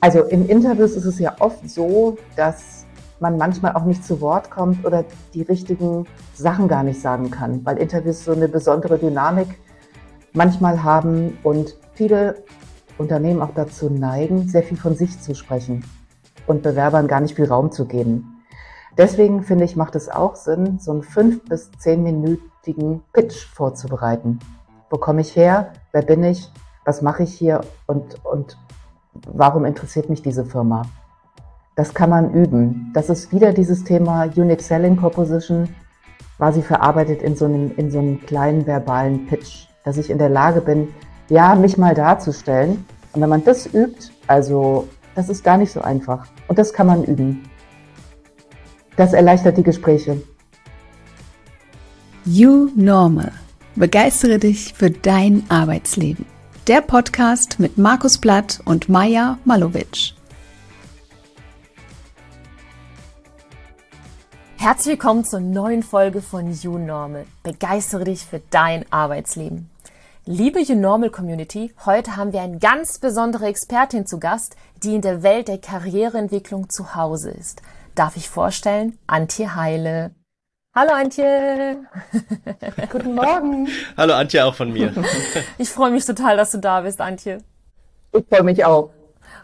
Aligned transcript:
Also 0.00 0.22
in 0.22 0.48
Interviews 0.48 0.92
ist 0.92 1.04
es 1.04 1.18
ja 1.18 1.34
oft 1.40 1.68
so, 1.68 2.16
dass 2.36 2.86
man 3.20 3.36
manchmal 3.36 3.72
auch 3.72 3.84
nicht 3.84 4.04
zu 4.04 4.20
Wort 4.20 4.50
kommt 4.50 4.84
oder 4.84 5.04
die 5.34 5.42
richtigen 5.42 6.06
Sachen 6.34 6.68
gar 6.68 6.84
nicht 6.84 7.00
sagen 7.00 7.30
kann, 7.30 7.64
weil 7.64 7.78
Interviews 7.78 8.24
so 8.24 8.32
eine 8.32 8.48
besondere 8.48 8.98
Dynamik 8.98 9.58
manchmal 10.32 10.84
haben 10.84 11.36
und 11.42 11.76
viele 11.94 12.44
Unternehmen 12.96 13.42
auch 13.42 13.54
dazu 13.54 13.90
neigen, 13.90 14.48
sehr 14.48 14.62
viel 14.62 14.76
von 14.76 14.94
sich 14.94 15.20
zu 15.20 15.34
sprechen 15.34 15.84
und 16.46 16.62
Bewerbern 16.62 17.08
gar 17.08 17.20
nicht 17.20 17.34
viel 17.34 17.46
Raum 17.46 17.72
zu 17.72 17.86
geben. 17.86 18.44
Deswegen 18.96 19.42
finde 19.42 19.64
ich, 19.64 19.76
macht 19.76 19.94
es 19.94 20.08
auch 20.08 20.34
Sinn, 20.34 20.78
so 20.80 20.92
einen 20.92 21.02
fünf 21.02 21.44
bis 21.44 21.70
zehnminütigen 21.78 23.02
Pitch 23.12 23.46
vorzubereiten. 23.46 24.38
Wo 24.90 24.98
komme 24.98 25.20
ich 25.20 25.36
her? 25.36 25.72
Wer 25.92 26.02
bin 26.02 26.24
ich? 26.24 26.50
Was 26.84 27.02
mache 27.02 27.22
ich 27.22 27.34
hier? 27.34 27.60
Und, 27.86 28.24
und 28.24 28.56
warum 29.26 29.64
interessiert 29.64 30.08
mich 30.08 30.22
diese 30.22 30.44
Firma? 30.44 30.82
Das 31.76 31.94
kann 31.94 32.10
man 32.10 32.32
üben. 32.32 32.90
Das 32.92 33.08
ist 33.08 33.32
wieder 33.32 33.52
dieses 33.52 33.84
Thema 33.84 34.24
Unique 34.36 34.60
Selling 34.60 34.96
Proposition, 34.96 35.68
quasi 36.36 36.62
verarbeitet 36.62 37.22
in 37.22 37.36
so 37.36 37.44
einem, 37.44 37.72
in 37.76 37.90
so 37.90 37.98
einem 37.98 38.20
kleinen 38.20 38.66
verbalen 38.66 39.26
Pitch, 39.26 39.66
dass 39.84 39.96
ich 39.96 40.10
in 40.10 40.18
der 40.18 40.28
Lage 40.28 40.60
bin, 40.60 40.88
ja, 41.28 41.54
mich 41.54 41.78
mal 41.78 41.94
darzustellen. 41.94 42.84
Und 43.12 43.20
wenn 43.20 43.28
man 43.28 43.44
das 43.44 43.66
übt, 43.66 44.10
also 44.26 44.88
das 45.14 45.28
ist 45.28 45.44
gar 45.44 45.58
nicht 45.58 45.72
so 45.72 45.80
einfach. 45.80 46.26
Und 46.48 46.58
das 46.58 46.72
kann 46.72 46.86
man 46.86 47.04
üben. 47.04 47.48
Das 48.96 49.12
erleichtert 49.12 49.56
die 49.56 49.62
Gespräche. 49.62 50.20
You 52.24 52.70
Normal. 52.74 53.32
Begeistere 53.76 54.38
dich 54.38 54.74
für 54.74 54.90
dein 54.90 55.44
Arbeitsleben. 55.48 56.26
Der 56.68 56.82
Podcast 56.82 57.58
mit 57.58 57.78
Markus 57.78 58.18
Blatt 58.18 58.60
und 58.66 58.90
Maja 58.90 59.38
Malowitsch. 59.46 60.12
Herzlich 64.58 64.98
willkommen 64.98 65.24
zur 65.24 65.40
neuen 65.40 65.82
Folge 65.82 66.20
von 66.20 66.52
You 66.52 66.76
Normal. 66.76 67.24
Begeistere 67.42 68.04
dich 68.04 68.26
für 68.26 68.42
dein 68.50 68.84
Arbeitsleben. 68.92 69.70
Liebe 70.26 70.60
You 70.60 70.74
Normal 70.74 71.08
Community, 71.08 71.72
heute 71.86 72.16
haben 72.16 72.34
wir 72.34 72.42
eine 72.42 72.58
ganz 72.58 72.98
besondere 72.98 73.46
Expertin 73.46 74.06
zu 74.06 74.20
Gast, 74.20 74.54
die 74.82 74.94
in 74.94 75.00
der 75.00 75.22
Welt 75.22 75.48
der 75.48 75.56
Karriereentwicklung 75.56 76.68
zu 76.68 76.94
Hause 76.94 77.30
ist. 77.30 77.62
Darf 77.94 78.18
ich 78.18 78.28
vorstellen? 78.28 78.98
Antje 79.06 79.54
Heile. 79.54 80.10
Hallo 80.74 80.92
Antje. 80.92 81.78
Guten 82.92 83.14
Morgen. 83.14 83.68
Hallo 83.96 84.14
Antje 84.14 84.44
auch 84.44 84.54
von 84.54 84.72
mir. 84.72 84.92
Ich 85.58 85.70
freue 85.70 85.90
mich 85.90 86.04
total, 86.04 86.36
dass 86.36 86.52
du 86.52 86.58
da 86.58 86.82
bist, 86.82 87.00
Antje. 87.00 87.38
Ich 88.12 88.24
freue 88.28 88.42
mich 88.42 88.64
auch. 88.64 88.90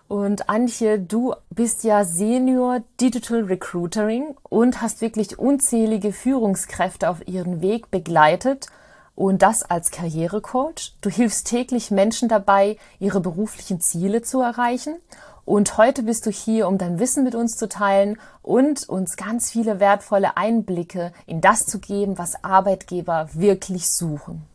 Und 0.07 0.49
Antje, 0.49 1.01
du 1.01 1.35
bist 1.51 1.83
ja 1.83 2.05
Senior 2.05 2.83
Digital 3.01 3.45
Recruitering 3.45 4.37
und 4.43 4.81
hast 4.83 5.01
wirklich 5.01 5.39
unzählige 5.39 6.13
Führungskräfte 6.13 7.09
auf 7.09 7.27
ihren 7.27 7.63
Weg 7.63 7.91
begleitet 7.91 8.67
und 9.15 9.43
das 9.43 9.63
als 9.63 9.91
Karrierecoach. 9.91 10.95
Du 11.01 11.09
hilfst 11.09 11.47
täglich 11.47 11.91
Menschen 11.91 12.29
dabei, 12.29 12.77
ihre 12.99 13.21
beruflichen 13.21 13.81
Ziele 13.81 14.23
zu 14.23 14.41
erreichen. 14.41 14.97
Und 15.45 15.77
heute 15.77 16.03
bist 16.03 16.25
du 16.25 16.31
hier, 16.31 16.67
um 16.67 16.79
dein 16.79 16.99
Wissen 16.99 17.23
mit 17.23 17.35
uns 17.35 17.57
zu 17.57 17.69
teilen 17.69 18.19
und 18.43 18.89
uns 18.89 19.17
ganz 19.17 19.51
viele 19.51 19.79
wertvolle 19.79 20.37
Einblicke 20.37 21.13
in 21.27 21.41
das 21.41 21.67
zu 21.67 21.81
geben, 21.81 22.17
was 22.17 22.43
Arbeitgeber 22.43 23.29
wirklich 23.35 23.91
suchen. 23.91 24.47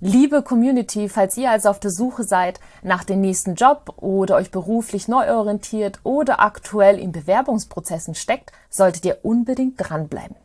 Liebe 0.00 0.42
Community, 0.42 1.08
falls 1.08 1.36
ihr 1.36 1.50
also 1.50 1.70
auf 1.70 1.80
der 1.80 1.90
Suche 1.90 2.24
seid 2.24 2.60
nach 2.82 3.04
dem 3.04 3.20
nächsten 3.20 3.54
Job 3.54 3.94
oder 3.96 4.36
euch 4.36 4.50
beruflich 4.50 5.08
neu 5.08 5.30
orientiert 5.30 6.00
oder 6.04 6.40
aktuell 6.40 6.98
in 6.98 7.12
Bewerbungsprozessen 7.12 8.14
steckt, 8.14 8.52
solltet 8.68 9.04
ihr 9.04 9.18
unbedingt 9.22 9.74
dranbleiben. 9.78 10.36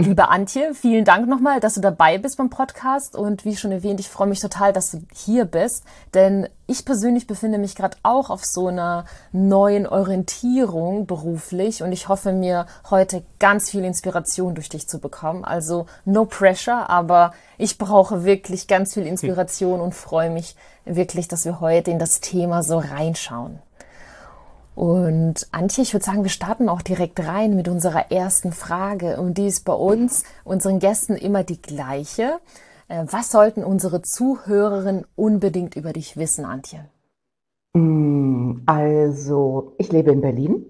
Liebe 0.00 0.30
Antje, 0.30 0.72
vielen 0.72 1.04
Dank 1.04 1.28
nochmal, 1.28 1.60
dass 1.60 1.74
du 1.74 1.82
dabei 1.82 2.16
bist 2.16 2.38
beim 2.38 2.48
Podcast 2.48 3.14
und 3.14 3.44
wie 3.44 3.54
schon 3.54 3.70
erwähnt, 3.70 4.00
ich 4.00 4.08
freue 4.08 4.28
mich 4.28 4.40
total, 4.40 4.72
dass 4.72 4.92
du 4.92 5.02
hier 5.12 5.44
bist, 5.44 5.84
denn 6.14 6.48
ich 6.66 6.86
persönlich 6.86 7.26
befinde 7.26 7.58
mich 7.58 7.74
gerade 7.74 7.98
auch 8.02 8.30
auf 8.30 8.42
so 8.42 8.68
einer 8.68 9.04
neuen 9.30 9.86
Orientierung 9.86 11.04
beruflich 11.04 11.82
und 11.82 11.92
ich 11.92 12.08
hoffe 12.08 12.32
mir 12.32 12.64
heute 12.88 13.24
ganz 13.38 13.68
viel 13.68 13.84
Inspiration 13.84 14.54
durch 14.54 14.70
dich 14.70 14.88
zu 14.88 15.00
bekommen. 15.00 15.44
Also 15.44 15.84
no 16.06 16.24
pressure, 16.24 16.88
aber 16.88 17.34
ich 17.58 17.76
brauche 17.76 18.24
wirklich 18.24 18.68
ganz 18.68 18.94
viel 18.94 19.06
Inspiration 19.06 19.82
und 19.82 19.94
freue 19.94 20.30
mich 20.30 20.56
wirklich, 20.86 21.28
dass 21.28 21.44
wir 21.44 21.60
heute 21.60 21.90
in 21.90 21.98
das 21.98 22.20
Thema 22.20 22.62
so 22.62 22.78
reinschauen. 22.78 23.58
Und 24.74 25.48
Antje, 25.50 25.82
ich 25.82 25.92
würde 25.92 26.04
sagen, 26.04 26.22
wir 26.22 26.30
starten 26.30 26.68
auch 26.68 26.82
direkt 26.82 27.20
rein 27.20 27.54
mit 27.56 27.68
unserer 27.68 28.10
ersten 28.10 28.52
Frage. 28.52 29.20
Und 29.20 29.36
die 29.38 29.46
ist 29.46 29.64
bei 29.64 29.72
uns, 29.72 30.24
unseren 30.44 30.78
Gästen, 30.78 31.16
immer 31.16 31.44
die 31.44 31.60
gleiche. 31.60 32.38
Äh, 32.88 33.04
was 33.10 33.30
sollten 33.30 33.64
unsere 33.64 34.02
Zuhörerinnen 34.02 35.06
unbedingt 35.16 35.76
über 35.76 35.92
dich 35.92 36.16
wissen, 36.16 36.44
Antje? 36.44 36.88
Mm, 37.74 38.62
also, 38.66 39.74
ich 39.78 39.92
lebe 39.92 40.12
in 40.12 40.20
Berlin. 40.20 40.64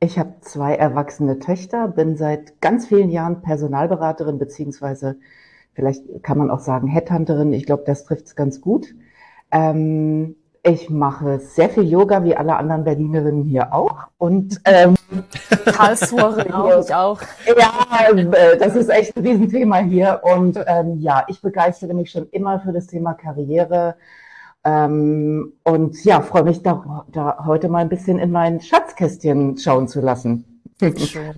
Ich 0.00 0.18
habe 0.18 0.34
zwei 0.42 0.74
erwachsene 0.74 1.40
Töchter, 1.40 1.88
bin 1.88 2.16
seit 2.16 2.60
ganz 2.60 2.86
vielen 2.86 3.10
Jahren 3.10 3.42
Personalberaterin, 3.42 4.38
beziehungsweise 4.38 5.16
vielleicht 5.74 6.22
kann 6.22 6.38
man 6.38 6.50
auch 6.50 6.60
sagen 6.60 6.86
Headhunterin. 6.86 7.52
Ich 7.52 7.66
glaube, 7.66 7.82
das 7.84 8.04
trifft 8.04 8.26
es 8.26 8.36
ganz 8.36 8.60
gut. 8.60 8.94
Ähm, 9.50 10.36
ich 10.62 10.90
mache 10.90 11.38
sehr 11.38 11.68
viel 11.68 11.84
Yoga, 11.84 12.24
wie 12.24 12.36
alle 12.36 12.56
anderen 12.56 12.84
Berlinerinnen 12.84 13.44
hier 13.44 13.72
auch. 13.72 14.08
Und 14.18 14.60
ähm, 14.64 14.94
Karlsruhe 15.64 16.44
glaube 16.46 16.82
ich 16.84 16.94
auch. 16.94 17.20
Ja, 17.46 18.08
äh, 18.10 18.56
das 18.58 18.74
ist 18.76 18.88
echt 18.88 19.16
ein 19.16 19.26
Riesenthema 19.26 19.78
hier. 19.78 20.20
Und 20.22 20.58
ähm, 20.66 20.98
ja, 21.00 21.24
ich 21.28 21.40
begeistere 21.40 21.94
mich 21.94 22.10
schon 22.10 22.28
immer 22.30 22.60
für 22.60 22.72
das 22.72 22.86
Thema 22.86 23.14
Karriere. 23.14 23.96
Ähm, 24.64 25.52
und 25.64 26.04
ja, 26.04 26.20
freue 26.20 26.44
mich 26.44 26.62
da, 26.62 27.04
da 27.12 27.44
heute 27.46 27.68
mal 27.68 27.78
ein 27.78 27.88
bisschen 27.88 28.18
in 28.18 28.30
mein 28.30 28.60
Schatzkästchen 28.60 29.56
schauen 29.58 29.88
zu 29.88 30.00
lassen. 30.00 30.44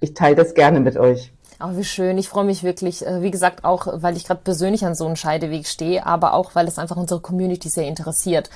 Ich 0.00 0.12
teile 0.12 0.36
das 0.36 0.52
gerne 0.52 0.80
mit 0.80 0.98
euch. 0.98 1.32
Oh, 1.62 1.76
wie 1.76 1.84
schön. 1.84 2.16
Ich 2.16 2.28
freue 2.28 2.44
mich 2.44 2.62
wirklich, 2.62 3.06
äh, 3.06 3.22
wie 3.22 3.30
gesagt, 3.30 3.64
auch 3.64 3.86
weil 4.02 4.16
ich 4.16 4.26
gerade 4.26 4.40
persönlich 4.42 4.84
an 4.84 4.94
so 4.94 5.04
einem 5.06 5.16
Scheideweg 5.16 5.66
stehe, 5.66 6.06
aber 6.06 6.32
auch 6.32 6.54
weil 6.54 6.66
es 6.66 6.78
einfach 6.78 6.96
unsere 6.96 7.20
Community 7.20 7.68
sehr 7.68 7.86
interessiert. 7.86 8.48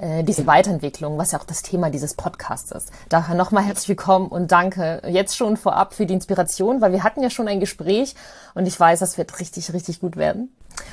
Äh, 0.00 0.24
diese 0.24 0.46
Weiterentwicklung, 0.46 1.18
was 1.18 1.32
ja 1.32 1.38
auch 1.38 1.44
das 1.44 1.62
Thema 1.62 1.90
dieses 1.90 2.14
Podcasts 2.14 2.72
ist. 2.72 2.90
Daher 3.10 3.34
nochmal 3.34 3.64
herzlich 3.64 3.90
willkommen 3.90 4.28
und 4.28 4.50
danke 4.50 5.02
jetzt 5.06 5.36
schon 5.36 5.58
vorab 5.58 5.92
für 5.92 6.06
die 6.06 6.14
Inspiration, 6.14 6.80
weil 6.80 6.92
wir 6.92 7.04
hatten 7.04 7.22
ja 7.22 7.28
schon 7.28 7.48
ein 7.48 7.60
Gespräch 7.60 8.14
und 8.54 8.66
ich 8.66 8.80
weiß, 8.80 9.00
das 9.00 9.18
wird 9.18 9.38
richtig, 9.40 9.74
richtig 9.74 10.00
gut 10.00 10.16
werden. 10.16 10.48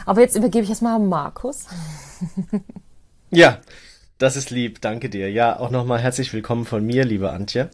Aber 0.06 0.20
jetzt 0.20 0.36
übergebe 0.36 0.66
ich 0.66 0.70
erstmal 0.70 1.00
Markus. 1.00 1.66
Ja, 3.30 3.60
das 4.20 4.38
ist 4.38 4.52
lieb, 4.52 4.80
danke 4.80 5.10
dir. 5.10 5.30
Ja, 5.30 5.60
auch 5.60 5.70
nochmal 5.70 6.00
herzlich 6.00 6.32
willkommen 6.32 6.66
von 6.66 6.86
mir, 6.86 7.04
liebe 7.04 7.30
Antje. 7.30 7.70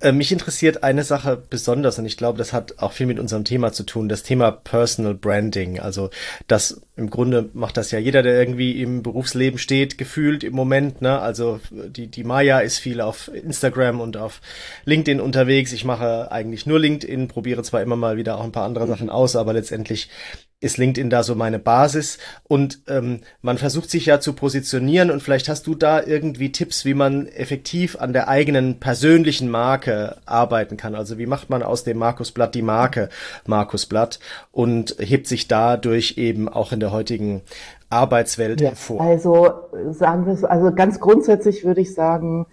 Äh, 0.00 0.12
mich 0.12 0.32
interessiert 0.32 0.82
eine 0.82 1.04
Sache 1.04 1.42
besonders 1.50 1.98
und 1.98 2.06
ich 2.06 2.16
glaube, 2.16 2.38
das 2.38 2.52
hat 2.52 2.78
auch 2.78 2.92
viel 2.92 3.06
mit 3.06 3.18
unserem 3.18 3.44
Thema 3.44 3.72
zu 3.72 3.82
tun, 3.84 4.08
das 4.08 4.22
Thema 4.22 4.50
Personal 4.50 5.14
Branding. 5.14 5.78
Also 5.78 6.10
das 6.46 6.80
im 6.96 7.10
Grunde 7.10 7.50
macht 7.52 7.76
das 7.76 7.90
ja 7.90 7.98
jeder, 7.98 8.22
der 8.22 8.38
irgendwie 8.38 8.80
im 8.82 9.02
Berufsleben 9.02 9.58
steht, 9.58 9.98
gefühlt 9.98 10.42
im 10.42 10.54
Moment. 10.54 11.02
Ne? 11.02 11.18
Also 11.18 11.60
die, 11.70 12.06
die 12.06 12.24
Maya 12.24 12.60
ist 12.60 12.78
viel 12.78 13.00
auf 13.00 13.28
Instagram 13.28 14.00
und 14.00 14.16
auf 14.16 14.40
LinkedIn 14.86 15.20
unterwegs. 15.20 15.72
Ich 15.72 15.84
mache 15.84 16.32
eigentlich 16.32 16.66
nur 16.66 16.78
LinkedIn, 16.78 17.28
probiere 17.28 17.62
zwar 17.62 17.82
immer 17.82 17.96
mal 17.96 18.16
wieder 18.16 18.38
auch 18.38 18.44
ein 18.44 18.52
paar 18.52 18.64
andere 18.64 18.86
Sachen 18.86 19.10
aus, 19.10 19.36
aber 19.36 19.52
letztendlich 19.52 20.08
ist 20.60 20.76
LinkedIn 20.76 21.08
da 21.08 21.22
so 21.22 21.34
meine 21.34 21.58
Basis 21.58 22.18
und 22.44 22.82
ähm, 22.86 23.20
man 23.40 23.56
versucht 23.56 23.90
sich 23.90 24.06
ja 24.06 24.20
zu 24.20 24.34
positionieren 24.34 25.10
und 25.10 25.22
vielleicht 25.22 25.48
hast 25.48 25.66
du 25.66 25.74
da 25.74 26.02
irgendwie 26.02 26.52
Tipps, 26.52 26.84
wie 26.84 26.92
man 26.92 27.26
effektiv 27.26 27.96
an 27.98 28.12
der 28.12 28.28
eigenen 28.28 28.78
persönlichen 28.78 29.50
Marke 29.50 30.18
arbeiten 30.26 30.76
kann. 30.76 30.94
Also 30.94 31.16
wie 31.16 31.26
macht 31.26 31.48
man 31.48 31.62
aus 31.62 31.84
dem 31.84 31.96
Markusblatt 31.96 32.54
die 32.54 32.62
Marke 32.62 33.08
Markusblatt 33.46 34.20
und 34.52 34.96
hebt 34.98 35.26
sich 35.26 35.48
dadurch 35.48 36.18
eben 36.18 36.48
auch 36.48 36.72
in 36.72 36.80
der 36.80 36.92
heutigen 36.92 37.40
Arbeitswelt 37.88 38.60
ja, 38.60 38.68
hervor? 38.68 39.00
Also 39.00 39.50
sagen 39.92 40.26
wir 40.26 40.34
es, 40.34 40.44
also 40.44 40.72
ganz 40.72 41.00
grundsätzlich 41.00 41.64
würde 41.64 41.80
ich 41.80 41.94
sagen, 41.94 42.46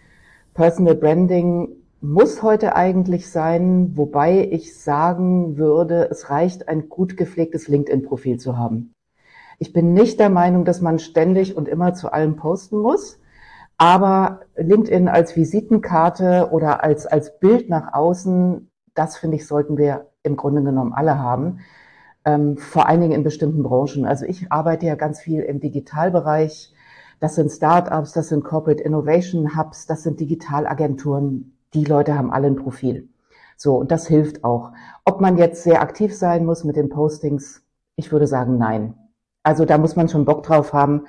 Personal 0.54 0.96
Branding 0.96 1.77
muss 2.02 2.44
heute 2.44 2.76
eigentlich 2.76 3.30
sein, 3.32 3.98
wobei 3.98 4.48
ich 4.52 4.80
sagen 4.80 5.58
würde, 5.58 6.10
es 6.12 6.30
reicht, 6.30 6.68
ein 6.68 6.90
gut 6.90 7.18
gepflegtes 7.18 7.68
LinkedIn-Profil 7.68 8.38
zu 8.40 8.58
haben. 8.58 8.94
Ich 9.60 9.74
bin 9.74 9.94
nicht 9.94 10.20
der 10.20 10.30
Meinung, 10.30 10.66
dass 10.66 10.82
man 10.82 11.00
ständig 11.00 11.58
und 11.58 11.68
immer 11.68 11.94
zu 11.94 12.12
allem 12.12 12.36
posten 12.36 12.78
muss, 12.78 13.20
aber 13.78 14.42
LinkedIn 14.56 15.08
als 15.08 15.36
Visitenkarte 15.36 16.50
oder 16.52 16.84
als, 16.84 17.08
als 17.08 17.40
Bild 17.40 17.70
nach 17.70 17.94
außen, 17.94 18.70
das 18.94 19.18
finde 19.18 19.38
ich, 19.38 19.48
sollten 19.48 19.78
wir 19.78 20.08
im 20.24 20.36
Grunde 20.36 20.64
genommen 20.64 20.94
alle 20.94 21.18
haben, 21.18 21.60
ähm, 22.26 22.58
vor 22.58 22.88
allen 22.88 23.02
Dingen 23.02 23.14
in 23.14 23.24
bestimmten 23.24 23.64
Branchen. 23.64 24.06
Also 24.06 24.26
ich 24.26 24.52
arbeite 24.52 24.86
ja 24.86 24.96
ganz 24.96 25.20
viel 25.20 25.42
im 25.42 25.60
Digitalbereich, 25.60 26.74
Das 27.20 27.36
sind 27.36 27.52
Startups, 27.52 28.14
das 28.14 28.30
sind 28.30 28.44
Corporate 28.44 28.84
Innovation 28.84 29.58
Hubs, 29.58 29.88
das 29.88 30.04
sind 30.04 30.20
Digitalagenturen. 30.20 31.57
Die 31.74 31.86
Leute 31.86 32.18
haben 32.18 32.32
alle 32.32 32.48
ein 32.48 32.56
Profil. 32.56 33.10
So, 33.58 33.76
und 33.76 33.92
das 33.92 34.08
hilft 34.08 34.44
auch. 34.44 34.72
Ob 35.04 35.20
man 35.20 35.38
jetzt 35.38 35.64
sehr 35.64 35.82
aktiv 35.82 36.16
sein 36.16 36.46
muss 36.46 36.64
mit 36.64 36.76
den 36.76 36.90
Postings, 36.90 37.64
ich 37.96 38.12
würde 38.12 38.28
sagen, 38.28 38.58
nein. 38.58 38.94
Also 39.44 39.66
da 39.66 39.78
muss 39.78 39.96
man 39.96 40.10
schon 40.10 40.26
Bock 40.26 40.44
drauf 40.44 40.74
haben. 40.74 41.08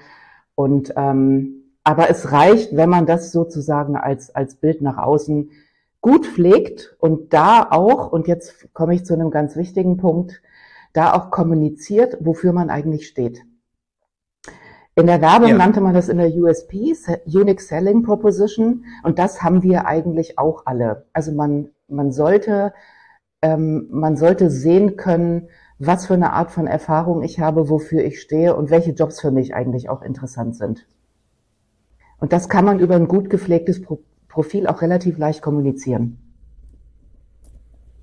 Und 0.55 0.93
ähm, 0.96 1.75
aber 1.84 2.10
es 2.10 2.32
reicht, 2.32 2.76
wenn 2.76 2.88
man 2.88 3.06
das 3.06 3.32
sozusagen 3.32 3.96
als 3.96 4.34
als 4.34 4.56
Bild 4.56 4.82
nach 4.82 4.99
außen 4.99 5.50
gut 6.00 6.26
pflegt 6.26 6.96
und 6.99 7.32
da 7.32 7.66
auch, 7.70 8.12
und 8.12 8.28
jetzt 8.28 8.72
komme 8.72 8.94
ich 8.94 9.05
zu 9.05 9.14
einem 9.14 9.31
ganz 9.31 9.56
wichtigen 9.56 9.96
Punkt, 9.96 10.43
da 10.93 11.12
auch 11.14 11.31
kommuniziert, 11.31 12.16
wofür 12.20 12.52
man 12.52 12.70
eigentlich 12.70 13.08
steht. 13.08 13.43
In 14.98 15.06
der 15.06 15.20
Werbung 15.20 15.50
ja. 15.50 15.56
nannte 15.56 15.80
man 15.80 15.94
das 15.94 16.08
in 16.08 16.18
der 16.18 16.34
USP, 16.34 16.92
Unique 17.24 17.60
Selling 17.60 18.02
Proposition, 18.02 18.84
und 19.04 19.20
das 19.20 19.44
haben 19.44 19.62
wir 19.62 19.86
eigentlich 19.86 20.40
auch 20.40 20.66
alle. 20.66 21.06
Also 21.12 21.30
man, 21.30 21.68
man 21.86 22.10
sollte, 22.10 22.74
ähm, 23.40 23.86
man 23.92 24.16
sollte 24.16 24.50
sehen 24.50 24.96
können, 24.96 25.50
was 25.78 26.06
für 26.06 26.14
eine 26.14 26.32
Art 26.32 26.50
von 26.50 26.66
Erfahrung 26.66 27.22
ich 27.22 27.38
habe, 27.38 27.70
wofür 27.70 28.02
ich 28.02 28.20
stehe 28.20 28.56
und 28.56 28.70
welche 28.70 28.90
Jobs 28.90 29.20
für 29.20 29.30
mich 29.30 29.54
eigentlich 29.54 29.88
auch 29.88 30.02
interessant 30.02 30.56
sind. 30.56 30.84
Und 32.18 32.32
das 32.32 32.48
kann 32.48 32.64
man 32.64 32.80
über 32.80 32.96
ein 32.96 33.06
gut 33.06 33.30
gepflegtes 33.30 33.80
Pro 33.80 34.00
Profil 34.26 34.66
auch 34.66 34.82
relativ 34.82 35.16
leicht 35.16 35.42
kommunizieren. 35.42 36.18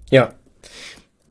Ja. 0.10 0.34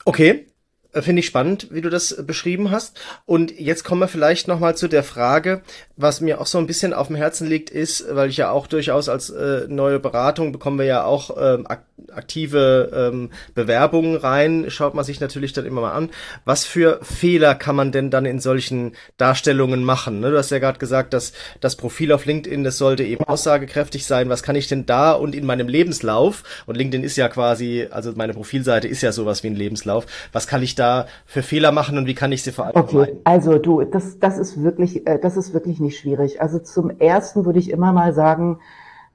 Okay. 0.05 0.46
Äh, 0.94 1.02
finde 1.02 1.20
ich 1.20 1.26
spannend, 1.26 1.69
wie 1.70 1.81
du 1.81 1.91
das 1.91 2.12
äh, 2.12 2.23
beschrieben 2.23 2.70
hast. 2.70 2.99
Und 3.26 3.58
jetzt 3.58 3.85
kommen 3.85 4.00
wir 4.00 4.08
vielleicht 4.08 4.49
nochmal 4.49 4.76
zu 4.76 4.88
der 4.88 5.02
Frage, 5.02 5.62
was 5.96 6.20
mir 6.20 6.41
auch 6.41 6.46
so 6.46 6.58
ein 6.58 6.67
bisschen 6.67 6.93
auf 6.93 7.08
dem 7.08 7.17
Herzen 7.17 7.49
liegt, 7.49 7.70
ist, 7.70 8.05
weil 8.11 8.31
ich 8.31 8.37
ja 8.37 8.50
auch 8.50 8.67
durchaus 8.67 9.08
als 9.08 9.31
äh, 9.31 9.67
neue 9.69 9.99
Beratung 9.99 10.52
bekommen 10.52 10.79
wir 10.79 10.87
ja 10.87 11.05
auch 11.05 11.37
ähm, 11.38 11.67
aktive 12.12 12.91
ähm, 12.94 13.31
Bewerbungen 13.55 14.17
rein, 14.17 14.67
schaut 14.69 14.94
man 14.94 15.05
sich 15.05 15.20
natürlich 15.20 15.52
dann 15.52 15.67
immer 15.67 15.81
mal 15.81 15.93
an. 15.93 16.11
Was 16.44 16.64
für 16.64 17.00
Fehler 17.02 17.55
kann 17.55 17.76
man 17.76 17.93
denn 17.93 18.11
dann 18.11 18.26
in 18.26 18.40
solchen 18.40 18.93
Darstellungen 19.17 19.85
machen? 19.85 20.20
Ne? 20.20 20.31
Du 20.31 20.38
hast 20.38 20.50
ja 20.50 20.58
gerade 20.58 20.79
gesagt, 20.79 21.12
dass 21.12 21.32
das 21.61 21.76
Profil 21.76 22.12
auf 22.12 22.26
LinkedIn, 22.26 22.64
das 22.64 22.79
sollte 22.79 23.05
eben 23.05 23.25
aussagekräftig 23.25 24.06
sein. 24.06 24.29
Was 24.29 24.43
kann 24.43 24.56
ich 24.56 24.69
denn 24.69 24.87
da 24.87 25.12
und 25.12 25.35
in 25.35 25.47
meinem 25.47 25.69
Lebenslauf, 25.69 26.43
und 26.67 26.76
LinkedIn 26.76 27.05
ist 27.05 27.17
ja 27.17 27.29
quasi, 27.29 27.88
also 27.90 28.12
meine 28.17 28.35
Profilseite 28.35 28.88
ist 28.88 29.02
ja 29.02 29.12
sowas 29.12 29.43
wie 29.43 29.49
ein 29.49 29.56
Lebenslauf, 29.56 30.06
was 30.32 30.47
kann 30.47 30.62
ich 30.62 30.75
da 30.75 30.84
für 31.27 31.43
Fehler 31.43 31.73
machen 31.73 31.99
und 31.99 32.07
wie 32.07 32.15
kann 32.15 32.33
ich 32.33 32.43
sie 32.43 32.53
vor 32.53 32.67
allem 32.67 32.77
Okay, 32.77 33.21
also 33.25 33.59
du, 33.59 33.83
das, 33.83 34.19
das 34.19 34.39
ist 34.39 34.63
wirklich, 34.63 35.07
äh, 35.07 35.19
das 35.19 35.37
ist 35.37 35.55
wirklich 35.55 35.81
nicht 35.81 35.99
schwierig. 35.99 36.41
Also 36.41 36.59
zum 36.59 36.91
ersten 36.99 37.45
würde 37.45 37.59
ich 37.59 37.71
immer 37.71 37.93
mal 37.93 38.13
sagen, 38.13 38.59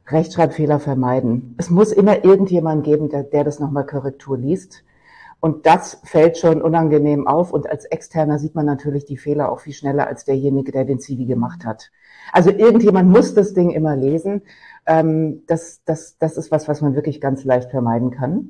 Rechtschreibfehler 0.07 0.79
vermeiden. 0.79 1.55
Es 1.57 1.69
muss 1.69 1.91
immer 1.91 2.23
irgendjemand 2.23 2.83
geben, 2.83 3.09
der, 3.09 3.23
der 3.23 3.43
das 3.43 3.59
nochmal 3.59 3.85
Korrektur 3.85 4.37
liest. 4.37 4.83
Und 5.41 5.65
das 5.65 6.01
fällt 6.03 6.37
schon 6.37 6.61
unangenehm 6.61 7.27
auf. 7.27 7.53
Und 7.53 7.69
als 7.69 7.85
Externer 7.85 8.39
sieht 8.39 8.55
man 8.55 8.65
natürlich 8.65 9.05
die 9.05 9.17
Fehler 9.17 9.51
auch 9.51 9.61
viel 9.61 9.73
schneller 9.73 10.07
als 10.07 10.25
derjenige, 10.25 10.71
der 10.71 10.85
den 10.85 10.99
CV 10.99 11.25
gemacht 11.25 11.65
hat. 11.65 11.91
Also 12.33 12.49
irgendjemand 12.49 13.09
muss 13.09 13.33
das 13.33 13.53
Ding 13.53 13.69
immer 13.69 13.95
lesen. 13.95 14.41
Ähm, 14.85 15.43
das, 15.47 15.81
das, 15.85 16.17
das 16.17 16.37
ist 16.37 16.51
was, 16.51 16.67
was 16.67 16.81
man 16.81 16.95
wirklich 16.95 17.21
ganz 17.21 17.43
leicht 17.45 17.69
vermeiden 17.71 18.11
kann. 18.11 18.49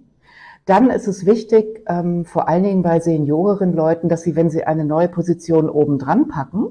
Dann 0.69 0.91
ist 0.91 1.07
es 1.07 1.25
wichtig, 1.25 1.81
ähm, 1.87 2.25
vor 2.25 2.47
allen 2.47 2.61
Dingen 2.61 2.83
bei 2.83 2.99
senioreren 2.99 3.73
Leuten, 3.73 4.07
dass 4.07 4.21
sie, 4.21 4.35
wenn 4.35 4.51
sie 4.51 4.65
eine 4.65 4.85
neue 4.85 5.07
Position 5.07 5.67
oben 5.67 5.97
dran 5.97 6.27
packen, 6.27 6.67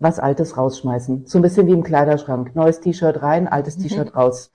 was 0.00 0.18
Altes 0.18 0.56
rausschmeißen. 0.56 1.26
So 1.26 1.38
ein 1.38 1.42
bisschen 1.42 1.68
wie 1.68 1.72
im 1.72 1.84
Kleiderschrank. 1.84 2.56
Neues 2.56 2.80
T-Shirt 2.80 3.22
rein, 3.22 3.46
altes 3.46 3.78
mhm. 3.78 3.82
T-Shirt 3.82 4.16
raus. 4.16 4.50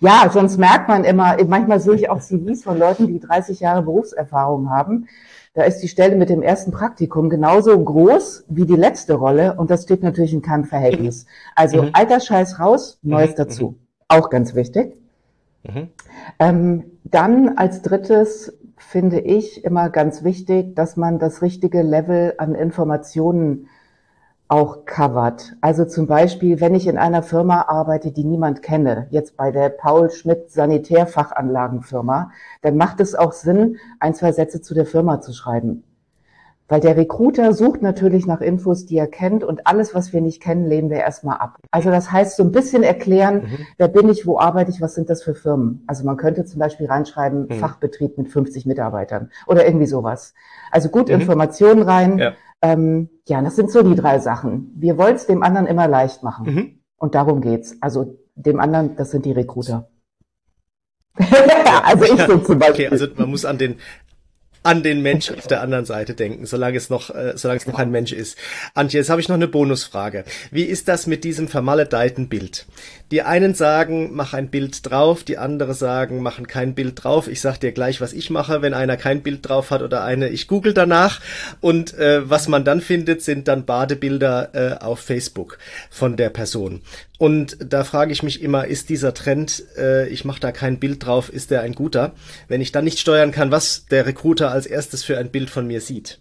Ja, 0.00 0.30
sonst 0.32 0.56
merkt 0.56 0.88
man 0.88 1.04
immer, 1.04 1.36
manchmal 1.46 1.80
sehe 1.80 1.96
ich 1.96 2.08
auch 2.08 2.20
CVs 2.20 2.64
von 2.64 2.78
Leuten, 2.78 3.08
die 3.08 3.20
30 3.20 3.60
Jahre 3.60 3.82
Berufserfahrung 3.82 4.70
haben. 4.70 5.06
Da 5.52 5.64
ist 5.64 5.80
die 5.80 5.88
Stelle 5.88 6.16
mit 6.16 6.30
dem 6.30 6.40
ersten 6.40 6.70
Praktikum 6.70 7.28
genauso 7.28 7.78
groß 7.78 8.46
wie 8.48 8.64
die 8.64 8.74
letzte 8.74 9.14
Rolle 9.16 9.56
und 9.58 9.70
das 9.70 9.82
steht 9.82 10.02
natürlich 10.02 10.32
in 10.32 10.40
keinem 10.40 10.64
Verhältnis. 10.64 11.26
Also 11.54 11.82
mhm. 11.82 11.90
alter 11.92 12.20
Scheiß 12.20 12.58
raus, 12.58 12.98
Neues 13.02 13.32
mhm. 13.32 13.36
dazu. 13.36 13.78
Auch 14.08 14.30
ganz 14.30 14.54
wichtig. 14.54 14.96
Mhm. 15.64 15.88
Ähm, 16.38 16.84
dann 17.04 17.56
als 17.56 17.82
drittes 17.82 18.56
finde 18.76 19.20
ich 19.20 19.64
immer 19.64 19.90
ganz 19.90 20.24
wichtig, 20.24 20.76
dass 20.76 20.96
man 20.96 21.18
das 21.18 21.42
richtige 21.42 21.82
Level 21.82 22.34
an 22.38 22.54
Informationen 22.54 23.68
auch 24.48 24.84
covert. 24.84 25.56
Also 25.62 25.84
zum 25.84 26.06
Beispiel, 26.06 26.60
wenn 26.60 26.74
ich 26.74 26.86
in 26.86 26.98
einer 26.98 27.22
Firma 27.22 27.62
arbeite, 27.62 28.12
die 28.12 28.24
niemand 28.24 28.62
kenne, 28.62 29.06
jetzt 29.10 29.36
bei 29.36 29.50
der 29.50 29.70
Paul 29.70 30.10
Schmidt 30.10 30.50
Sanitärfachanlagenfirma, 30.50 32.30
dann 32.60 32.76
macht 32.76 33.00
es 33.00 33.14
auch 33.14 33.32
Sinn, 33.32 33.78
ein, 34.00 34.14
zwei 34.14 34.32
Sätze 34.32 34.60
zu 34.60 34.74
der 34.74 34.86
Firma 34.86 35.20
zu 35.20 35.32
schreiben. 35.32 35.82
Weil 36.66 36.80
der 36.80 36.96
Recruiter 36.96 37.52
sucht 37.52 37.82
natürlich 37.82 38.26
nach 38.26 38.40
Infos, 38.40 38.86
die 38.86 38.96
er 38.96 39.06
kennt 39.06 39.44
und 39.44 39.66
alles, 39.66 39.94
was 39.94 40.14
wir 40.14 40.22
nicht 40.22 40.42
kennen, 40.42 40.66
lehnen 40.66 40.88
wir 40.88 40.96
erstmal 40.96 41.36
ab. 41.36 41.58
Also 41.70 41.90
das 41.90 42.10
heißt, 42.10 42.36
so 42.36 42.42
ein 42.42 42.52
bisschen 42.52 42.82
erklären, 42.82 43.42
mhm. 43.42 43.66
wer 43.76 43.88
bin 43.88 44.08
ich, 44.08 44.26
wo 44.26 44.38
arbeite 44.38 44.70
ich, 44.70 44.80
was 44.80 44.94
sind 44.94 45.10
das 45.10 45.22
für 45.22 45.34
Firmen? 45.34 45.84
Also 45.86 46.04
man 46.04 46.16
könnte 46.16 46.46
zum 46.46 46.60
Beispiel 46.60 46.86
reinschreiben, 46.86 47.48
mhm. 47.48 47.52
Fachbetrieb 47.54 48.16
mit 48.16 48.30
50 48.30 48.64
Mitarbeitern 48.64 49.30
oder 49.46 49.66
irgendwie 49.66 49.86
sowas. 49.86 50.32
Also 50.70 50.88
gut 50.88 51.08
mhm. 51.08 51.16
Informationen 51.16 51.82
rein. 51.82 52.18
Ja. 52.18 52.32
Ähm, 52.62 53.10
ja, 53.28 53.42
das 53.42 53.56
sind 53.56 53.70
so 53.70 53.82
die 53.82 53.94
drei 53.94 54.18
Sachen. 54.18 54.72
Wir 54.74 54.96
wollen 54.96 55.16
es 55.16 55.26
dem 55.26 55.42
anderen 55.42 55.66
immer 55.66 55.86
leicht 55.86 56.22
machen. 56.22 56.46
Mhm. 56.46 56.78
Und 56.96 57.14
darum 57.14 57.42
geht's. 57.42 57.76
Also 57.82 58.16
dem 58.36 58.58
anderen, 58.58 58.96
das 58.96 59.10
sind 59.10 59.26
die 59.26 59.32
Recruiter. 59.32 59.90
also 61.84 62.04
ich 62.04 62.20
so 62.22 62.38
zum 62.38 62.58
Beispiel. 62.58 62.86
Okay, 62.86 62.88
also 62.88 63.06
man 63.16 63.30
muss 63.30 63.44
an 63.44 63.58
den 63.58 63.76
an 64.64 64.82
den 64.82 65.02
Mensch 65.02 65.30
auf 65.30 65.46
der 65.46 65.60
anderen 65.60 65.84
Seite 65.84 66.14
denken, 66.14 66.46
solange 66.46 66.76
es 66.76 66.90
noch, 66.90 67.10
äh, 67.10 67.34
solange 67.36 67.60
es 67.60 67.66
noch 67.66 67.78
ein 67.78 67.90
Mensch 67.90 68.12
ist. 68.12 68.36
Antje, 68.72 68.98
jetzt 68.98 69.10
habe 69.10 69.20
ich 69.20 69.28
noch 69.28 69.36
eine 69.36 69.46
Bonusfrage. 69.46 70.24
Wie 70.50 70.64
ist 70.64 70.88
das 70.88 71.06
mit 71.06 71.22
diesem 71.22 71.48
vermaledeiten 71.48 72.28
Bild? 72.28 72.66
Die 73.10 73.22
einen 73.22 73.54
sagen, 73.54 74.10
mach 74.12 74.32
ein 74.32 74.48
Bild 74.48 74.90
drauf, 74.90 75.22
die 75.22 75.36
anderen 75.36 75.74
sagen, 75.74 76.22
machen 76.22 76.46
kein 76.46 76.74
Bild 76.74 77.04
drauf. 77.04 77.28
Ich 77.28 77.42
sag 77.42 77.58
dir 77.58 77.72
gleich, 77.72 78.00
was 78.00 78.14
ich 78.14 78.30
mache, 78.30 78.62
wenn 78.62 78.72
einer 78.72 78.96
kein 78.96 79.22
Bild 79.22 79.46
drauf 79.46 79.70
hat 79.70 79.82
oder 79.82 80.02
eine, 80.02 80.30
ich 80.30 80.48
google 80.48 80.72
danach. 80.72 81.20
Und 81.60 81.94
äh, 81.98 82.28
was 82.28 82.48
man 82.48 82.64
dann 82.64 82.80
findet, 82.80 83.22
sind 83.22 83.46
dann 83.46 83.66
Badebilder 83.66 84.50
äh, 84.54 84.82
auf 84.82 85.00
Facebook 85.00 85.58
von 85.90 86.16
der 86.16 86.30
Person. 86.30 86.80
Und 87.16 87.56
da 87.60 87.84
frage 87.84 88.12
ich 88.12 88.22
mich 88.22 88.42
immer, 88.42 88.66
ist 88.66 88.88
dieser 88.88 89.14
Trend, 89.14 89.62
äh, 89.78 90.08
ich 90.08 90.24
mache 90.24 90.40
da 90.40 90.50
kein 90.50 90.80
Bild 90.80 91.06
drauf, 91.06 91.32
ist 91.32 91.50
der 91.52 91.60
ein 91.60 91.74
guter? 91.74 92.12
Wenn 92.48 92.60
ich 92.60 92.72
dann 92.72 92.84
nicht 92.84 92.98
steuern 92.98 93.30
kann, 93.30 93.52
was 93.52 93.86
der 93.86 94.06
Recruiter 94.06 94.50
als 94.54 94.66
erstes 94.66 95.04
für 95.04 95.18
ein 95.18 95.30
Bild 95.30 95.50
von 95.50 95.66
mir 95.66 95.80
sieht. 95.80 96.20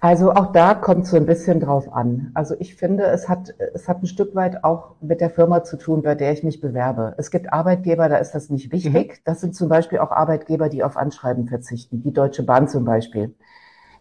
Also 0.00 0.32
auch 0.32 0.52
da 0.52 0.74
kommt 0.74 1.06
so 1.06 1.16
ein 1.16 1.24
bisschen 1.24 1.58
drauf 1.58 1.90
an. 1.92 2.30
Also 2.34 2.54
ich 2.58 2.76
finde, 2.76 3.04
es 3.04 3.28
hat, 3.28 3.54
es 3.74 3.88
hat 3.88 4.02
ein 4.02 4.06
Stück 4.06 4.34
weit 4.34 4.62
auch 4.62 4.94
mit 5.00 5.20
der 5.20 5.30
Firma 5.30 5.64
zu 5.64 5.78
tun, 5.78 6.02
bei 6.02 6.14
der 6.14 6.32
ich 6.32 6.42
mich 6.42 6.60
bewerbe. 6.60 7.14
Es 7.16 7.30
gibt 7.30 7.52
Arbeitgeber, 7.52 8.08
da 8.08 8.18
ist 8.18 8.32
das 8.32 8.50
nicht 8.50 8.72
wichtig. 8.72 9.08
Mhm. 9.08 9.20
Das 9.24 9.40
sind 9.40 9.54
zum 9.54 9.68
Beispiel 9.68 9.98
auch 9.98 10.10
Arbeitgeber, 10.10 10.68
die 10.68 10.84
auf 10.84 10.96
Anschreiben 10.98 11.48
verzichten, 11.48 12.02
die 12.02 12.12
Deutsche 12.12 12.42
Bahn 12.42 12.68
zum 12.68 12.84
Beispiel. 12.84 13.34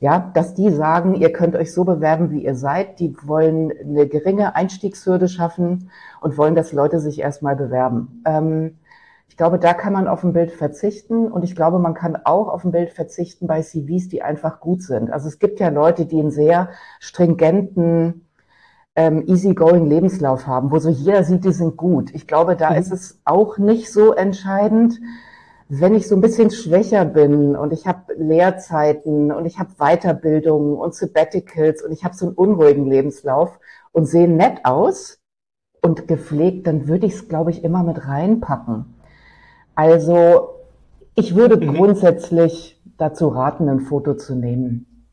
Ja, 0.01 0.31
dass 0.33 0.53
die 0.53 0.69
sagen, 0.69 1.15
ihr 1.15 1.31
könnt 1.31 1.55
euch 1.55 1.73
so 1.73 1.85
bewerben, 1.85 2.29
wie 2.29 2.43
ihr 2.43 2.55
seid. 2.55 2.99
Die 2.99 3.15
wollen 3.23 3.71
eine 3.71 4.05
geringe 4.07 4.53
Einstiegshürde 4.53 5.29
schaffen 5.29 5.89
und 6.19 6.37
wollen, 6.37 6.55
dass 6.55 6.73
Leute 6.73 6.99
sich 6.99 7.19
erstmal 7.19 7.55
bewerben. 7.55 8.21
Ähm, 8.25 8.77
ich 9.27 9.37
glaube, 9.37 9.59
da 9.59 9.73
kann 9.73 9.93
man 9.93 10.07
auf 10.07 10.23
ein 10.23 10.33
Bild 10.33 10.51
verzichten 10.51 11.31
und 11.31 11.43
ich 11.43 11.55
glaube, 11.55 11.79
man 11.79 11.93
kann 11.93 12.17
auch 12.23 12.47
auf 12.47 12.63
ein 12.63 12.71
Bild 12.71 12.91
verzichten 12.91 13.47
bei 13.47 13.61
CVs, 13.61 14.07
die 14.07 14.21
einfach 14.21 14.59
gut 14.59 14.81
sind. 14.81 15.11
Also 15.11 15.27
es 15.27 15.39
gibt 15.39 15.59
ja 15.59 15.69
Leute, 15.69 16.05
die 16.05 16.19
einen 16.19 16.31
sehr 16.31 16.69
stringenten, 16.99 18.27
ähm, 18.95 19.25
easygoing 19.27 19.87
Lebenslauf 19.87 20.47
haben, 20.47 20.71
wo 20.71 20.79
so 20.79 20.89
jeder 20.89 21.23
sieht, 21.23 21.43
die 21.43 21.51
sind 21.51 21.75
gut. 21.75 22.13
Ich 22.15 22.27
glaube, 22.27 22.55
da 22.55 22.71
mhm. 22.71 22.77
ist 22.77 22.91
es 22.91 23.19
auch 23.25 23.57
nicht 23.57 23.91
so 23.91 24.13
entscheidend, 24.13 24.99
wenn 25.67 25.95
ich 25.95 26.07
so 26.07 26.15
ein 26.15 26.21
bisschen 26.21 26.51
schwächer 26.51 27.05
bin 27.05 27.55
und 27.55 27.73
ich 27.73 27.87
habe 27.87 28.13
Lehrzeiten 28.15 29.31
und 29.31 29.45
ich 29.45 29.57
habe 29.59 29.71
Weiterbildungen 29.79 30.77
und 30.77 30.93
Sabbaticals 30.93 31.83
und 31.83 31.91
ich 31.91 32.03
habe 32.05 32.15
so 32.15 32.27
einen 32.27 32.35
unruhigen 32.35 32.85
Lebenslauf 32.85 33.59
und 33.91 34.05
sehe 34.05 34.29
nett 34.29 34.59
aus 34.63 35.19
und 35.81 36.07
gepflegt, 36.07 36.67
dann 36.67 36.87
würde 36.87 37.07
ich 37.07 37.13
es, 37.13 37.27
glaube 37.27 37.49
ich, 37.49 37.63
immer 37.63 37.83
mit 37.83 38.07
reinpacken. 38.07 38.94
Also 39.75 40.55
ich 41.15 41.35
würde 41.35 41.57
mhm. 41.57 41.75
grundsätzlich 41.75 42.81
dazu 42.97 43.27
raten, 43.27 43.69
ein 43.69 43.81
Foto 43.81 44.15
zu 44.15 44.35
nehmen. 44.35 45.05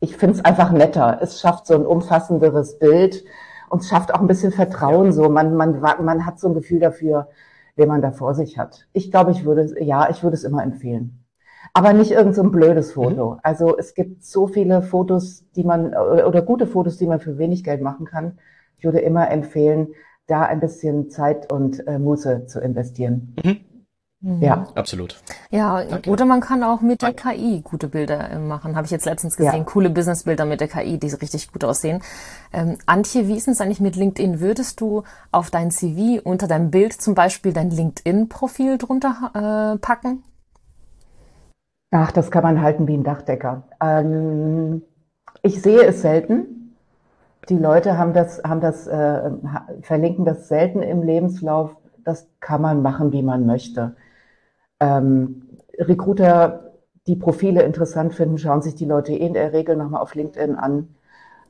Ich 0.00 0.16
finde 0.16 0.36
es 0.36 0.44
einfach 0.44 0.70
netter. 0.70 1.18
Es 1.20 1.40
schafft 1.40 1.66
so 1.66 1.74
ein 1.74 1.86
umfassenderes 1.86 2.78
Bild 2.78 3.24
und 3.68 3.82
es 3.82 3.88
schafft 3.88 4.14
auch 4.14 4.20
ein 4.20 4.26
bisschen 4.26 4.52
Vertrauen. 4.52 5.12
So 5.12 5.28
man 5.28 5.54
man 5.56 5.80
man 5.80 6.26
hat 6.26 6.38
so 6.38 6.48
ein 6.48 6.54
Gefühl 6.54 6.80
dafür, 6.80 7.28
wen 7.76 7.88
man 7.88 8.02
da 8.02 8.12
vor 8.12 8.34
sich 8.34 8.58
hat. 8.58 8.86
Ich 8.92 9.10
glaube, 9.10 9.32
ich 9.32 9.44
würde 9.44 9.82
ja, 9.82 10.08
ich 10.10 10.22
würde 10.22 10.34
es 10.34 10.44
immer 10.44 10.62
empfehlen. 10.62 11.24
Aber 11.74 11.92
nicht 11.92 12.12
irgend 12.12 12.34
so 12.34 12.42
ein 12.42 12.50
blödes 12.50 12.92
Foto. 12.92 13.32
Mhm. 13.32 13.40
Also 13.42 13.76
es 13.76 13.94
gibt 13.94 14.24
so 14.24 14.46
viele 14.46 14.82
Fotos, 14.82 15.44
die 15.56 15.64
man 15.64 15.88
oder, 15.88 16.28
oder 16.28 16.42
gute 16.42 16.66
Fotos, 16.66 16.96
die 16.96 17.06
man 17.06 17.20
für 17.20 17.38
wenig 17.38 17.64
Geld 17.64 17.82
machen 17.82 18.06
kann. 18.06 18.38
Ich 18.78 18.84
würde 18.84 19.00
immer 19.00 19.30
empfehlen, 19.30 19.88
da 20.28 20.42
ein 20.42 20.60
bisschen 20.60 21.10
Zeit 21.10 21.52
und 21.52 21.86
äh, 21.86 21.98
Muße 21.98 22.46
zu 22.46 22.60
investieren. 22.60 23.34
Mhm. 23.42 23.56
Mhm. 24.20 24.42
Ja, 24.42 24.66
absolut. 24.74 25.20
Ja, 25.50 25.84
Danke. 25.84 26.10
oder 26.10 26.24
man 26.24 26.40
kann 26.40 26.64
auch 26.64 26.80
mit 26.80 27.02
der 27.02 27.12
KI 27.12 27.60
gute 27.62 27.88
Bilder 27.88 28.30
äh, 28.30 28.38
machen. 28.38 28.74
Habe 28.74 28.84
ich 28.84 28.90
jetzt 28.90 29.06
letztens 29.06 29.36
gesehen, 29.36 29.58
ja. 29.58 29.64
coole 29.64 29.90
Businessbilder 29.90 30.44
mit 30.44 30.60
der 30.60 30.66
KI, 30.66 30.98
die 30.98 31.08
richtig 31.08 31.52
gut 31.52 31.62
aussehen. 31.62 32.02
Ähm, 32.52 32.78
Antje, 32.86 33.28
wie 33.28 33.36
ist 33.36 33.46
es 33.46 33.60
eigentlich 33.60 33.80
mit 33.80 33.94
LinkedIn? 33.94 34.40
Würdest 34.40 34.80
du 34.80 35.04
auf 35.30 35.50
dein 35.50 35.70
CV 35.70 36.20
unter 36.24 36.48
deinem 36.48 36.70
Bild 36.70 36.94
zum 36.94 37.14
Beispiel 37.14 37.52
dein 37.52 37.70
LinkedIn-Profil 37.70 38.78
drunter 38.78 39.74
äh, 39.74 39.78
packen? 39.78 40.24
Ach, 41.92 42.10
das 42.10 42.32
kann 42.32 42.42
man 42.42 42.60
halten 42.60 42.88
wie 42.88 42.96
ein 42.96 43.04
Dachdecker. 43.04 43.62
Ähm, 43.80 44.82
ich 45.42 45.62
sehe 45.62 45.82
es 45.82 46.02
selten. 46.02 46.74
Die 47.48 47.56
Leute 47.56 47.96
haben 47.96 48.12
das, 48.12 48.42
haben 48.44 48.60
das, 48.60 48.88
äh, 48.88 49.30
verlinken 49.82 50.24
das 50.24 50.48
selten 50.48 50.82
im 50.82 51.02
Lebenslauf. 51.02 51.76
Das 52.04 52.26
kann 52.40 52.60
man 52.60 52.82
machen, 52.82 53.12
wie 53.12 53.22
man 53.22 53.46
möchte. 53.46 53.94
Ähm, 54.80 55.42
Recruiter, 55.78 56.72
die 57.06 57.16
Profile 57.16 57.62
interessant 57.62 58.14
finden, 58.14 58.38
schauen 58.38 58.62
sich 58.62 58.74
die 58.74 58.84
Leute 58.84 59.12
eh 59.12 59.26
in 59.26 59.34
der 59.34 59.52
Regel 59.52 59.76
nochmal 59.76 60.02
auf 60.02 60.14
LinkedIn 60.14 60.56
an. 60.56 60.88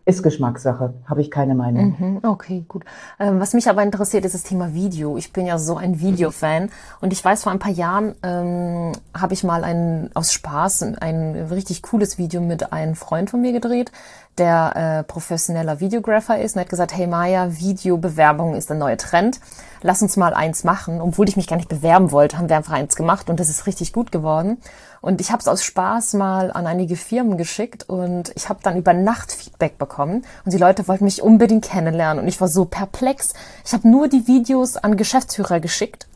Ist 0.05 0.23
Geschmackssache, 0.23 0.95
habe 1.05 1.21
ich 1.21 1.31
keine 1.31 1.55
Meinung. 1.55 1.95
Mhm, 1.99 2.21
okay, 2.23 2.65
gut. 2.67 2.87
Ähm, 3.21 3.41
was 3.41 3.53
mich 3.53 3.69
aber 3.69 3.83
interessiert, 3.83 4.25
ist 4.25 4.35
das 4.35 4.43
Thema 4.43 4.73
Video. 4.73 5.19
Ich 5.19 5.35
bin 5.35 5.45
ja 5.45 5.59
so 5.59 5.77
ein 5.77 6.01
Videofan 6.01 6.71
und 7.03 7.13
ich 7.13 7.23
weiß, 7.23 7.43
vor 7.43 7.53
ein 7.53 7.59
paar 7.59 7.73
Jahren 7.73 8.15
ähm, 8.23 8.93
habe 9.13 9.35
ich 9.35 9.45
mal 9.45 9.65
ein, 9.65 10.09
aus 10.15 10.33
Spaß 10.33 10.95
ein 10.99 11.35
richtig 11.51 11.83
cooles 11.83 12.17
Video 12.17 12.41
mit 12.41 12.73
einem 12.73 12.95
Freund 12.95 13.29
von 13.29 13.43
mir 13.43 13.53
gedreht, 13.53 13.93
der 14.39 14.77
äh, 14.77 15.05
professioneller 15.05 15.81
Videographer 15.81 16.39
ist 16.39 16.55
und 16.55 16.63
hat 16.63 16.69
gesagt, 16.69 16.97
hey 16.97 17.07
Maya, 17.07 17.59
Videobewerbung 17.59 18.55
ist 18.55 18.71
der 18.71 18.77
neue 18.77 18.97
Trend. 18.97 19.41
Lass 19.83 20.03
uns 20.03 20.17
mal 20.17 20.35
eins 20.35 20.65
machen. 20.65 21.01
Obwohl 21.01 21.29
ich 21.29 21.37
mich 21.37 21.47
gar 21.47 21.57
nicht 21.57 21.69
bewerben 21.69 22.11
wollte, 22.11 22.39
haben 22.39 22.49
wir 22.49 22.57
einfach 22.57 22.73
eins 22.73 22.97
gemacht 22.97 23.31
und 23.31 23.39
das 23.41 23.49
ist 23.49 23.67
richtig 23.67 23.93
gut 23.93 24.13
geworden. 24.13 24.59
Und 25.01 25.21
ich 25.21 25.31
habe 25.31 25.41
es 25.41 25.49
aus 25.49 25.63
Spaß 25.63 26.15
mal 26.15 26.51
an 26.51 26.67
einige 26.67 26.97
Firmen 26.97 27.37
geschickt 27.37 27.89
und 27.89 28.33
ich 28.35 28.49
habe 28.49 28.61
dann 28.63 28.77
über 28.77 28.93
Nacht 28.93 29.31
Feedback 29.31 29.79
bekommen 29.79 30.25
und 30.45 30.53
die 30.53 30.59
Leute 30.59 30.89
wollten 30.89 31.05
mich 31.05 31.23
unbedingt 31.23 31.65
kennenlernen 31.65 32.23
und 32.23 32.29
ich 32.29 32.41
war 32.41 32.49
so 32.49 32.65
perplex. 32.65 33.35
Ich 33.65 33.73
habe 33.73 33.89
nur 33.89 34.09
die 34.09 34.27
Videos 34.27 34.77
an 34.77 34.97
Geschäftsführer 34.97 35.61
geschickt 35.61 36.09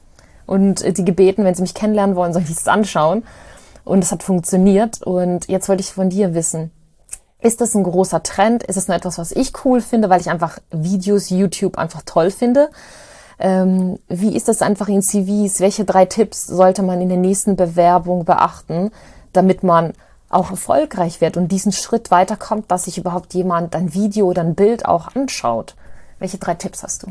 und 0.46 0.82
äh, 0.82 0.92
die 0.92 1.04
gebeten, 1.04 1.44
wenn 1.44 1.54
sie 1.54 1.62
mich 1.62 1.74
kennenlernen 1.74 2.16
wollen, 2.16 2.32
soll 2.32 2.42
ich 2.42 2.50
es 2.50 2.68
anschauen. 2.68 3.24
Und 3.84 4.04
es 4.04 4.12
hat 4.12 4.22
funktioniert 4.22 5.02
und 5.02 5.48
jetzt 5.48 5.68
wollte 5.68 5.80
ich 5.80 5.92
von 5.92 6.08
dir 6.08 6.34
wissen, 6.34 6.70
ist 7.42 7.60
das 7.60 7.74
ein 7.74 7.82
großer 7.82 8.22
Trend? 8.22 8.62
Ist 8.62 8.76
es 8.76 8.88
nur 8.88 8.96
etwas, 8.96 9.18
was 9.18 9.32
ich 9.32 9.52
cool 9.64 9.80
finde, 9.80 10.08
weil 10.08 10.20
ich 10.20 10.30
einfach 10.30 10.58
Videos, 10.70 11.28
YouTube 11.28 11.76
einfach 11.76 12.02
toll 12.06 12.30
finde? 12.30 12.70
Ähm, 13.38 13.98
wie 14.08 14.36
ist 14.36 14.46
das 14.46 14.62
einfach 14.62 14.88
in 14.88 15.02
CVs? 15.02 15.60
Welche 15.60 15.84
drei 15.84 16.04
Tipps 16.04 16.46
sollte 16.46 16.82
man 16.82 17.00
in 17.00 17.08
der 17.08 17.18
nächsten 17.18 17.56
Bewerbung 17.56 18.24
beachten, 18.24 18.92
damit 19.32 19.64
man 19.64 19.92
auch 20.28 20.50
erfolgreich 20.50 21.20
wird 21.20 21.36
und 21.36 21.48
diesen 21.48 21.72
Schritt 21.72 22.10
weiterkommt, 22.10 22.70
dass 22.70 22.84
sich 22.84 22.96
überhaupt 22.96 23.34
jemand 23.34 23.74
ein 23.74 23.92
Video 23.92 24.26
oder 24.26 24.42
ein 24.42 24.54
Bild 24.54 24.86
auch 24.86 25.14
anschaut? 25.16 25.74
Welche 26.20 26.38
drei 26.38 26.54
Tipps 26.54 26.84
hast 26.84 27.02
du? 27.02 27.08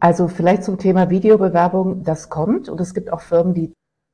Also 0.00 0.26
vielleicht 0.26 0.64
zum 0.64 0.78
Thema 0.78 1.08
Videobewerbung, 1.08 2.02
das 2.02 2.28
kommt 2.28 2.68
und 2.68 2.80
es 2.80 2.92
gibt 2.92 3.12
auch 3.12 3.20
Firmen, 3.20 3.54
die 3.54 3.72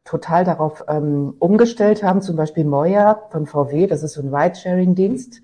total 0.08 0.44
darauf 0.44 0.86
ähm, 0.88 1.34
umgestellt 1.38 2.02
haben, 2.02 2.22
zum 2.22 2.34
Beispiel 2.34 2.64
Moya 2.64 3.20
von 3.28 3.44
VW, 3.44 3.86
das 3.86 4.02
ist 4.02 4.14
so 4.14 4.22
ein 4.22 4.34
Ride-Sharing-Dienst. 4.34 5.42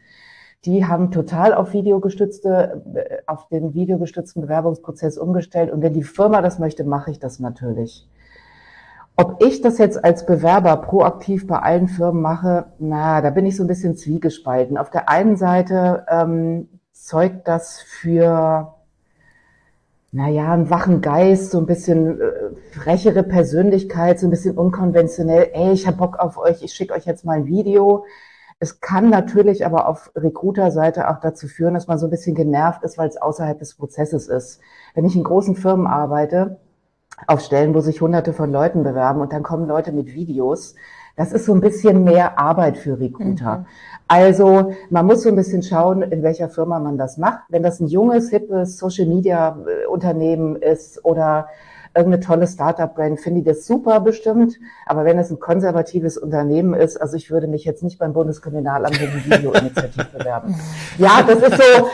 Die 0.64 0.86
haben 0.86 1.10
total 1.10 1.52
auf 1.52 1.74
videogestützte, 1.74 2.82
äh, 2.94 3.18
auf 3.26 3.46
den 3.48 3.74
videogestützten 3.74 4.40
Bewerbungsprozess 4.40 5.18
umgestellt. 5.18 5.70
Und 5.70 5.82
wenn 5.82 5.92
die 5.92 6.02
Firma 6.02 6.40
das 6.40 6.58
möchte, 6.58 6.84
mache 6.84 7.10
ich 7.10 7.18
das 7.18 7.40
natürlich. 7.40 8.08
Ob 9.16 9.44
ich 9.44 9.60
das 9.60 9.76
jetzt 9.76 10.02
als 10.02 10.24
Bewerber 10.24 10.78
proaktiv 10.78 11.46
bei 11.46 11.58
allen 11.58 11.86
Firmen 11.86 12.22
mache, 12.22 12.72
na, 12.78 13.20
da 13.20 13.28
bin 13.28 13.44
ich 13.44 13.56
so 13.56 13.64
ein 13.64 13.68
bisschen 13.68 13.96
zwiegespalten. 13.96 14.78
Auf 14.78 14.88
der 14.88 15.10
einen 15.10 15.36
Seite 15.36 16.06
ähm, 16.08 16.68
zeugt 16.92 17.46
das 17.46 17.82
für 17.82 18.73
naja, 20.14 20.52
einen 20.52 20.70
wachen 20.70 21.00
Geist, 21.00 21.50
so 21.50 21.58
ein 21.58 21.66
bisschen 21.66 22.20
äh, 22.20 22.32
frechere 22.70 23.24
Persönlichkeit, 23.24 24.20
so 24.20 24.28
ein 24.28 24.30
bisschen 24.30 24.56
unkonventionell. 24.56 25.50
Ey, 25.52 25.72
ich 25.72 25.88
hab 25.88 25.96
Bock 25.98 26.20
auf 26.20 26.38
euch, 26.38 26.62
ich 26.62 26.72
schicke 26.72 26.94
euch 26.94 27.04
jetzt 27.04 27.24
mal 27.24 27.32
ein 27.32 27.46
Video. 27.46 28.04
Es 28.60 28.80
kann 28.80 29.10
natürlich 29.10 29.66
aber 29.66 29.88
auf 29.88 30.12
Recruiter-Seite 30.14 31.10
auch 31.10 31.18
dazu 31.18 31.48
führen, 31.48 31.74
dass 31.74 31.88
man 31.88 31.98
so 31.98 32.06
ein 32.06 32.10
bisschen 32.10 32.36
genervt 32.36 32.84
ist, 32.84 32.96
weil 32.96 33.08
es 33.08 33.20
außerhalb 33.20 33.58
des 33.58 33.74
Prozesses 33.74 34.28
ist. 34.28 34.60
Wenn 34.94 35.04
ich 35.04 35.16
in 35.16 35.24
großen 35.24 35.56
Firmen 35.56 35.88
arbeite, 35.88 36.60
auf 37.26 37.40
Stellen, 37.40 37.74
wo 37.74 37.80
sich 37.80 38.00
hunderte 38.00 38.32
von 38.32 38.52
Leuten 38.52 38.84
bewerben 38.84 39.20
und 39.20 39.32
dann 39.32 39.42
kommen 39.42 39.66
Leute 39.66 39.90
mit 39.90 40.14
Videos, 40.14 40.76
das 41.16 41.32
ist 41.32 41.46
so 41.46 41.54
ein 41.54 41.60
bisschen 41.60 42.04
mehr 42.04 42.38
Arbeit 42.38 42.76
für 42.76 42.98
Recruiter. 42.98 43.58
Mhm. 43.58 43.66
Also 44.08 44.72
man 44.90 45.06
muss 45.06 45.22
so 45.22 45.28
ein 45.28 45.36
bisschen 45.36 45.62
schauen, 45.62 46.02
in 46.02 46.22
welcher 46.22 46.48
Firma 46.48 46.78
man 46.78 46.98
das 46.98 47.16
macht. 47.18 47.44
Wenn 47.48 47.62
das 47.62 47.80
ein 47.80 47.86
junges, 47.86 48.30
hippes 48.30 48.78
Social 48.78 49.06
Media 49.06 49.56
äh, 49.66 49.86
Unternehmen 49.86 50.56
ist 50.56 51.04
oder 51.04 51.48
irgendeine 51.94 52.20
tolle 52.20 52.46
Startup-Brand, 52.46 53.20
finde 53.20 53.40
ich 53.40 53.46
das 53.46 53.66
super 53.66 54.00
bestimmt. 54.00 54.58
Aber 54.86 55.04
wenn 55.04 55.18
es 55.18 55.30
ein 55.30 55.38
konservatives 55.38 56.18
Unternehmen 56.18 56.74
ist, 56.74 56.96
also 56.96 57.16
ich 57.16 57.30
würde 57.30 57.46
mich 57.46 57.64
jetzt 57.64 57.82
nicht 57.82 57.98
beim 57.98 58.12
Bundeskriminalamt 58.12 59.00
wegen 59.00 59.24
Videoinitiativ 59.24 60.08
bewerben. 60.10 60.54
Ja, 60.98 61.22
das 61.22 61.38
ist 61.38 61.56
so, 61.56 61.88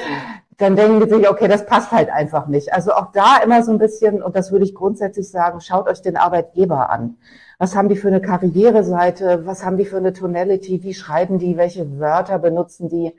dann 0.58 0.76
denken 0.76 1.00
die 1.00 1.08
sich, 1.08 1.28
okay, 1.28 1.48
das 1.48 1.64
passt 1.64 1.90
halt 1.90 2.10
einfach 2.10 2.46
nicht. 2.46 2.72
Also 2.72 2.92
auch 2.92 3.12
da 3.12 3.38
immer 3.42 3.62
so 3.62 3.72
ein 3.72 3.78
bisschen, 3.78 4.22
und 4.22 4.36
das 4.36 4.52
würde 4.52 4.64
ich 4.64 4.74
grundsätzlich 4.74 5.30
sagen, 5.30 5.60
schaut 5.60 5.88
euch 5.88 6.02
den 6.02 6.16
Arbeitgeber 6.16 6.90
an. 6.90 7.16
Was 7.58 7.76
haben 7.76 7.88
die 7.88 7.96
für 7.96 8.08
eine 8.08 8.20
Karriereseite? 8.20 9.46
Was 9.46 9.64
haben 9.64 9.76
die 9.76 9.84
für 9.84 9.96
eine 9.96 10.12
Tonality? 10.12 10.82
Wie 10.82 10.94
schreiben 10.94 11.38
die? 11.38 11.56
Welche 11.56 11.98
Wörter 11.98 12.38
benutzen 12.38 12.88
die? 12.88 13.14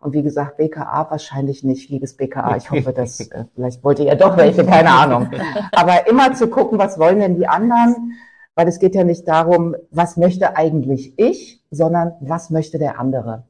Und 0.00 0.12
wie 0.12 0.22
gesagt, 0.22 0.56
BKA 0.58 1.10
wahrscheinlich 1.10 1.64
nicht, 1.64 1.90
liebes 1.90 2.16
BKA. 2.16 2.56
Ich 2.56 2.70
hoffe, 2.70 2.92
dass, 2.92 3.20
äh, 3.20 3.44
vielleicht 3.54 3.82
wollt 3.82 3.98
ihr 3.98 4.06
ja 4.06 4.14
doch 4.14 4.36
welche, 4.36 4.64
keine 4.64 4.90
Ahnung. 4.90 5.30
Aber 5.72 6.06
immer 6.06 6.34
zu 6.34 6.48
gucken, 6.48 6.78
was 6.78 6.98
wollen 6.98 7.20
denn 7.20 7.36
die 7.36 7.48
anderen? 7.48 8.12
Weil 8.54 8.68
es 8.68 8.78
geht 8.78 8.94
ja 8.94 9.04
nicht 9.04 9.28
darum, 9.28 9.76
was 9.90 10.16
möchte 10.16 10.56
eigentlich 10.56 11.18
ich, 11.18 11.62
sondern 11.70 12.14
was 12.20 12.50
möchte 12.50 12.78
der 12.78 12.98
andere. 12.98 13.44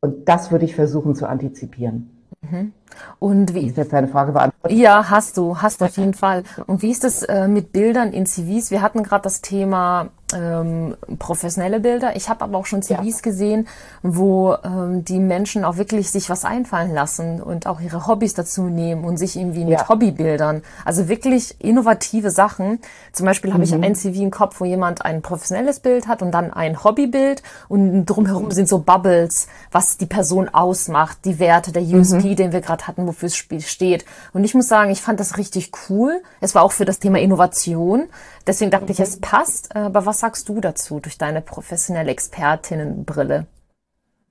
Und 0.00 0.28
das 0.28 0.50
würde 0.50 0.64
ich 0.64 0.74
versuchen 0.74 1.14
zu 1.14 1.28
antizipieren. 1.28 2.10
Mhm. 2.40 2.72
Und 3.18 3.54
wie 3.54 3.66
ist 3.66 3.76
jetzt 3.76 3.92
deine 3.92 4.08
Frage 4.08 4.32
beantwortet? 4.32 4.78
Ja, 4.78 5.10
hast 5.10 5.36
du, 5.36 5.60
hast 5.60 5.80
du 5.80 5.86
auf 5.86 5.96
jeden 5.96 6.14
Fall. 6.14 6.42
Und 6.66 6.82
wie 6.82 6.90
ist 6.90 7.04
es 7.04 7.22
äh, 7.22 7.48
mit 7.48 7.72
Bildern 7.72 8.12
in 8.12 8.26
CVs? 8.26 8.70
Wir 8.70 8.82
hatten 8.82 9.02
gerade 9.02 9.22
das 9.22 9.40
Thema 9.40 10.08
ähm, 10.34 10.96
professionelle 11.18 11.80
Bilder. 11.80 12.16
Ich 12.16 12.28
habe 12.28 12.44
aber 12.44 12.58
auch 12.58 12.66
schon 12.66 12.82
CVs 12.82 13.16
ja. 13.16 13.22
gesehen, 13.22 13.68
wo 14.02 14.54
ähm, 14.64 15.04
die 15.04 15.18
Menschen 15.18 15.64
auch 15.64 15.76
wirklich 15.76 16.10
sich 16.10 16.30
was 16.30 16.44
einfallen 16.44 16.94
lassen 16.94 17.42
und 17.42 17.66
auch 17.66 17.80
ihre 17.80 18.06
Hobbys 18.06 18.34
dazu 18.34 18.62
nehmen 18.64 19.04
und 19.04 19.16
sich 19.16 19.36
irgendwie 19.36 19.64
mit 19.64 19.80
ja. 19.80 19.88
Hobbybildern, 19.88 20.62
also 20.84 21.08
wirklich 21.08 21.56
innovative 21.60 22.30
Sachen. 22.30 22.80
Zum 23.12 23.26
Beispiel 23.26 23.52
habe 23.52 23.64
mhm. 23.64 23.64
ich 23.64 23.74
ein 23.74 23.94
CV 23.94 24.22
im 24.22 24.30
Kopf, 24.30 24.60
wo 24.60 24.64
jemand 24.64 25.04
ein 25.04 25.22
professionelles 25.22 25.80
Bild 25.80 26.06
hat 26.06 26.22
und 26.22 26.32
dann 26.32 26.52
ein 26.52 26.82
Hobbybild 26.82 27.42
und 27.68 28.06
drumherum 28.06 28.50
sind 28.50 28.68
so 28.68 28.78
Bubbles, 28.78 29.48
was 29.72 29.96
die 29.96 30.06
Person 30.06 30.48
ausmacht, 30.48 31.18
die 31.24 31.38
Werte, 31.38 31.72
der 31.72 31.82
USP, 31.82 32.30
mhm. 32.30 32.36
den 32.36 32.52
wir 32.52 32.60
gerade 32.60 32.79
hatten, 32.86 33.06
wofür 33.06 33.26
es 33.26 33.36
steht. 33.36 34.04
Und 34.32 34.44
ich 34.44 34.54
muss 34.54 34.68
sagen, 34.68 34.90
ich 34.90 35.02
fand 35.02 35.20
das 35.20 35.36
richtig 35.38 35.72
cool. 35.88 36.22
Es 36.40 36.54
war 36.54 36.62
auch 36.62 36.72
für 36.72 36.84
das 36.84 36.98
Thema 36.98 37.18
Innovation. 37.18 38.08
Deswegen 38.46 38.70
dachte 38.70 38.92
ich, 38.92 39.00
es 39.00 39.20
passt. 39.20 39.74
Aber 39.74 40.06
was 40.06 40.20
sagst 40.20 40.48
du 40.48 40.60
dazu 40.60 41.00
durch 41.00 41.18
deine 41.18 41.40
professionelle 41.40 42.10
Expertinnenbrille? 42.10 43.46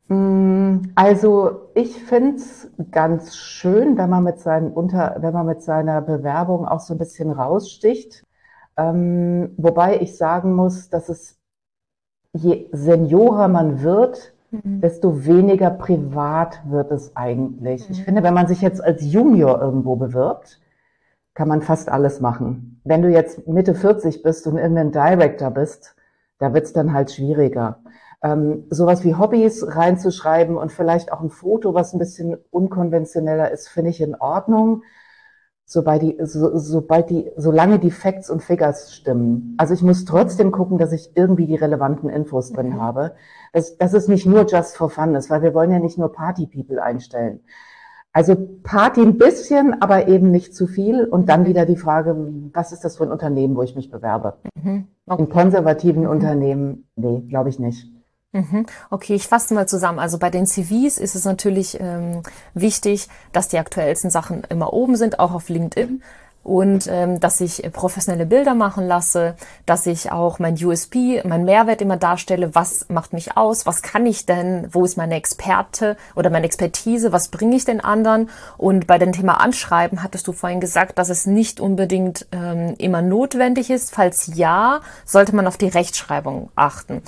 Mm, 0.07 0.91
also 0.95 1.69
ich 1.75 2.03
finde 2.03 2.37
es 2.37 2.67
ganz 2.91 3.35
schön, 3.35 3.97
wenn 3.97 4.09
man 4.09 4.23
mit 4.23 4.39
seinen 4.39 4.71
Unter, 4.71 5.17
wenn 5.19 5.33
man 5.33 5.45
mit 5.45 5.61
seiner 5.61 6.01
Bewerbung 6.01 6.67
auch 6.67 6.79
so 6.79 6.93
ein 6.95 6.97
bisschen 6.97 7.31
raussticht. 7.31 8.23
Ähm, 8.77 9.53
wobei 9.57 9.99
ich 10.01 10.17
sagen 10.17 10.55
muss, 10.55 10.89
dass 10.89 11.09
es 11.09 11.37
je 12.33 12.67
seniorer 12.71 13.47
man 13.47 13.81
wird, 13.81 14.33
mhm. 14.51 14.81
desto 14.81 15.25
weniger 15.25 15.69
privat 15.69 16.61
wird 16.69 16.91
es 16.91 17.15
eigentlich. 17.15 17.87
Mhm. 17.87 17.93
Ich 17.93 18.03
finde, 18.03 18.23
wenn 18.23 18.33
man 18.33 18.47
sich 18.47 18.61
jetzt 18.61 18.83
als 18.83 19.03
Junior 19.03 19.61
irgendwo 19.61 19.95
bewirbt, 19.95 20.59
kann 21.33 21.47
man 21.47 21.61
fast 21.61 21.89
alles 21.89 22.19
machen. 22.19 22.81
Wenn 22.83 23.01
du 23.01 23.09
jetzt 23.09 23.47
Mitte 23.47 23.75
40 23.75 24.23
bist 24.23 24.45
und 24.47 24.57
irgendein 24.57 24.91
Director 24.91 25.51
bist, 25.51 25.95
da 26.37 26.53
wird's 26.53 26.73
dann 26.73 26.93
halt 26.93 27.11
schwieriger. 27.11 27.79
Ähm, 28.21 28.65
sowas 28.69 29.05
wie 29.05 29.15
Hobbys 29.15 29.65
reinzuschreiben 29.67 30.57
und 30.57 30.71
vielleicht 30.71 31.13
auch 31.13 31.21
ein 31.21 31.29
Foto, 31.29 31.73
was 31.73 31.93
ein 31.93 31.99
bisschen 31.99 32.37
unkonventioneller 32.51 33.51
ist, 33.51 33.69
finde 33.69 33.91
ich 33.91 34.01
in 34.01 34.15
Ordnung, 34.15 34.83
sobald 35.71 36.01
die, 36.01 36.17
so, 36.23 36.57
sobald 36.57 37.11
die, 37.11 37.31
solange 37.37 37.77
die 37.77 37.91
Facts 37.91 38.31
und 38.31 38.41
Figures 38.41 38.91
stimmen. 38.91 39.53
Also 39.57 39.75
ich 39.75 39.83
muss 39.83 40.03
trotzdem 40.03 40.51
gucken, 40.51 40.79
dass 40.79 40.91
ich 40.91 41.11
irgendwie 41.15 41.45
die 41.45 41.55
relevanten 41.55 42.09
Infos 42.09 42.51
drin 42.51 42.69
mhm. 42.69 42.81
habe. 42.81 43.11
Dass, 43.53 43.77
dass 43.77 43.93
es 43.93 44.07
nicht 44.07 44.25
nur 44.25 44.47
just 44.47 44.75
for 44.75 44.89
fun 44.89 45.13
ist, 45.13 45.29
weil 45.29 45.43
wir 45.43 45.53
wollen 45.53 45.69
ja 45.69 45.77
nicht 45.77 45.99
nur 45.99 46.11
Party 46.11 46.47
People 46.47 46.81
einstellen. 46.81 47.41
Also 48.11 48.35
Party 48.63 49.01
ein 49.01 49.19
bisschen, 49.19 49.79
aber 49.79 50.07
eben 50.07 50.31
nicht 50.31 50.55
zu 50.55 50.65
viel. 50.65 51.05
Und 51.05 51.29
dann 51.29 51.45
wieder 51.45 51.67
die 51.67 51.77
Frage, 51.77 52.15
was 52.51 52.71
ist 52.71 52.83
das 52.83 52.97
für 52.97 53.03
ein 53.03 53.11
Unternehmen, 53.11 53.55
wo 53.55 53.61
ich 53.61 53.75
mich 53.75 53.91
bewerbe? 53.91 54.37
Mhm. 54.55 54.87
Okay. 55.05 55.21
In 55.21 55.29
konservativen 55.29 56.03
mhm. 56.03 56.09
Unternehmen, 56.09 56.89
nee, 56.95 57.21
glaube 57.29 57.49
ich 57.49 57.59
nicht. 57.59 57.87
Mhm. 58.31 58.67
Okay, 58.91 59.15
ich 59.15 59.27
fasse 59.27 59.53
mal 59.55 59.67
zusammen. 59.67 59.99
Also 59.99 60.19
bei 60.19 60.29
den 60.29 60.45
CVs 60.45 60.97
ist 60.97 61.15
es 61.15 61.25
natürlich 61.25 61.79
ähm, 61.79 62.21
wichtig, 62.53 63.07
dass 63.31 63.47
die 63.47 63.57
aktuellsten 63.57 64.11
Sachen 64.11 64.43
immer 64.49 64.71
oben 64.73 64.95
sind, 64.95 65.19
auch 65.19 65.33
auf 65.33 65.49
LinkedIn. 65.49 66.03
Und 66.41 66.87
ähm, 66.87 67.19
dass 67.19 67.41
ich 67.41 67.63
äh, 67.63 67.69
professionelle 67.69 68.25
Bilder 68.25 68.55
machen 68.55 68.87
lasse, 68.87 69.35
dass 69.65 69.85
ich 69.85 70.11
auch 70.11 70.39
mein 70.39 70.53
USP, 70.63 71.21
mein 71.25 71.43
Mehrwert 71.43 71.81
immer 71.81 71.97
darstelle, 71.97 72.55
was 72.55 72.87
macht 72.87 73.13
mich 73.13 73.35
aus, 73.35 73.65
was 73.65 73.81
kann 73.81 74.05
ich 74.05 74.25
denn, 74.25 74.67
wo 74.71 74.85
ist 74.85 74.95
meine 74.95 75.15
Experte 75.15 75.97
oder 76.15 76.29
meine 76.29 76.45
Expertise, 76.45 77.11
was 77.11 77.27
bringe 77.27 77.55
ich 77.57 77.65
den 77.65 77.81
anderen? 77.81 78.29
Und 78.57 78.87
bei 78.87 78.97
dem 78.97 79.11
Thema 79.11 79.41
Anschreiben 79.41 80.01
hattest 80.01 80.27
du 80.27 80.31
vorhin 80.31 80.61
gesagt, 80.61 80.97
dass 80.97 81.09
es 81.09 81.25
nicht 81.25 81.59
unbedingt 81.59 82.25
ähm, 82.31 82.75
immer 82.77 83.01
notwendig 83.01 83.69
ist, 83.69 83.93
falls 83.93 84.31
ja, 84.33 84.79
sollte 85.03 85.35
man 85.35 85.45
auf 85.45 85.57
die 85.57 85.67
Rechtschreibung 85.67 86.51
achten. 86.55 87.01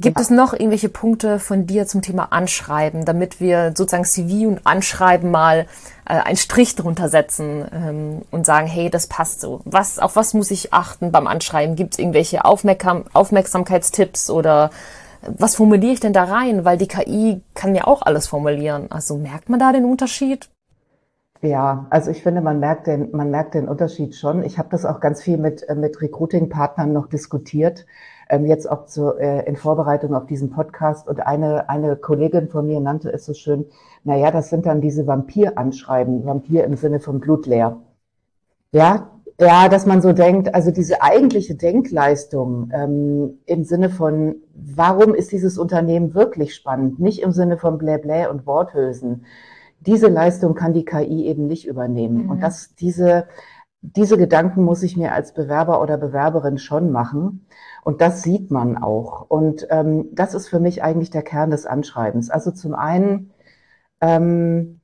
Gibt 0.00 0.18
ja. 0.18 0.22
es 0.22 0.30
noch 0.30 0.52
irgendwelche 0.52 0.88
Punkte 0.88 1.40
von 1.40 1.66
dir 1.66 1.86
zum 1.86 2.02
Thema 2.02 2.28
Anschreiben, 2.30 3.04
damit 3.04 3.40
wir 3.40 3.72
sozusagen 3.74 4.04
CV 4.04 4.46
und 4.46 4.60
Anschreiben 4.64 5.30
mal 5.32 5.66
äh, 6.08 6.14
einen 6.14 6.36
Strich 6.36 6.76
drunter 6.76 7.08
setzen 7.08 7.66
ähm, 7.72 8.22
und 8.30 8.46
sagen, 8.46 8.68
hey, 8.68 8.90
das 8.90 9.08
passt 9.08 9.40
so. 9.40 9.60
Was, 9.64 9.98
auf 9.98 10.14
was 10.14 10.34
muss 10.34 10.52
ich 10.52 10.72
achten 10.72 11.10
beim 11.10 11.26
Anschreiben? 11.26 11.74
Gibt 11.74 11.94
es 11.94 11.98
irgendwelche 11.98 12.44
Aufmerksam 12.44 13.06
Aufmerksamkeitstipps 13.12 14.30
oder 14.30 14.70
äh, 15.22 15.30
was 15.36 15.56
formuliere 15.56 15.94
ich 15.94 16.00
denn 16.00 16.12
da 16.12 16.24
rein? 16.24 16.64
Weil 16.64 16.78
die 16.78 16.86
KI 16.86 17.40
kann 17.54 17.74
ja 17.74 17.88
auch 17.88 18.02
alles 18.02 18.28
formulieren. 18.28 18.92
Also 18.92 19.18
merkt 19.18 19.48
man 19.48 19.58
da 19.58 19.72
den 19.72 19.84
Unterschied? 19.84 20.48
Ja, 21.40 21.86
also 21.90 22.12
ich 22.12 22.22
finde, 22.22 22.40
man 22.40 22.60
merkt 22.60 22.86
den, 22.86 23.10
man 23.12 23.32
merkt 23.32 23.54
den 23.54 23.68
Unterschied 23.68 24.14
schon. 24.14 24.44
Ich 24.44 24.58
habe 24.58 24.68
das 24.70 24.84
auch 24.84 25.00
ganz 25.00 25.22
viel 25.22 25.38
mit, 25.38 25.68
äh, 25.68 25.74
mit 25.74 26.00
Recruiting-Partnern 26.00 26.92
noch 26.92 27.08
diskutiert 27.08 27.84
ähm, 28.28 28.46
jetzt 28.46 28.70
auch 28.70 28.86
zu, 28.86 29.16
äh, 29.16 29.46
in 29.46 29.56
Vorbereitung 29.56 30.14
auf 30.14 30.26
diesen 30.26 30.50
Podcast. 30.50 31.08
Und 31.08 31.26
eine, 31.26 31.68
eine 31.68 31.96
Kollegin 31.96 32.48
von 32.48 32.66
mir 32.66 32.80
nannte 32.80 33.12
es 33.12 33.24
so 33.24 33.34
schön, 33.34 33.66
naja, 34.04 34.30
das 34.30 34.50
sind 34.50 34.66
dann 34.66 34.80
diese 34.80 35.06
Vampir-Anschreiben, 35.06 36.24
Vampir 36.24 36.64
im 36.64 36.76
Sinne 36.76 37.00
von 37.00 37.20
blutleer. 37.20 37.80
Ja, 38.72 39.10
ja, 39.40 39.68
dass 39.68 39.86
man 39.86 40.02
so 40.02 40.12
denkt, 40.12 40.54
also 40.54 40.72
diese 40.72 41.00
eigentliche 41.00 41.54
Denkleistung 41.54 42.70
ähm, 42.74 43.38
im 43.46 43.62
Sinne 43.62 43.88
von, 43.88 44.36
warum 44.52 45.14
ist 45.14 45.30
dieses 45.30 45.58
Unternehmen 45.58 46.12
wirklich 46.14 46.56
spannend, 46.56 46.98
nicht 46.98 47.22
im 47.22 47.30
Sinne 47.30 47.56
von 47.56 47.78
Bläblä 47.78 48.26
und 48.26 48.46
Worthülsen. 48.46 49.26
Diese 49.78 50.08
Leistung 50.08 50.54
kann 50.54 50.72
die 50.72 50.84
KI 50.84 51.26
eben 51.26 51.46
nicht 51.46 51.68
übernehmen. 51.68 52.24
Mhm. 52.24 52.30
Und 52.30 52.42
das, 52.42 52.74
diese, 52.74 53.26
diese 53.80 54.18
Gedanken 54.18 54.64
muss 54.64 54.82
ich 54.82 54.96
mir 54.96 55.12
als 55.12 55.32
Bewerber 55.34 55.80
oder 55.80 55.98
Bewerberin 55.98 56.58
schon 56.58 56.90
machen. 56.90 57.46
Und 57.82 58.00
das 58.00 58.22
sieht 58.22 58.50
man 58.50 58.76
auch. 58.76 59.22
Und 59.28 59.66
ähm, 59.70 60.08
das 60.12 60.34
ist 60.34 60.48
für 60.48 60.60
mich 60.60 60.82
eigentlich 60.82 61.10
der 61.10 61.22
Kern 61.22 61.50
des 61.50 61.66
Anschreibens. 61.66 62.30
Also 62.30 62.50
zum 62.50 62.74
einen, 62.74 63.30
ähm, 64.00 64.80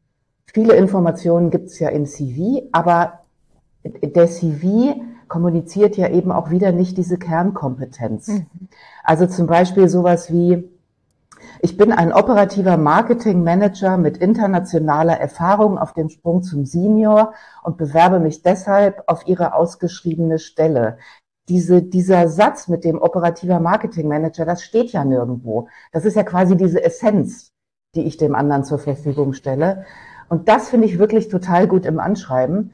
viele 0.46 0.74
Informationen 0.74 1.50
gibt 1.50 1.66
es 1.66 1.78
ja 1.78 1.88
im 1.88 2.06
CV, 2.06 2.68
aber 2.72 3.20
der 3.84 4.28
CV 4.28 4.94
kommuniziert 5.28 5.96
ja 5.96 6.08
eben 6.08 6.32
auch 6.32 6.50
wieder 6.50 6.72
nicht 6.72 6.96
diese 6.96 7.18
Kernkompetenz. 7.18 8.28
Mhm. 8.28 8.46
Also 9.02 9.26
zum 9.26 9.46
Beispiel 9.46 9.88
sowas 9.88 10.32
wie, 10.32 10.70
ich 11.60 11.76
bin 11.76 11.92
ein 11.92 12.12
operativer 12.12 12.76
Marketingmanager 12.76 13.96
mit 13.96 14.18
internationaler 14.18 15.18
Erfahrung 15.18 15.78
auf 15.78 15.92
dem 15.92 16.08
Sprung 16.08 16.42
zum 16.42 16.66
Senior 16.66 17.34
und 17.62 17.76
bewerbe 17.76 18.20
mich 18.20 18.42
deshalb 18.42 19.02
auf 19.06 19.26
Ihre 19.26 19.54
ausgeschriebene 19.54 20.38
Stelle. 20.38 20.98
Diese, 21.48 21.82
dieser 21.82 22.28
Satz 22.28 22.68
mit 22.68 22.84
dem 22.84 23.00
operativer 23.00 23.60
Marketingmanager, 23.60 24.44
das 24.44 24.62
steht 24.62 24.92
ja 24.92 25.04
nirgendwo. 25.04 25.68
Das 25.92 26.04
ist 26.04 26.16
ja 26.16 26.22
quasi 26.22 26.56
diese 26.56 26.82
Essenz, 26.82 27.52
die 27.94 28.04
ich 28.04 28.16
dem 28.16 28.34
anderen 28.34 28.64
zur 28.64 28.78
Verfügung 28.78 29.34
stelle. 29.34 29.84
Und 30.28 30.48
das 30.48 30.70
finde 30.70 30.86
ich 30.86 30.98
wirklich 30.98 31.28
total 31.28 31.68
gut 31.68 31.84
im 31.84 32.00
Anschreiben. 32.00 32.72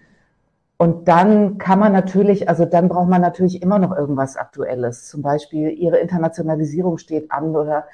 Und 0.76 1.08
dann 1.08 1.58
kann 1.58 1.78
man 1.78 1.92
natürlich, 1.92 2.48
also 2.48 2.64
dann 2.64 2.88
braucht 2.88 3.08
man 3.08 3.20
natürlich 3.20 3.60
immer 3.60 3.78
noch 3.78 3.94
irgendwas 3.94 4.36
Aktuelles. 4.36 5.08
Zum 5.08 5.20
Beispiel, 5.20 5.68
Ihre 5.70 5.98
Internationalisierung 5.98 6.96
steht 6.96 7.30
an 7.32 7.54
oder 7.54 7.84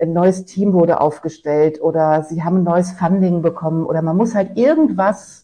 ein 0.00 0.12
neues 0.12 0.44
Team 0.44 0.72
wurde 0.72 1.00
aufgestellt 1.00 1.80
oder 1.80 2.22
sie 2.24 2.42
haben 2.42 2.58
ein 2.58 2.64
neues 2.64 2.92
Funding 2.92 3.42
bekommen 3.42 3.86
oder 3.86 4.02
man 4.02 4.16
muss 4.16 4.34
halt 4.34 4.58
irgendwas, 4.58 5.43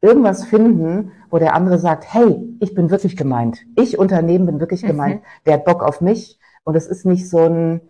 irgendwas 0.00 0.44
finden, 0.44 1.12
wo 1.30 1.38
der 1.38 1.54
andere 1.54 1.78
sagt, 1.78 2.04
hey, 2.12 2.40
ich 2.60 2.74
bin 2.74 2.90
wirklich 2.90 3.16
gemeint. 3.16 3.60
Ich 3.76 3.98
Unternehmen 3.98 4.46
bin 4.46 4.60
wirklich 4.60 4.82
mhm. 4.82 4.88
gemeint. 4.88 5.22
Der 5.46 5.54
hat 5.54 5.64
Bock 5.64 5.82
auf 5.82 6.00
mich 6.00 6.38
und 6.64 6.74
es 6.76 6.86
ist 6.86 7.06
nicht 7.06 7.28
so 7.28 7.38
ein 7.38 7.80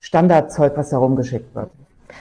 Standardzeug, 0.00 0.76
was 0.76 0.90
da 0.90 0.98
rumgeschickt 0.98 1.54
wird. 1.54 1.70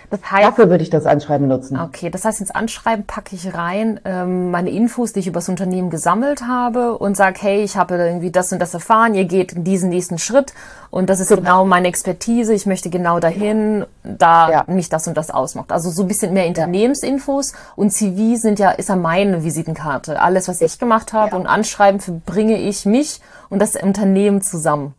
Das 0.10 0.32
heißt, 0.32 0.48
Dafür 0.48 0.70
würde 0.70 0.84
ich 0.84 0.90
das 0.90 1.06
Anschreiben 1.06 1.48
nutzen. 1.48 1.80
Okay, 1.80 2.10
das 2.10 2.26
heißt, 2.26 2.40
ins 2.40 2.52
Anschreiben 2.52 3.06
packe 3.06 3.36
ich 3.36 3.54
rein 3.54 4.00
ähm, 4.06 4.52
meine 4.52 4.70
Infos, 4.70 5.14
die 5.14 5.20
ich 5.20 5.28
über 5.28 5.40
das 5.40 5.50
Unternehmen 5.50 5.90
gesammelt 5.90 6.42
habe 6.48 6.98
und 6.98 7.18
sage, 7.18 7.40
hey, 7.42 7.64
ich 7.64 7.78
habe 7.78 7.96
irgendwie 7.96 8.32
das 8.32 8.52
und 8.52 8.60
das 8.60 8.74
erfahren, 8.74 9.16
ihr 9.16 9.26
geht 9.26 9.54
in 9.54 9.64
diesen 9.64 9.90
nächsten 9.90 10.18
Schritt 10.18 10.54
und 10.90 11.10
das 11.10 11.20
ist 11.20 11.30
genau, 11.30 11.42
genau 11.42 11.66
meine 11.66 11.88
Expertise, 11.88 12.54
ich 12.54 12.66
möchte 12.66 12.90
genau 12.90 13.20
dahin, 13.20 13.86
da 14.04 14.50
ja. 14.50 14.64
mich 14.68 14.90
das 14.90 15.08
und 15.08 15.18
das 15.18 15.32
ausmacht. 15.32 15.72
Also 15.72 15.90
so 15.90 16.04
ein 16.04 16.08
bisschen 16.08 16.34
mehr 16.34 16.48
Unternehmensinfos 16.48 17.54
und 17.76 17.92
CV 17.92 18.40
sind 18.40 18.60
ja, 18.60 18.72
ist 18.72 18.90
ja 18.90 18.96
meine 18.96 19.44
Visitenkarte. 19.44 20.22
Alles, 20.22 20.48
was 20.48 20.62
ich 20.62 20.80
gemacht 20.80 21.14
habe 21.14 21.32
ja. 21.32 21.38
und 21.38 21.48
Anschreiben 21.48 22.00
verbringe 22.00 22.58
ich 22.58 22.86
mich 22.86 23.22
und 23.50 23.60
das 23.62 23.76
Unternehmen 23.76 24.42
zusammen. 24.42 24.94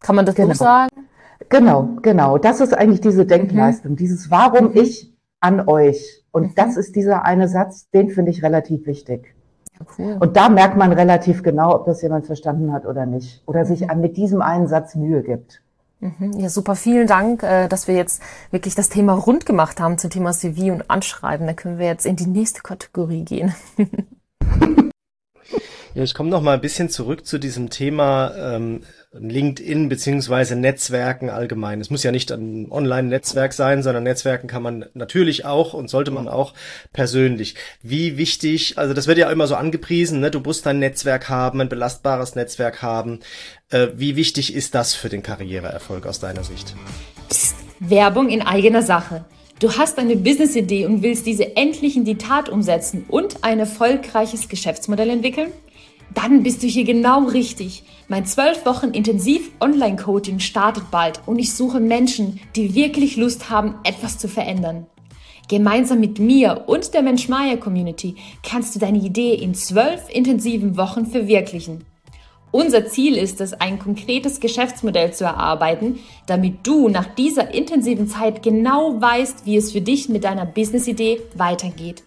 Kann 0.00 0.16
man 0.16 0.26
das 0.26 0.34
genau. 0.34 0.52
so 0.52 0.64
sagen? 0.64 0.90
Genau, 1.48 1.90
genau. 2.02 2.38
Das 2.38 2.60
ist 2.60 2.74
eigentlich 2.74 3.00
diese 3.00 3.26
Denkleistung, 3.26 3.92
mhm. 3.92 3.96
dieses 3.96 4.30
Warum 4.30 4.70
mhm. 4.70 4.76
ich 4.76 5.12
an 5.40 5.68
euch. 5.68 6.24
Und 6.32 6.48
mhm. 6.48 6.54
das 6.54 6.76
ist 6.76 6.96
dieser 6.96 7.24
eine 7.24 7.48
Satz, 7.48 7.88
den 7.90 8.10
finde 8.10 8.30
ich 8.30 8.42
relativ 8.42 8.86
wichtig. 8.86 9.34
cool. 9.98 10.16
Und 10.20 10.36
da 10.36 10.48
merkt 10.48 10.76
man 10.76 10.92
relativ 10.92 11.42
genau, 11.42 11.74
ob 11.74 11.86
das 11.86 12.02
jemand 12.02 12.26
verstanden 12.26 12.72
hat 12.72 12.86
oder 12.86 13.06
nicht. 13.06 13.42
Oder 13.46 13.64
sich 13.64 13.86
mhm. 13.86 14.00
mit 14.00 14.16
diesem 14.16 14.42
einen 14.42 14.66
Satz 14.66 14.94
Mühe 14.94 15.22
gibt. 15.22 15.60
Mhm. 16.00 16.32
Ja, 16.38 16.48
super. 16.48 16.74
Vielen 16.74 17.06
Dank, 17.06 17.42
äh, 17.42 17.68
dass 17.68 17.88
wir 17.88 17.94
jetzt 17.94 18.22
wirklich 18.50 18.74
das 18.74 18.88
Thema 18.88 19.14
rund 19.14 19.46
gemacht 19.46 19.80
haben 19.80 19.98
zum 19.98 20.10
Thema 20.10 20.32
CV 20.32 20.72
und 20.72 20.90
Anschreiben. 20.90 21.46
Da 21.46 21.52
können 21.52 21.78
wir 21.78 21.86
jetzt 21.86 22.06
in 22.06 22.16
die 22.16 22.26
nächste 22.26 22.62
Kategorie 22.62 23.24
gehen. 23.24 23.54
Ja, 25.94 26.02
ich 26.02 26.12
komme 26.12 26.28
noch 26.28 26.42
mal 26.42 26.54
ein 26.54 26.60
bisschen 26.60 26.88
zurück 26.88 27.24
zu 27.24 27.38
diesem 27.38 27.70
Thema 27.70 28.32
ähm, 28.36 28.80
LinkedIn 29.18 29.88
beziehungsweise 29.88 30.56
Netzwerken 30.56 31.30
allgemein. 31.30 31.80
Es 31.80 31.90
muss 31.90 32.02
ja 32.02 32.10
nicht 32.10 32.32
ein 32.32 32.70
Online-Netzwerk 32.70 33.52
sein, 33.52 33.82
sondern 33.82 34.02
Netzwerken 34.02 34.48
kann 34.48 34.62
man 34.62 34.86
natürlich 34.94 35.44
auch 35.44 35.74
und 35.74 35.88
sollte 35.88 36.10
man 36.10 36.28
auch 36.28 36.52
persönlich. 36.92 37.54
Wie 37.82 38.16
wichtig, 38.16 38.76
also 38.78 38.92
das 38.94 39.06
wird 39.06 39.18
ja 39.18 39.30
immer 39.30 39.46
so 39.46 39.54
angepriesen, 39.54 40.20
ne? 40.20 40.30
du 40.30 40.40
musst 40.40 40.66
ein 40.66 40.78
Netzwerk 40.78 41.28
haben, 41.28 41.60
ein 41.60 41.68
belastbares 41.68 42.34
Netzwerk 42.34 42.82
haben. 42.82 43.20
Äh, 43.70 43.88
wie 43.96 44.16
wichtig 44.16 44.54
ist 44.54 44.74
das 44.74 44.94
für 44.94 45.08
den 45.08 45.22
Karriereerfolg 45.22 46.06
aus 46.06 46.18
deiner 46.18 46.42
Sicht? 46.42 46.74
Psst, 47.28 47.56
Werbung 47.78 48.28
in 48.28 48.42
eigener 48.42 48.82
Sache. 48.82 49.24
Du 49.60 49.72
hast 49.78 49.98
eine 49.98 50.16
Business-Idee 50.16 50.86
und 50.86 51.02
willst 51.02 51.26
diese 51.26 51.56
endlich 51.56 51.96
in 51.96 52.04
die 52.04 52.16
Tat 52.16 52.48
umsetzen 52.48 53.04
und 53.08 53.44
ein 53.44 53.60
erfolgreiches 53.60 54.48
Geschäftsmodell 54.48 55.10
entwickeln? 55.10 55.52
Dann 56.14 56.42
bist 56.42 56.62
du 56.62 56.66
hier 56.66 56.84
genau 56.84 57.24
richtig. 57.24 57.84
Mein 58.08 58.24
zwölf 58.24 58.64
Wochen 58.66 58.90
intensiv 58.90 59.50
Online-Coaching 59.60 60.38
startet 60.38 60.90
bald 60.90 61.20
und 61.26 61.38
ich 61.38 61.52
suche 61.52 61.80
Menschen, 61.80 62.40
die 62.54 62.74
wirklich 62.74 63.16
Lust 63.16 63.50
haben, 63.50 63.74
etwas 63.84 64.18
zu 64.18 64.28
verändern. 64.28 64.86
Gemeinsam 65.48 66.00
mit 66.00 66.18
mir 66.18 66.64
und 66.66 66.94
der 66.94 67.02
Mensch-Maya 67.02 67.56
Community 67.56 68.16
kannst 68.42 68.74
du 68.74 68.78
deine 68.78 68.98
Idee 68.98 69.34
in 69.34 69.54
zwölf 69.54 70.08
intensiven 70.10 70.76
Wochen 70.76 71.06
verwirklichen. 71.06 71.84
Unser 72.50 72.86
Ziel 72.86 73.16
ist 73.16 73.40
es, 73.40 73.52
ein 73.52 73.80
konkretes 73.80 74.38
Geschäftsmodell 74.38 75.12
zu 75.12 75.24
erarbeiten, 75.24 75.98
damit 76.26 76.66
du 76.66 76.88
nach 76.88 77.12
dieser 77.14 77.52
intensiven 77.52 78.06
Zeit 78.06 78.44
genau 78.44 79.00
weißt, 79.00 79.44
wie 79.44 79.56
es 79.56 79.72
für 79.72 79.80
dich 79.80 80.08
mit 80.08 80.22
deiner 80.22 80.46
Business-Idee 80.46 81.20
weitergeht. 81.34 82.04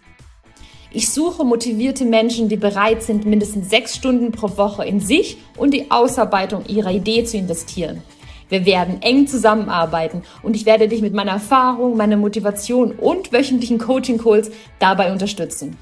Ich 0.90 1.10
suche 1.10 1.44
motivierte 1.44 2.06
Menschen, 2.06 2.48
die 2.48 2.56
bereit 2.56 3.02
sind, 3.02 3.26
mindestens 3.26 3.68
sechs 3.68 3.94
Stunden 3.94 4.32
pro 4.32 4.56
Woche 4.56 4.86
in 4.86 5.00
sich 5.00 5.36
und 5.56 5.74
die 5.74 5.90
Ausarbeitung 5.90 6.64
ihrer 6.66 6.90
Idee 6.90 7.24
zu 7.24 7.36
investieren. 7.36 8.02
Wir 8.48 8.64
werden 8.64 9.02
eng 9.02 9.26
zusammenarbeiten 9.26 10.22
und 10.42 10.56
ich 10.56 10.64
werde 10.64 10.88
dich 10.88 11.02
mit 11.02 11.12
meiner 11.12 11.32
Erfahrung, 11.32 11.98
meiner 11.98 12.16
Motivation 12.16 12.92
und 12.92 13.32
wöchentlichen 13.32 13.76
Coaching-Calls 13.76 14.50
dabei 14.78 15.12
unterstützen. 15.12 15.76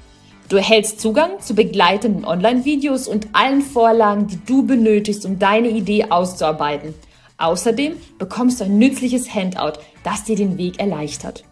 Du 0.49 0.57
erhältst 0.57 0.99
Zugang 0.99 1.39
zu 1.39 1.55
begleitenden 1.55 2.25
Online-Videos 2.25 3.07
und 3.07 3.27
allen 3.31 3.61
Vorlagen, 3.61 4.27
die 4.27 4.39
du 4.45 4.65
benötigst, 4.65 5.25
um 5.25 5.39
deine 5.39 5.69
Idee 5.69 6.05
auszuarbeiten. 6.09 6.93
Außerdem 7.37 7.93
bekommst 8.17 8.59
du 8.59 8.65
ein 8.65 8.77
nützliches 8.77 9.33
Handout, 9.33 9.79
das 10.03 10.25
dir 10.25 10.35
den 10.35 10.57
Weg 10.57 10.79
erleichtert. 10.79 11.45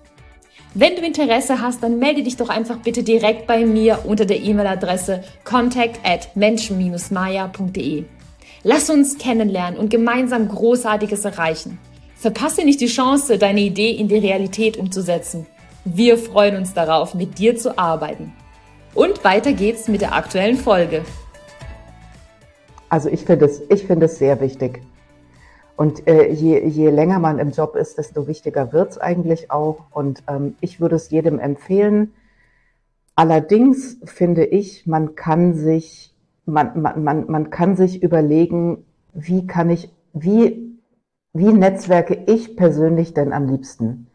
Wenn 0.77 0.97
du 0.97 1.03
Interesse 1.03 1.61
hast, 1.61 1.81
dann 1.83 1.99
melde 1.99 2.21
dich 2.21 2.35
doch 2.35 2.49
einfach 2.49 2.79
bitte 2.79 3.01
direkt 3.01 3.47
bei 3.47 3.65
mir 3.65 3.99
unter 4.03 4.25
der 4.25 4.41
E-Mail-Adresse 4.41 5.23
contact 5.45 6.01
at 6.03 6.35
menschen-maya.de. 6.35 8.03
Lass 8.63 8.89
uns 8.89 9.17
kennenlernen 9.17 9.79
und 9.79 9.89
gemeinsam 9.89 10.49
Großartiges 10.49 11.23
erreichen. 11.23 11.79
Verpasse 12.17 12.65
nicht 12.65 12.81
die 12.81 12.87
Chance, 12.87 13.37
deine 13.37 13.61
Idee 13.61 13.91
in 13.91 14.09
die 14.09 14.17
Realität 14.17 14.75
umzusetzen. 14.75 15.45
Wir 15.85 16.17
freuen 16.17 16.57
uns 16.57 16.73
darauf, 16.73 17.13
mit 17.13 17.39
dir 17.39 17.55
zu 17.55 17.79
arbeiten. 17.79 18.33
Und 18.93 19.23
weiter 19.23 19.53
geht's 19.53 19.87
mit 19.87 20.01
der 20.01 20.13
aktuellen 20.13 20.57
Folge. 20.57 21.05
Also 22.89 23.07
ich 23.07 23.21
finde 23.21 23.45
es, 23.45 23.61
ich 23.69 23.85
finde 23.85 24.07
es 24.07 24.17
sehr 24.17 24.41
wichtig. 24.41 24.81
Und 25.75 26.07
äh, 26.07 26.31
je, 26.31 26.65
je 26.65 26.89
länger 26.89 27.19
man 27.19 27.39
im 27.39 27.51
Job 27.51 27.75
ist, 27.75 27.97
desto 27.97 28.27
wichtiger 28.27 28.71
wird's 28.71 28.97
eigentlich 28.97 29.51
auch. 29.51 29.85
Und 29.91 30.23
ähm, 30.27 30.55
ich 30.61 30.79
würde 30.79 30.95
es 30.95 31.09
jedem 31.09 31.39
empfehlen. 31.39 32.13
Allerdings 33.15 33.97
finde 34.05 34.45
ich, 34.45 34.87
man 34.87 35.15
kann 35.15 35.53
sich, 35.53 36.13
man, 36.45 36.81
man, 36.81 37.03
man, 37.03 37.25
man 37.29 37.49
kann 37.49 37.75
sich 37.75 38.03
überlegen, 38.03 38.85
wie 39.13 39.47
kann 39.47 39.69
ich, 39.69 39.89
wie, 40.13 40.79
wie 41.33 41.51
netzwerke 41.51 42.23
ich 42.27 42.55
persönlich 42.55 43.13
denn 43.13 43.33
am 43.33 43.47
liebsten? 43.47 44.07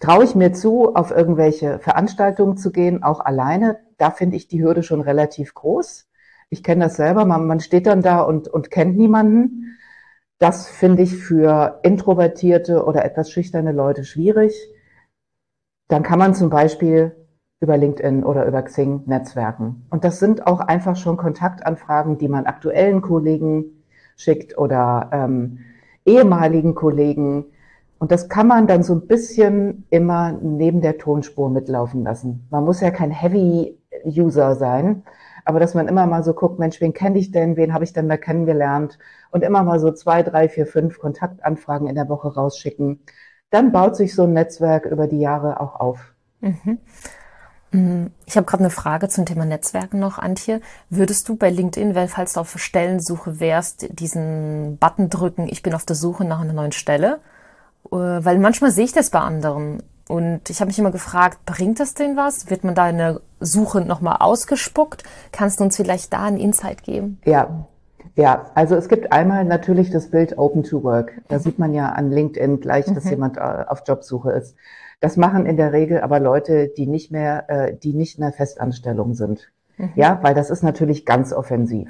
Traue 0.00 0.24
ich 0.24 0.34
mir 0.34 0.52
zu, 0.52 0.94
auf 0.94 1.10
irgendwelche 1.10 1.78
Veranstaltungen 1.78 2.56
zu 2.56 2.72
gehen, 2.72 3.02
auch 3.02 3.20
alleine? 3.20 3.78
Da 3.98 4.10
finde 4.10 4.36
ich 4.36 4.48
die 4.48 4.62
Hürde 4.62 4.82
schon 4.82 5.00
relativ 5.00 5.54
groß. 5.54 6.08
Ich 6.50 6.62
kenne 6.62 6.84
das 6.84 6.96
selber, 6.96 7.24
man, 7.24 7.46
man 7.46 7.60
steht 7.60 7.86
dann 7.86 8.02
da 8.02 8.20
und, 8.22 8.48
und 8.48 8.70
kennt 8.70 8.96
niemanden. 8.96 9.61
Das 10.42 10.66
finde 10.66 11.04
ich 11.04 11.14
für 11.14 11.78
introvertierte 11.84 12.84
oder 12.84 13.04
etwas 13.04 13.30
schüchterne 13.30 13.70
Leute 13.70 14.02
schwierig. 14.02 14.52
Dann 15.86 16.02
kann 16.02 16.18
man 16.18 16.34
zum 16.34 16.50
Beispiel 16.50 17.14
über 17.60 17.76
LinkedIn 17.76 18.24
oder 18.24 18.44
über 18.46 18.60
Xing 18.62 19.04
netzwerken. 19.06 19.86
Und 19.88 20.02
das 20.02 20.18
sind 20.18 20.48
auch 20.48 20.58
einfach 20.58 20.96
schon 20.96 21.16
Kontaktanfragen, 21.16 22.18
die 22.18 22.26
man 22.26 22.46
aktuellen 22.46 23.02
Kollegen 23.02 23.84
schickt 24.16 24.58
oder 24.58 25.10
ähm, 25.12 25.60
ehemaligen 26.04 26.74
Kollegen. 26.74 27.44
Und 28.00 28.10
das 28.10 28.28
kann 28.28 28.48
man 28.48 28.66
dann 28.66 28.82
so 28.82 28.94
ein 28.94 29.06
bisschen 29.06 29.86
immer 29.90 30.32
neben 30.32 30.80
der 30.80 30.98
Tonspur 30.98 31.50
mitlaufen 31.50 32.02
lassen. 32.02 32.48
Man 32.50 32.64
muss 32.64 32.80
ja 32.80 32.90
kein 32.90 33.12
Heavy-User 33.12 34.56
sein, 34.56 35.04
aber 35.44 35.60
dass 35.60 35.74
man 35.74 35.88
immer 35.88 36.06
mal 36.06 36.22
so 36.22 36.34
guckt, 36.34 36.58
Mensch, 36.58 36.80
wen 36.80 36.92
kenne 36.92 37.18
ich 37.18 37.30
denn, 37.30 37.56
wen 37.56 37.74
habe 37.74 37.84
ich 37.84 37.92
denn 37.92 38.08
da 38.08 38.16
kennengelernt 38.16 38.98
und 39.30 39.42
immer 39.42 39.62
mal 39.62 39.80
so 39.80 39.92
zwei, 39.92 40.22
drei, 40.22 40.48
vier, 40.48 40.66
fünf 40.66 40.98
Kontaktanfragen 40.98 41.88
in 41.88 41.94
der 41.94 42.08
Woche 42.08 42.34
rausschicken, 42.34 43.00
dann 43.50 43.72
baut 43.72 43.96
sich 43.96 44.14
so 44.14 44.24
ein 44.24 44.32
Netzwerk 44.32 44.86
über 44.86 45.06
die 45.06 45.20
Jahre 45.20 45.60
auch 45.60 45.78
auf. 45.78 46.14
Mhm. 46.40 46.78
Mm, 47.72 48.06
ich 48.26 48.36
habe 48.36 48.46
gerade 48.46 48.64
eine 48.64 48.70
Frage 48.70 49.08
zum 49.08 49.26
Thema 49.26 49.44
Netzwerken 49.44 49.98
noch, 49.98 50.18
Antje. 50.18 50.60
Würdest 50.90 51.28
du 51.28 51.36
bei 51.36 51.50
LinkedIn, 51.50 51.94
wenn 51.94 52.08
falls 52.08 52.34
du 52.34 52.40
auf 52.40 52.58
Stellensuche 52.58 53.40
wärst, 53.40 53.98
diesen 53.98 54.76
Button 54.78 55.08
drücken, 55.08 55.48
ich 55.48 55.62
bin 55.62 55.74
auf 55.74 55.86
der 55.86 55.96
Suche 55.96 56.24
nach 56.24 56.40
einer 56.40 56.52
neuen 56.52 56.72
Stelle? 56.72 57.20
Äh, 57.90 57.96
weil 57.96 58.38
manchmal 58.38 58.70
sehe 58.70 58.84
ich 58.84 58.92
das 58.92 59.10
bei 59.10 59.20
anderen. 59.20 59.82
Und 60.12 60.50
ich 60.50 60.60
habe 60.60 60.68
mich 60.68 60.78
immer 60.78 60.90
gefragt, 60.90 61.38
bringt 61.46 61.80
das 61.80 61.94
denn 61.94 62.18
was? 62.18 62.50
Wird 62.50 62.64
man 62.64 62.74
da 62.74 62.90
in 62.90 62.98
der 62.98 63.22
Suche 63.40 63.80
nochmal 63.80 64.18
ausgespuckt? 64.20 65.04
Kannst 65.32 65.58
du 65.58 65.64
uns 65.64 65.78
vielleicht 65.78 66.12
da 66.12 66.24
einen 66.24 66.36
Insight 66.36 66.82
geben? 66.82 67.18
Ja, 67.24 67.66
ja, 68.14 68.50
also 68.54 68.74
es 68.74 68.88
gibt 68.88 69.10
einmal 69.10 69.46
natürlich 69.46 69.88
das 69.88 70.10
Bild 70.10 70.36
Open 70.36 70.64
to 70.64 70.82
Work. 70.82 71.22
Da 71.28 71.38
sieht 71.38 71.58
man 71.58 71.72
ja 71.72 71.88
an 71.92 72.10
LinkedIn 72.10 72.60
gleich, 72.60 72.84
dass 72.92 73.04
mhm. 73.04 73.10
jemand 73.10 73.36
äh, 73.38 73.64
auf 73.66 73.84
Jobsuche 73.88 74.32
ist. 74.32 74.54
Das 75.00 75.16
machen 75.16 75.46
in 75.46 75.56
der 75.56 75.72
Regel 75.72 76.02
aber 76.02 76.20
Leute, 76.20 76.68
die 76.68 76.86
nicht 76.86 77.10
mehr, 77.10 77.48
äh, 77.48 77.74
die 77.74 77.94
nicht 77.94 78.18
in 78.18 78.22
der 78.22 78.34
Festanstellung 78.34 79.14
sind. 79.14 79.50
Mhm. 79.78 79.92
Ja, 79.94 80.18
weil 80.20 80.34
das 80.34 80.50
ist 80.50 80.62
natürlich 80.62 81.06
ganz 81.06 81.32
offensiv. 81.32 81.88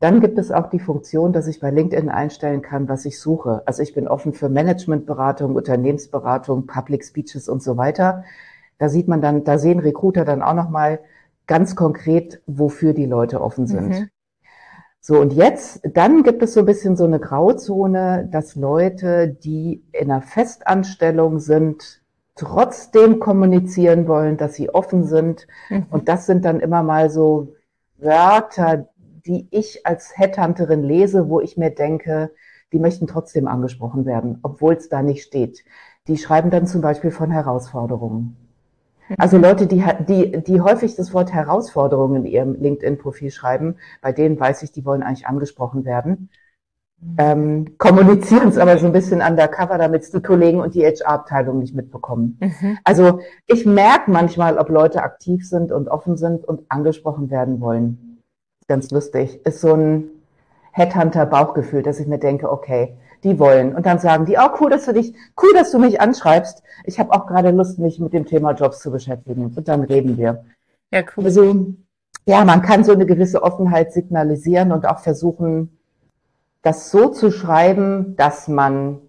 Dann 0.00 0.20
gibt 0.20 0.38
es 0.38 0.50
auch 0.50 0.70
die 0.70 0.80
Funktion, 0.80 1.34
dass 1.34 1.46
ich 1.46 1.60
bei 1.60 1.70
LinkedIn 1.70 2.08
einstellen 2.08 2.62
kann, 2.62 2.88
was 2.88 3.04
ich 3.04 3.20
suche. 3.20 3.62
Also 3.66 3.82
ich 3.82 3.92
bin 3.92 4.08
offen 4.08 4.32
für 4.32 4.48
Managementberatung, 4.48 5.54
Unternehmensberatung, 5.54 6.66
Public 6.66 7.04
Speeches 7.04 7.50
und 7.50 7.62
so 7.62 7.76
weiter. 7.76 8.24
Da 8.78 8.88
sieht 8.88 9.08
man 9.08 9.20
dann, 9.20 9.44
da 9.44 9.58
sehen 9.58 9.78
Recruiter 9.78 10.24
dann 10.24 10.42
auch 10.42 10.54
nochmal 10.54 11.00
ganz 11.46 11.76
konkret, 11.76 12.40
wofür 12.46 12.94
die 12.94 13.04
Leute 13.04 13.42
offen 13.42 13.66
sind. 13.66 13.88
Mhm. 13.90 14.08
So, 15.02 15.18
und 15.20 15.34
jetzt, 15.34 15.80
dann 15.84 16.22
gibt 16.22 16.42
es 16.42 16.54
so 16.54 16.60
ein 16.60 16.66
bisschen 16.66 16.96
so 16.96 17.04
eine 17.04 17.20
Grauzone, 17.20 18.28
dass 18.30 18.54
Leute, 18.54 19.28
die 19.28 19.82
in 19.92 20.10
einer 20.10 20.22
Festanstellung 20.22 21.40
sind, 21.40 22.00
trotzdem 22.36 23.20
kommunizieren 23.20 24.08
wollen, 24.08 24.38
dass 24.38 24.54
sie 24.54 24.70
offen 24.70 25.04
sind. 25.04 25.46
Mhm. 25.68 25.86
Und 25.90 26.08
das 26.08 26.24
sind 26.24 26.46
dann 26.46 26.60
immer 26.60 26.82
mal 26.82 27.10
so 27.10 27.54
Wörter, 27.98 28.88
die 29.26 29.48
ich 29.50 29.86
als 29.86 30.16
Headhunterin 30.16 30.82
lese, 30.82 31.28
wo 31.28 31.40
ich 31.40 31.56
mir 31.56 31.70
denke, 31.70 32.30
die 32.72 32.78
möchten 32.78 33.06
trotzdem 33.06 33.48
angesprochen 33.48 34.06
werden, 34.06 34.38
obwohl 34.42 34.74
es 34.74 34.88
da 34.88 35.02
nicht 35.02 35.24
steht. 35.24 35.64
Die 36.06 36.16
schreiben 36.16 36.50
dann 36.50 36.66
zum 36.66 36.80
Beispiel 36.80 37.10
von 37.10 37.30
Herausforderungen. 37.30 38.36
Also 39.18 39.38
mhm. 39.38 39.44
Leute, 39.44 39.66
die, 39.66 39.84
die, 40.08 40.42
die 40.42 40.60
häufig 40.60 40.94
das 40.94 41.12
Wort 41.12 41.32
Herausforderung 41.32 42.14
in 42.14 42.26
ihrem 42.26 42.54
LinkedIn-Profil 42.54 43.30
schreiben, 43.30 43.76
bei 44.02 44.12
denen 44.12 44.38
weiß 44.38 44.62
ich, 44.62 44.72
die 44.72 44.84
wollen 44.84 45.02
eigentlich 45.02 45.26
angesprochen 45.26 45.84
werden. 45.84 46.30
Ähm, 47.16 47.78
kommunizieren 47.78 48.48
es 48.48 48.58
aber 48.58 48.76
so 48.76 48.84
ein 48.84 48.92
bisschen 48.92 49.22
undercover, 49.22 49.78
damit 49.78 50.02
es 50.02 50.10
die 50.10 50.20
Kollegen 50.20 50.60
und 50.60 50.74
die 50.74 50.84
HR-Abteilung 50.84 51.58
nicht 51.58 51.74
mitbekommen. 51.74 52.38
Mhm. 52.40 52.78
Also 52.84 53.20
ich 53.46 53.64
merke 53.64 54.10
manchmal, 54.10 54.58
ob 54.58 54.68
Leute 54.68 55.02
aktiv 55.02 55.48
sind 55.48 55.72
und 55.72 55.88
offen 55.88 56.18
sind 56.18 56.44
und 56.44 56.70
angesprochen 56.70 57.30
werden 57.30 57.60
wollen 57.60 58.09
ganz 58.70 58.90
lustig, 58.92 59.44
ist 59.44 59.60
so 59.60 59.74
ein 59.74 60.04
Headhunter-Bauchgefühl, 60.72 61.82
dass 61.82 61.98
ich 61.98 62.06
mir 62.06 62.18
denke, 62.18 62.50
okay, 62.50 62.96
die 63.24 63.38
wollen. 63.40 63.74
Und 63.74 63.84
dann 63.84 63.98
sagen 63.98 64.26
die, 64.26 64.36
oh 64.38 64.48
cool, 64.60 64.70
dass 64.70 64.86
du 64.86 64.92
dich, 64.92 65.12
cool, 65.42 65.52
dass 65.52 65.72
du 65.72 65.80
mich 65.80 66.00
anschreibst. 66.00 66.62
Ich 66.84 67.00
habe 67.00 67.12
auch 67.12 67.26
gerade 67.26 67.50
Lust, 67.50 67.80
mich 67.80 67.98
mit 67.98 68.12
dem 68.12 68.26
Thema 68.26 68.52
Jobs 68.52 68.78
zu 68.78 68.92
beschäftigen. 68.92 69.52
Und 69.54 69.66
dann 69.66 69.82
reden 69.82 70.16
wir. 70.16 70.44
Ja, 70.92 71.02
cool. 71.16 71.24
Also, 71.24 71.66
ja, 72.26 72.44
man 72.44 72.62
kann 72.62 72.84
so 72.84 72.92
eine 72.92 73.06
gewisse 73.06 73.42
Offenheit 73.42 73.92
signalisieren 73.92 74.70
und 74.70 74.86
auch 74.86 75.00
versuchen, 75.00 75.76
das 76.62 76.92
so 76.92 77.08
zu 77.08 77.32
schreiben, 77.32 78.14
dass 78.16 78.46
man 78.46 79.00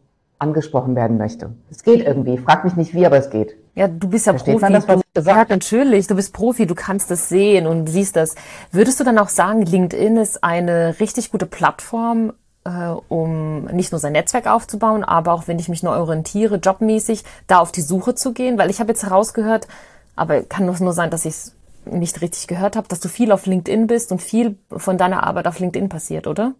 angesprochen 0.41 0.95
werden 0.95 1.17
möchte. 1.17 1.51
Es 1.69 1.83
geht 1.83 2.05
irgendwie. 2.05 2.37
Frag 2.37 2.63
mich 2.63 2.75
nicht 2.75 2.93
wie, 2.93 3.05
aber 3.05 3.17
es 3.17 3.29
geht. 3.29 3.55
Ja, 3.75 3.87
du 3.87 4.09
bist 4.09 4.25
ja 4.25 4.33
Versteht 4.33 4.55
Profi. 4.55 4.71
Man 4.71 4.73
das, 4.73 4.85
du, 4.85 5.21
ja, 5.21 5.45
natürlich. 5.47 6.07
Du 6.07 6.15
bist 6.15 6.33
Profi. 6.33 6.65
Du 6.65 6.75
kannst 6.75 7.11
das 7.11 7.29
sehen 7.29 7.67
und 7.67 7.87
siehst 7.87 8.15
das. 8.15 8.35
Würdest 8.71 8.99
du 8.99 9.03
dann 9.03 9.19
auch 9.19 9.29
sagen, 9.29 9.61
LinkedIn 9.61 10.17
ist 10.17 10.43
eine 10.43 10.99
richtig 10.99 11.31
gute 11.31 11.45
Plattform, 11.45 12.33
äh, 12.65 12.87
um 13.07 13.65
nicht 13.65 13.91
nur 13.91 13.99
sein 13.99 14.13
Netzwerk 14.13 14.47
aufzubauen, 14.47 15.03
aber 15.03 15.33
auch 15.33 15.47
wenn 15.47 15.59
ich 15.59 15.69
mich 15.69 15.83
neu 15.83 15.95
orientiere, 15.95 16.55
jobmäßig, 16.55 17.23
da 17.47 17.59
auf 17.59 17.71
die 17.71 17.81
Suche 17.81 18.15
zu 18.15 18.33
gehen? 18.33 18.57
Weil 18.57 18.71
ich 18.71 18.79
habe 18.79 18.91
jetzt 18.91 19.03
herausgehört, 19.03 19.67
aber 20.15 20.41
kann 20.41 20.67
es 20.67 20.79
nur 20.79 20.93
sein, 20.93 21.11
dass 21.11 21.25
ich 21.25 21.33
es 21.33 21.55
nicht 21.85 22.21
richtig 22.21 22.47
gehört 22.47 22.75
habe, 22.75 22.87
dass 22.87 22.99
du 22.99 23.09
viel 23.09 23.31
auf 23.31 23.45
LinkedIn 23.45 23.87
bist 23.87 24.11
und 24.11 24.21
viel 24.21 24.57
von 24.75 24.97
deiner 24.97 25.23
Arbeit 25.23 25.47
auf 25.47 25.59
LinkedIn 25.59 25.89
passiert, 25.89 26.27
oder? 26.27 26.53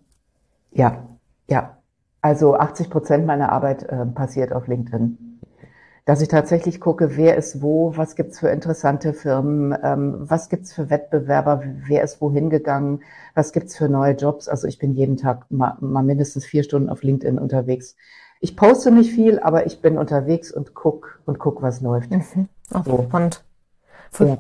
Ja, 0.71 1.03
ja. 1.47 1.77
Also 2.21 2.55
80 2.55 2.89
Prozent 2.89 3.25
meiner 3.25 3.51
Arbeit 3.51 3.83
äh, 3.83 4.05
passiert 4.05 4.53
auf 4.53 4.67
LinkedIn. 4.67 5.39
Dass 6.05 6.21
ich 6.21 6.29
tatsächlich 6.29 6.79
gucke, 6.79 7.15
wer 7.15 7.35
ist 7.35 7.61
wo, 7.61 7.95
was 7.95 8.15
gibt's 8.15 8.39
für 8.39 8.49
interessante 8.49 9.13
Firmen, 9.13 9.75
ähm, 9.83 10.15
was 10.17 10.49
gibt's 10.49 10.73
für 10.73 10.89
Wettbewerber, 10.89 11.63
wer 11.87 12.03
ist 12.03 12.21
wohin 12.21 12.49
gegangen, 12.49 13.01
was 13.35 13.51
gibt's 13.53 13.77
für 13.77 13.87
neue 13.87 14.13
Jobs. 14.13 14.47
Also 14.47 14.67
ich 14.67 14.79
bin 14.79 14.93
jeden 14.93 15.17
Tag 15.17 15.45
mal, 15.49 15.77
mal 15.79 16.03
mindestens 16.03 16.45
vier 16.45 16.63
Stunden 16.63 16.89
auf 16.89 17.03
LinkedIn 17.03 17.37
unterwegs. 17.37 17.95
Ich 18.39 18.55
poste 18.55 18.91
nicht 18.91 19.11
viel, 19.11 19.39
aber 19.39 19.67
ich 19.67 19.81
bin 19.81 19.99
unterwegs 19.99 20.51
und 20.51 20.73
guck 20.73 21.21
und 21.25 21.37
guck, 21.37 21.61
was 21.61 21.81
läuft. 21.81 22.11
Mhm. 22.11 22.49
Ach, 22.73 22.83
so. 22.83 23.03
Spannend. 23.07 23.43
Voll 24.09 24.27
ja. 24.27 24.33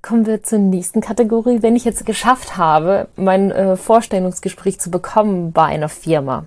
Kommen 0.00 0.26
wir 0.26 0.42
zur 0.44 0.60
nächsten 0.60 1.00
Kategorie. 1.00 1.60
Wenn 1.60 1.74
ich 1.74 1.84
jetzt 1.84 2.06
geschafft 2.06 2.56
habe, 2.56 3.08
mein 3.16 3.50
äh, 3.50 3.76
Vorstellungsgespräch 3.76 4.78
zu 4.78 4.90
bekommen 4.90 5.52
bei 5.52 5.64
einer 5.64 5.88
Firma, 5.88 6.44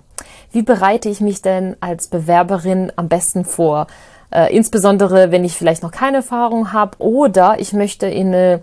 wie 0.52 0.62
bereite 0.62 1.08
ich 1.08 1.20
mich 1.20 1.42
denn 1.42 1.76
als 1.80 2.08
Bewerberin 2.08 2.92
am 2.96 3.08
besten 3.08 3.44
vor? 3.44 3.88
Äh, 4.30 4.54
insbesondere, 4.56 5.30
wenn 5.30 5.44
ich 5.44 5.54
vielleicht 5.54 5.82
noch 5.82 5.90
keine 5.90 6.18
Erfahrung 6.18 6.72
habe 6.72 6.96
oder 6.98 7.56
ich 7.58 7.74
möchte 7.74 8.06
in 8.06 8.28
eine 8.28 8.62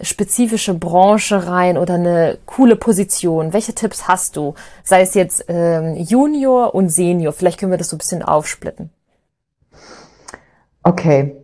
spezifische 0.00 0.74
Branche 0.74 1.46
rein 1.46 1.76
oder 1.76 1.94
eine 1.94 2.38
coole 2.46 2.76
Position. 2.76 3.52
Welche 3.52 3.74
Tipps 3.74 4.08
hast 4.08 4.36
du? 4.36 4.54
Sei 4.84 5.00
es 5.00 5.14
jetzt 5.14 5.44
ähm, 5.48 5.96
Junior 5.96 6.74
und 6.74 6.88
Senior. 6.90 7.32
Vielleicht 7.32 7.58
können 7.58 7.72
wir 7.72 7.78
das 7.78 7.88
so 7.88 7.96
ein 7.96 7.98
bisschen 7.98 8.22
aufsplitten. 8.22 8.90
Okay. 10.82 11.36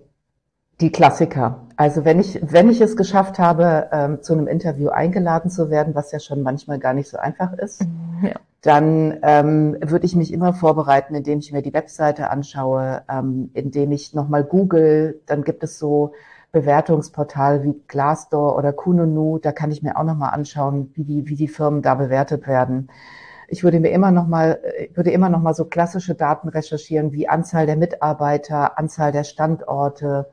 Die 0.81 0.91
Klassiker. 0.91 1.68
Also 1.79 2.05
wenn 2.05 2.19
ich, 2.19 2.41
wenn 2.43 2.69
ich 2.69 2.81
es 2.81 2.97
geschafft 2.97 3.39
habe, 3.39 3.87
ähm, 3.93 4.21
zu 4.21 4.33
einem 4.33 4.49
Interview 4.49 4.89
eingeladen 4.89 5.49
zu 5.49 5.71
werden, 5.71 5.95
was 5.95 6.11
ja 6.11 6.19
schon 6.19 6.43
manchmal 6.43 6.81
gar 6.81 6.93
nicht 6.93 7.09
so 7.09 7.19
einfach 7.19 7.53
ist, 7.53 7.87
ja. 8.21 8.33
dann 8.63 9.21
ähm, 9.23 9.77
würde 9.81 10.05
ich 10.05 10.17
mich 10.17 10.33
immer 10.33 10.53
vorbereiten, 10.53 11.15
indem 11.15 11.39
ich 11.39 11.53
mir 11.53 11.63
die 11.63 11.73
Webseite 11.73 12.31
anschaue, 12.31 13.03
ähm, 13.09 13.51
indem 13.55 13.93
ich 13.93 14.13
nochmal 14.13 14.43
google. 14.43 15.21
Dann 15.27 15.45
gibt 15.45 15.63
es 15.63 15.79
so 15.79 16.15
Bewertungsportal 16.51 17.63
wie 17.63 17.81
Glassdoor 17.87 18.57
oder 18.57 18.73
Kununu. 18.73 19.39
Da 19.39 19.53
kann 19.53 19.71
ich 19.71 19.81
mir 19.81 19.97
auch 19.97 20.05
nochmal 20.05 20.35
anschauen, 20.35 20.91
wie 20.95 21.05
die, 21.05 21.29
wie 21.29 21.37
die 21.37 21.47
Firmen 21.47 21.81
da 21.81 21.95
bewertet 21.95 22.49
werden. 22.49 22.89
Ich 23.47 23.63
würde 23.63 23.79
mir 23.79 23.91
immer 23.91 24.11
noch 24.11 24.27
mal, 24.27 24.61
würde 24.95 25.13
immer 25.13 25.29
noch 25.29 25.41
mal 25.41 25.55
so 25.55 25.65
klassische 25.65 26.17
Daten 26.17 26.49
recherchieren 26.49 27.13
wie 27.13 27.29
Anzahl 27.29 27.67
der 27.67 27.77
Mitarbeiter, 27.77 28.81
Anzahl 28.81 29.13
der 29.13 29.23
Standorte, 29.23 30.27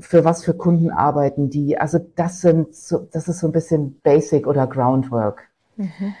für 0.00 0.24
was 0.24 0.44
für 0.44 0.54
Kunden 0.54 0.90
arbeiten 0.90 1.50
die. 1.50 1.78
Also 1.78 1.98
das 2.16 2.40
sind 2.40 2.74
so, 2.74 3.08
das 3.12 3.28
ist 3.28 3.40
so 3.40 3.48
ein 3.48 3.52
bisschen 3.52 4.00
Basic 4.02 4.46
oder 4.46 4.66
Groundwork. 4.66 5.48
Mhm. 5.76 6.14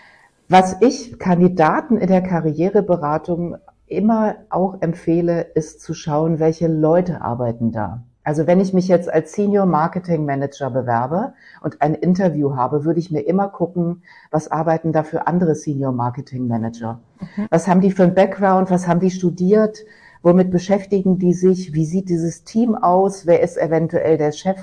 Was 0.48 0.76
ich 0.80 1.18
Kandidaten 1.18 1.96
in 1.96 2.08
der 2.08 2.22
Karriereberatung 2.22 3.56
immer 3.86 4.36
auch 4.48 4.80
empfehle, 4.80 5.42
ist 5.42 5.80
zu 5.80 5.94
schauen, 5.94 6.38
welche 6.38 6.68
Leute 6.68 7.22
arbeiten 7.22 7.70
da. 7.70 8.02
Also 8.22 8.46
wenn 8.46 8.60
ich 8.60 8.72
mich 8.74 8.86
jetzt 8.88 9.12
als 9.12 9.32
Senior 9.32 9.66
Marketing 9.66 10.24
Manager 10.26 10.70
bewerbe 10.70 11.32
und 11.62 11.80
ein 11.80 11.94
Interview 11.94 12.54
habe, 12.54 12.84
würde 12.84 13.00
ich 13.00 13.10
mir 13.10 13.20
immer 13.20 13.48
gucken, 13.48 14.02
was 14.30 14.50
arbeiten 14.50 14.92
da 14.92 15.02
für 15.02 15.26
andere 15.26 15.54
Senior 15.54 15.92
Marketing 15.92 16.46
Manager? 16.46 17.00
Mhm. 17.20 17.46
Was 17.50 17.66
haben 17.66 17.80
die 17.80 17.90
für 17.90 18.04
ein 18.04 18.14
Background? 18.14 18.70
Was 18.70 18.86
haben 18.86 19.00
die 19.00 19.10
studiert? 19.10 19.78
Womit 20.22 20.50
beschäftigen 20.50 21.18
die 21.18 21.32
sich? 21.32 21.72
Wie 21.72 21.86
sieht 21.86 22.08
dieses 22.08 22.44
Team 22.44 22.74
aus? 22.74 23.26
Wer 23.26 23.40
ist 23.42 23.56
eventuell 23.56 24.18
der 24.18 24.32
Chef? 24.32 24.62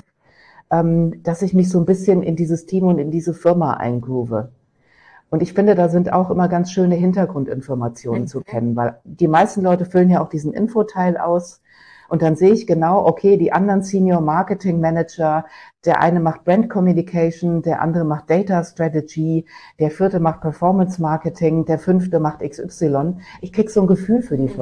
Ähm, 0.70 1.22
dass 1.22 1.42
ich 1.42 1.54
mich 1.54 1.68
so 1.68 1.78
ein 1.78 1.86
bisschen 1.86 2.22
in 2.22 2.36
dieses 2.36 2.66
Team 2.66 2.84
und 2.84 2.98
in 2.98 3.10
diese 3.10 3.34
Firma 3.34 3.74
eingroove. 3.74 4.48
Und 5.30 5.42
ich 5.42 5.52
finde, 5.52 5.74
da 5.74 5.88
sind 5.88 6.12
auch 6.12 6.30
immer 6.30 6.48
ganz 6.48 6.70
schöne 6.70 6.94
Hintergrundinformationen 6.94 8.22
mhm. 8.22 8.26
zu 8.26 8.40
kennen, 8.40 8.76
weil 8.76 8.98
die 9.04 9.28
meisten 9.28 9.62
Leute 9.62 9.84
füllen 9.84 10.10
ja 10.10 10.22
auch 10.22 10.28
diesen 10.28 10.52
Infoteil 10.52 11.16
aus. 11.16 11.60
Und 12.08 12.22
dann 12.22 12.36
sehe 12.36 12.52
ich 12.52 12.66
genau, 12.66 13.04
okay, 13.04 13.36
die 13.36 13.52
anderen 13.52 13.82
Senior 13.82 14.22
Marketing 14.22 14.80
Manager, 14.80 15.44
der 15.84 16.00
eine 16.00 16.20
macht 16.20 16.44
Brand 16.44 16.70
Communication, 16.70 17.60
der 17.60 17.82
andere 17.82 18.04
macht 18.04 18.30
Data 18.30 18.64
Strategy, 18.64 19.44
der 19.78 19.90
vierte 19.90 20.18
macht 20.18 20.40
Performance 20.40 21.02
Marketing, 21.02 21.66
der 21.66 21.78
fünfte 21.78 22.18
macht 22.18 22.40
XY. 22.40 23.16
Ich 23.42 23.52
krieg 23.52 23.68
so 23.68 23.82
ein 23.82 23.86
Gefühl 23.86 24.22
für 24.22 24.38
die 24.38 24.44
mhm. 24.44 24.54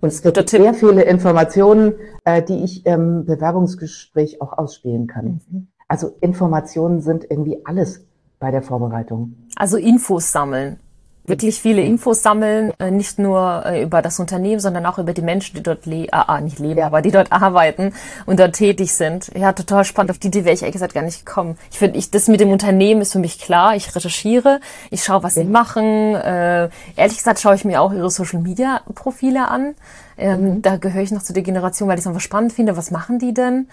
Und 0.00 0.08
es 0.08 0.22
gibt 0.22 0.48
sehr 0.48 0.74
viele 0.74 1.02
Informationen, 1.02 1.94
äh, 2.24 2.42
die 2.42 2.62
ich 2.64 2.84
im 2.86 3.24
Bewerbungsgespräch 3.24 4.40
auch 4.40 4.52
ausspielen 4.56 5.06
kann. 5.06 5.40
Mhm. 5.50 5.68
Also 5.88 6.16
Informationen 6.20 7.00
sind 7.00 7.24
irgendwie 7.30 7.64
alles 7.64 8.06
bei 8.38 8.50
der 8.50 8.62
Vorbereitung. 8.62 9.34
Also 9.56 9.76
Infos 9.76 10.32
sammeln 10.32 10.78
wirklich 11.26 11.60
viele 11.60 11.82
Infos 11.82 12.22
sammeln, 12.22 12.72
äh, 12.78 12.90
nicht 12.90 13.18
nur 13.18 13.64
äh, 13.64 13.82
über 13.82 14.02
das 14.02 14.20
Unternehmen, 14.20 14.60
sondern 14.60 14.84
auch 14.86 14.98
über 14.98 15.12
die 15.12 15.22
Menschen, 15.22 15.56
die 15.56 15.62
dort 15.62 15.86
le 15.86 16.06
ah, 16.10 16.40
nicht 16.40 16.58
leben, 16.58 16.80
ja. 16.80 16.86
aber 16.86 17.02
die 17.02 17.10
dort 17.10 17.32
arbeiten 17.32 17.94
und 18.26 18.38
dort 18.38 18.54
tätig 18.54 18.92
sind. 18.92 19.30
Ja, 19.34 19.52
total 19.52 19.84
spannend. 19.84 20.10
Auf 20.10 20.18
die 20.18 20.28
Idee 20.28 20.44
wäre 20.44 20.54
ich 20.54 20.62
ehrlich 20.62 20.74
gesagt 20.74 20.94
gar 20.94 21.02
nicht 21.02 21.24
gekommen. 21.24 21.56
Ich 21.70 21.78
finde, 21.78 21.98
ich, 21.98 22.10
das 22.10 22.28
mit 22.28 22.40
dem 22.40 22.50
Unternehmen 22.50 23.00
ist 23.00 23.12
für 23.12 23.18
mich 23.18 23.38
klar. 23.38 23.74
Ich 23.74 23.94
recherchiere, 23.94 24.60
ich 24.90 25.02
schaue, 25.02 25.22
was 25.22 25.36
ja. 25.36 25.42
sie 25.42 25.48
machen. 25.48 26.14
Äh, 26.14 26.68
ehrlich 26.96 27.16
gesagt 27.16 27.40
schaue 27.40 27.54
ich 27.54 27.64
mir 27.64 27.80
auch 27.80 27.92
ihre 27.92 28.10
Social 28.10 28.40
Media 28.40 28.80
Profile 28.94 29.48
an. 29.48 29.74
Ähm, 30.18 30.42
mhm. 30.42 30.62
Da 30.62 30.76
gehöre 30.76 31.02
ich 31.02 31.10
noch 31.10 31.22
zu 31.22 31.32
der 31.32 31.42
Generation, 31.42 31.88
weil 31.88 31.96
ich 31.96 32.02
es 32.02 32.06
einfach 32.06 32.20
spannend 32.20 32.52
finde. 32.52 32.76
Was 32.76 32.90
machen 32.90 33.18
die 33.18 33.32
denn? 33.32 33.68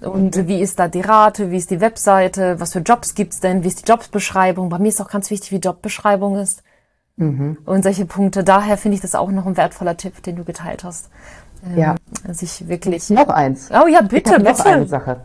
Und 0.00 0.46
wie 0.46 0.60
ist 0.60 0.78
da 0.78 0.86
die 0.86 1.00
Rate? 1.00 1.50
Wie 1.50 1.56
ist 1.56 1.70
die 1.70 1.80
Webseite? 1.80 2.60
Was 2.60 2.72
für 2.72 2.80
Jobs 2.80 3.14
gibt's 3.14 3.40
denn? 3.40 3.64
Wie 3.64 3.68
ist 3.68 3.86
die 3.86 3.90
Jobsbeschreibung? 3.90 4.68
Bei 4.68 4.78
mir 4.78 4.88
ist 4.88 5.00
auch 5.00 5.10
ganz 5.10 5.30
wichtig, 5.30 5.50
wie 5.50 5.56
Jobbeschreibung 5.56 6.36
ist. 6.36 6.62
Mhm. 7.18 7.58
Und 7.66 7.82
solche 7.82 8.06
Punkte. 8.06 8.44
Daher 8.44 8.78
finde 8.78 8.94
ich 8.94 9.00
das 9.00 9.14
auch 9.14 9.30
noch 9.30 9.46
ein 9.46 9.56
wertvoller 9.56 9.96
Tipp, 9.96 10.22
den 10.22 10.36
du 10.36 10.44
geteilt 10.44 10.84
hast. 10.84 11.10
Ähm, 11.66 11.78
ja. 11.78 11.94
Sich 12.32 12.68
wirklich. 12.68 13.10
Noch 13.10 13.28
eins. 13.28 13.70
Oh 13.70 13.86
ja, 13.86 14.00
bitte, 14.00 14.38
bitte. 14.38 14.42
Noch 14.42 14.64
eine 14.64 14.86
Sache. 14.86 15.20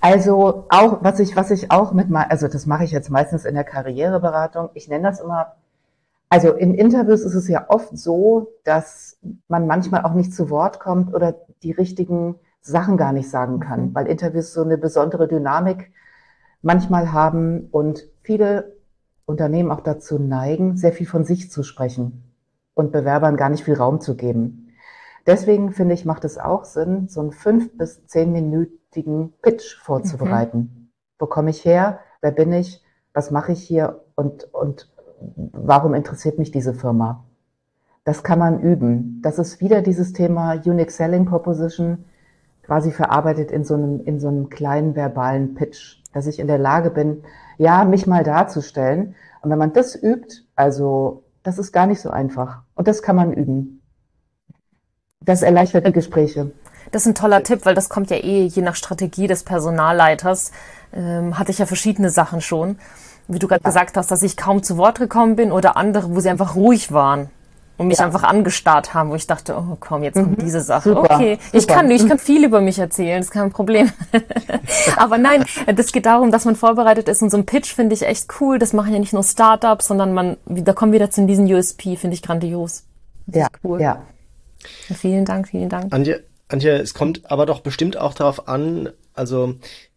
Also 0.00 0.66
auch, 0.68 0.98
was 1.02 1.18
ich, 1.18 1.34
was 1.34 1.50
ich 1.50 1.70
auch 1.70 1.94
mit 1.94 2.10
mal, 2.10 2.26
also 2.28 2.46
das 2.46 2.66
mache 2.66 2.84
ich 2.84 2.90
jetzt 2.90 3.08
meistens 3.08 3.46
in 3.46 3.54
der 3.54 3.64
Karriereberatung. 3.64 4.68
Ich 4.74 4.86
nenne 4.86 5.04
das 5.08 5.18
immer, 5.18 5.54
also 6.28 6.52
in 6.52 6.74
Interviews 6.74 7.22
ist 7.22 7.34
es 7.34 7.48
ja 7.48 7.64
oft 7.68 7.96
so, 7.96 8.48
dass 8.64 9.16
man 9.48 9.66
manchmal 9.66 10.04
auch 10.04 10.12
nicht 10.12 10.34
zu 10.34 10.50
Wort 10.50 10.78
kommt 10.78 11.14
oder 11.14 11.34
die 11.62 11.72
richtigen 11.72 12.34
Sachen 12.60 12.98
gar 12.98 13.14
nicht 13.14 13.30
sagen 13.30 13.60
kann, 13.60 13.80
mhm. 13.80 13.94
weil 13.94 14.06
Interviews 14.06 14.52
so 14.52 14.62
eine 14.62 14.76
besondere 14.76 15.26
Dynamik 15.26 15.90
manchmal 16.60 17.12
haben 17.12 17.68
und 17.70 18.04
viele 18.22 18.73
Unternehmen 19.26 19.70
auch 19.70 19.80
dazu 19.80 20.18
neigen, 20.18 20.76
sehr 20.76 20.92
viel 20.92 21.06
von 21.06 21.24
sich 21.24 21.50
zu 21.50 21.62
sprechen 21.62 22.24
und 22.74 22.92
Bewerbern 22.92 23.36
gar 23.36 23.48
nicht 23.48 23.64
viel 23.64 23.74
Raum 23.74 24.00
zu 24.00 24.16
geben. 24.16 24.72
Deswegen 25.26 25.72
finde 25.72 25.94
ich, 25.94 26.04
macht 26.04 26.24
es 26.24 26.36
auch 26.36 26.64
Sinn, 26.64 27.08
so 27.08 27.20
einen 27.20 27.32
fünf- 27.32 27.76
bis 27.78 28.06
zehnminütigen 28.06 29.32
Pitch 29.40 29.76
vorzubereiten. 29.76 30.58
Mhm. 30.58 30.88
Wo 31.18 31.26
komme 31.26 31.50
ich 31.50 31.64
her? 31.64 32.00
Wer 32.20 32.32
bin 32.32 32.52
ich? 32.52 32.82
Was 33.14 33.30
mache 33.30 33.52
ich 33.52 33.62
hier? 33.62 34.02
Und, 34.16 34.52
und 34.52 34.92
warum 35.52 35.94
interessiert 35.94 36.38
mich 36.38 36.50
diese 36.50 36.74
Firma? 36.74 37.24
Das 38.04 38.22
kann 38.22 38.38
man 38.38 38.60
üben. 38.60 39.20
Das 39.22 39.38
ist 39.38 39.60
wieder 39.60 39.80
dieses 39.80 40.12
Thema 40.12 40.54
Unique 40.54 40.90
Selling 40.90 41.24
Proposition, 41.24 42.04
quasi 42.62 42.90
verarbeitet 42.90 43.50
in 43.50 43.64
so 43.64 43.74
einem, 43.74 44.00
in 44.00 44.20
so 44.20 44.28
einem 44.28 44.50
kleinen 44.50 44.94
verbalen 44.94 45.54
Pitch, 45.54 46.02
dass 46.14 46.26
ich 46.26 46.38
in 46.38 46.46
der 46.46 46.58
Lage 46.58 46.90
bin, 46.90 47.24
ja, 47.58 47.84
mich 47.84 48.06
mal 48.06 48.24
darzustellen. 48.24 49.14
Und 49.42 49.50
wenn 49.50 49.58
man 49.58 49.72
das 49.72 50.00
übt, 50.00 50.44
also 50.56 51.24
das 51.42 51.58
ist 51.58 51.72
gar 51.72 51.86
nicht 51.86 52.00
so 52.00 52.10
einfach. 52.10 52.62
Und 52.74 52.88
das 52.88 53.02
kann 53.02 53.16
man 53.16 53.32
üben. 53.32 53.82
Das 55.20 55.42
erleichtert 55.42 55.86
die 55.86 55.92
Gespräche. 55.92 56.52
Das 56.92 57.02
ist 57.02 57.08
ein 57.08 57.14
toller 57.14 57.42
Tipp, 57.42 57.64
weil 57.64 57.74
das 57.74 57.88
kommt 57.88 58.10
ja 58.10 58.16
eh 58.16 58.46
je 58.46 58.62
nach 58.62 58.76
Strategie 58.76 59.26
des 59.26 59.42
Personalleiters. 59.42 60.52
Ähm, 60.92 61.38
hatte 61.38 61.50
ich 61.50 61.58
ja 61.58 61.66
verschiedene 61.66 62.10
Sachen 62.10 62.40
schon. 62.40 62.78
Wie 63.26 63.38
du 63.38 63.48
gerade 63.48 63.62
ja. 63.64 63.68
gesagt 63.68 63.96
hast, 63.96 64.10
dass 64.10 64.22
ich 64.22 64.36
kaum 64.36 64.62
zu 64.62 64.76
Wort 64.76 64.98
gekommen 64.98 65.36
bin 65.36 65.50
oder 65.50 65.76
andere, 65.76 66.14
wo 66.14 66.20
sie 66.20 66.30
einfach 66.30 66.54
ruhig 66.54 66.92
waren 66.92 67.30
und 67.76 67.88
mich 67.88 67.98
ja. 67.98 68.06
einfach 68.06 68.22
angestarrt 68.22 68.94
haben, 68.94 69.10
wo 69.10 69.16
ich 69.16 69.26
dachte, 69.26 69.56
oh 69.56 69.76
komm, 69.80 70.04
jetzt 70.04 70.14
kommt 70.14 70.38
mhm. 70.38 70.44
diese 70.44 70.60
Sache. 70.60 70.90
Super, 70.90 71.14
okay, 71.14 71.38
super. 71.42 71.58
ich 71.58 71.66
kann, 71.66 71.90
ich 71.90 72.06
kann 72.06 72.18
viel 72.18 72.44
über 72.44 72.60
mich 72.60 72.78
erzählen, 72.78 73.20
ist 73.20 73.30
kein 73.30 73.50
Problem. 73.50 73.90
Aber 74.96 75.18
nein, 75.18 75.44
das 75.74 75.90
geht 75.92 76.06
darum, 76.06 76.30
dass 76.30 76.44
man 76.44 76.56
vorbereitet 76.56 77.08
ist 77.08 77.22
und 77.22 77.30
so 77.30 77.36
ein 77.36 77.46
Pitch 77.46 77.74
finde 77.74 77.94
ich 77.94 78.02
echt 78.02 78.28
cool. 78.40 78.58
Das 78.58 78.72
machen 78.72 78.92
ja 78.92 78.98
nicht 78.98 79.12
nur 79.12 79.24
Startups, 79.24 79.88
sondern 79.88 80.14
man, 80.14 80.36
da 80.46 80.72
kommen 80.72 80.92
wir 80.92 81.00
wieder 81.00 81.10
zu 81.10 81.26
diesem 81.26 81.46
USP, 81.46 81.96
finde 81.96 82.14
ich 82.14 82.22
grandios. 82.22 82.84
Ja, 83.26 83.48
cool. 83.64 83.80
Ja. 83.80 84.02
Vielen 84.94 85.24
Dank, 85.24 85.48
vielen 85.48 85.68
Dank. 85.68 85.92
Antje, 85.92 86.22
Antje, 86.48 86.76
es 86.76 86.94
kommt 86.94 87.30
aber 87.30 87.46
doch 87.46 87.60
bestimmt 87.60 87.96
auch 87.96 88.14
darauf 88.14 88.48
an, 88.48 88.90
also 89.14 89.54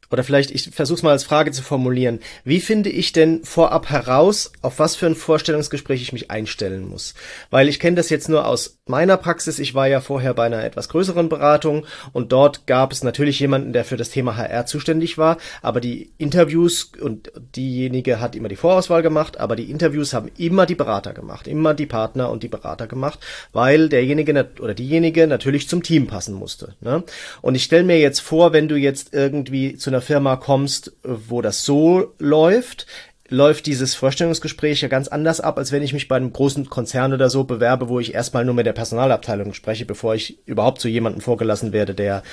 oder 0.10 0.24
vielleicht, 0.24 0.52
ich 0.52 0.70
versuche 0.72 0.98
es 0.98 1.04
mal 1.04 1.12
als 1.12 1.24
Frage 1.24 1.52
zu 1.52 1.62
formulieren. 1.62 2.20
Wie 2.44 2.62
finde 2.62 2.90
ich 2.90 3.12
denn 3.12 3.44
vorab 3.44 3.90
heraus, 3.90 4.52
auf 4.62 4.80
was 4.80 4.96
für 4.96 5.06
ein 5.06 5.16
Vorstellungsgespräch 5.16 6.02
ich 6.02 6.14
mich 6.14 6.32
einstellen 6.32 6.88
muss? 6.88 7.14
Weil 7.50 7.68
ich 7.68 7.80
kenne 7.80 7.98
das 7.98 8.10
jetzt 8.10 8.30
nur 8.30 8.46
aus 8.46 8.77
meiner 8.90 9.18
Praxis. 9.18 9.60
Ich 9.60 9.76
war 9.76 9.88
ja 9.88 10.00
vorher 10.00 10.34
bei 10.34 10.46
einer 10.46 10.64
etwas 10.64 10.88
größeren 10.88 11.28
Beratung 11.28 11.86
und 12.14 12.32
dort 12.32 12.66
gab 12.68 12.94
es 12.94 13.04
natürlich 13.04 13.40
jemanden, 13.42 13.74
der 13.74 13.84
für 13.84 13.98
das 13.98 14.10
Thema 14.10 14.38
HR 14.38 14.66
zuständig 14.66 15.18
war. 15.18 15.38
Aber 15.62 15.82
die 15.82 16.12
Interviews 16.18 16.92
und 17.02 17.32
diejenige 17.56 18.22
hat 18.22 18.36
immer 18.36 18.48
die 18.48 18.56
Vorauswahl 18.56 19.02
gemacht, 19.02 19.40
aber 19.40 19.58
die 19.58 19.70
Interviews 19.70 20.14
haben 20.14 20.32
immer 20.38 20.66
die 20.66 20.76
Berater 20.76 21.12
gemacht, 21.14 21.48
immer 21.48 21.74
die 21.74 21.86
Partner 21.86 22.32
und 22.32 22.44
die 22.44 22.48
Berater 22.48 22.88
gemacht, 22.88 23.20
weil 23.52 23.90
derjenige 23.90 24.48
oder 24.62 24.74
diejenige 24.74 25.28
natürlich 25.28 25.68
zum 25.68 25.84
Team 25.84 26.08
passen 26.08 26.34
musste. 26.34 26.76
Ne? 26.80 27.04
Und 27.42 27.56
ich 27.56 27.64
stelle 27.64 27.84
mir 27.84 28.00
jetzt 28.00 28.22
vor, 28.22 28.54
wenn 28.54 28.70
du 28.70 28.78
jetzt 28.78 29.14
irgendwie 29.14 29.76
zu 29.76 29.90
einer 29.90 29.98
einer 29.98 30.02
Firma 30.02 30.36
kommst, 30.36 30.94
wo 31.04 31.42
das 31.42 31.66
so 31.66 32.14
läuft, 32.20 32.86
läuft 33.30 33.66
dieses 33.66 33.96
Vorstellungsgespräch 33.96 34.82
ja 34.82 34.88
ganz 34.88 35.08
anders 35.08 35.42
ab, 35.42 35.58
als 35.58 35.72
wenn 35.72 35.84
ich 35.84 35.94
mich 35.94 36.08
bei 36.08 36.16
einem 36.16 36.32
großen 36.32 36.70
Konzern 36.70 37.14
oder 37.14 37.30
so 37.30 37.44
bewerbe, 37.44 37.90
wo 37.90 38.00
ich 38.00 38.14
erstmal 38.14 38.46
nur 38.46 38.54
mit 38.54 38.66
der 38.66 38.74
Personalabteilung 38.74 39.54
spreche, 39.54 39.86
bevor 39.86 40.16
ich 40.16 40.46
überhaupt 40.48 40.80
zu 40.80 40.88
jemandem 40.88 41.22
vorgelassen 41.22 41.74
werde, 41.74 41.94
der 41.94 42.24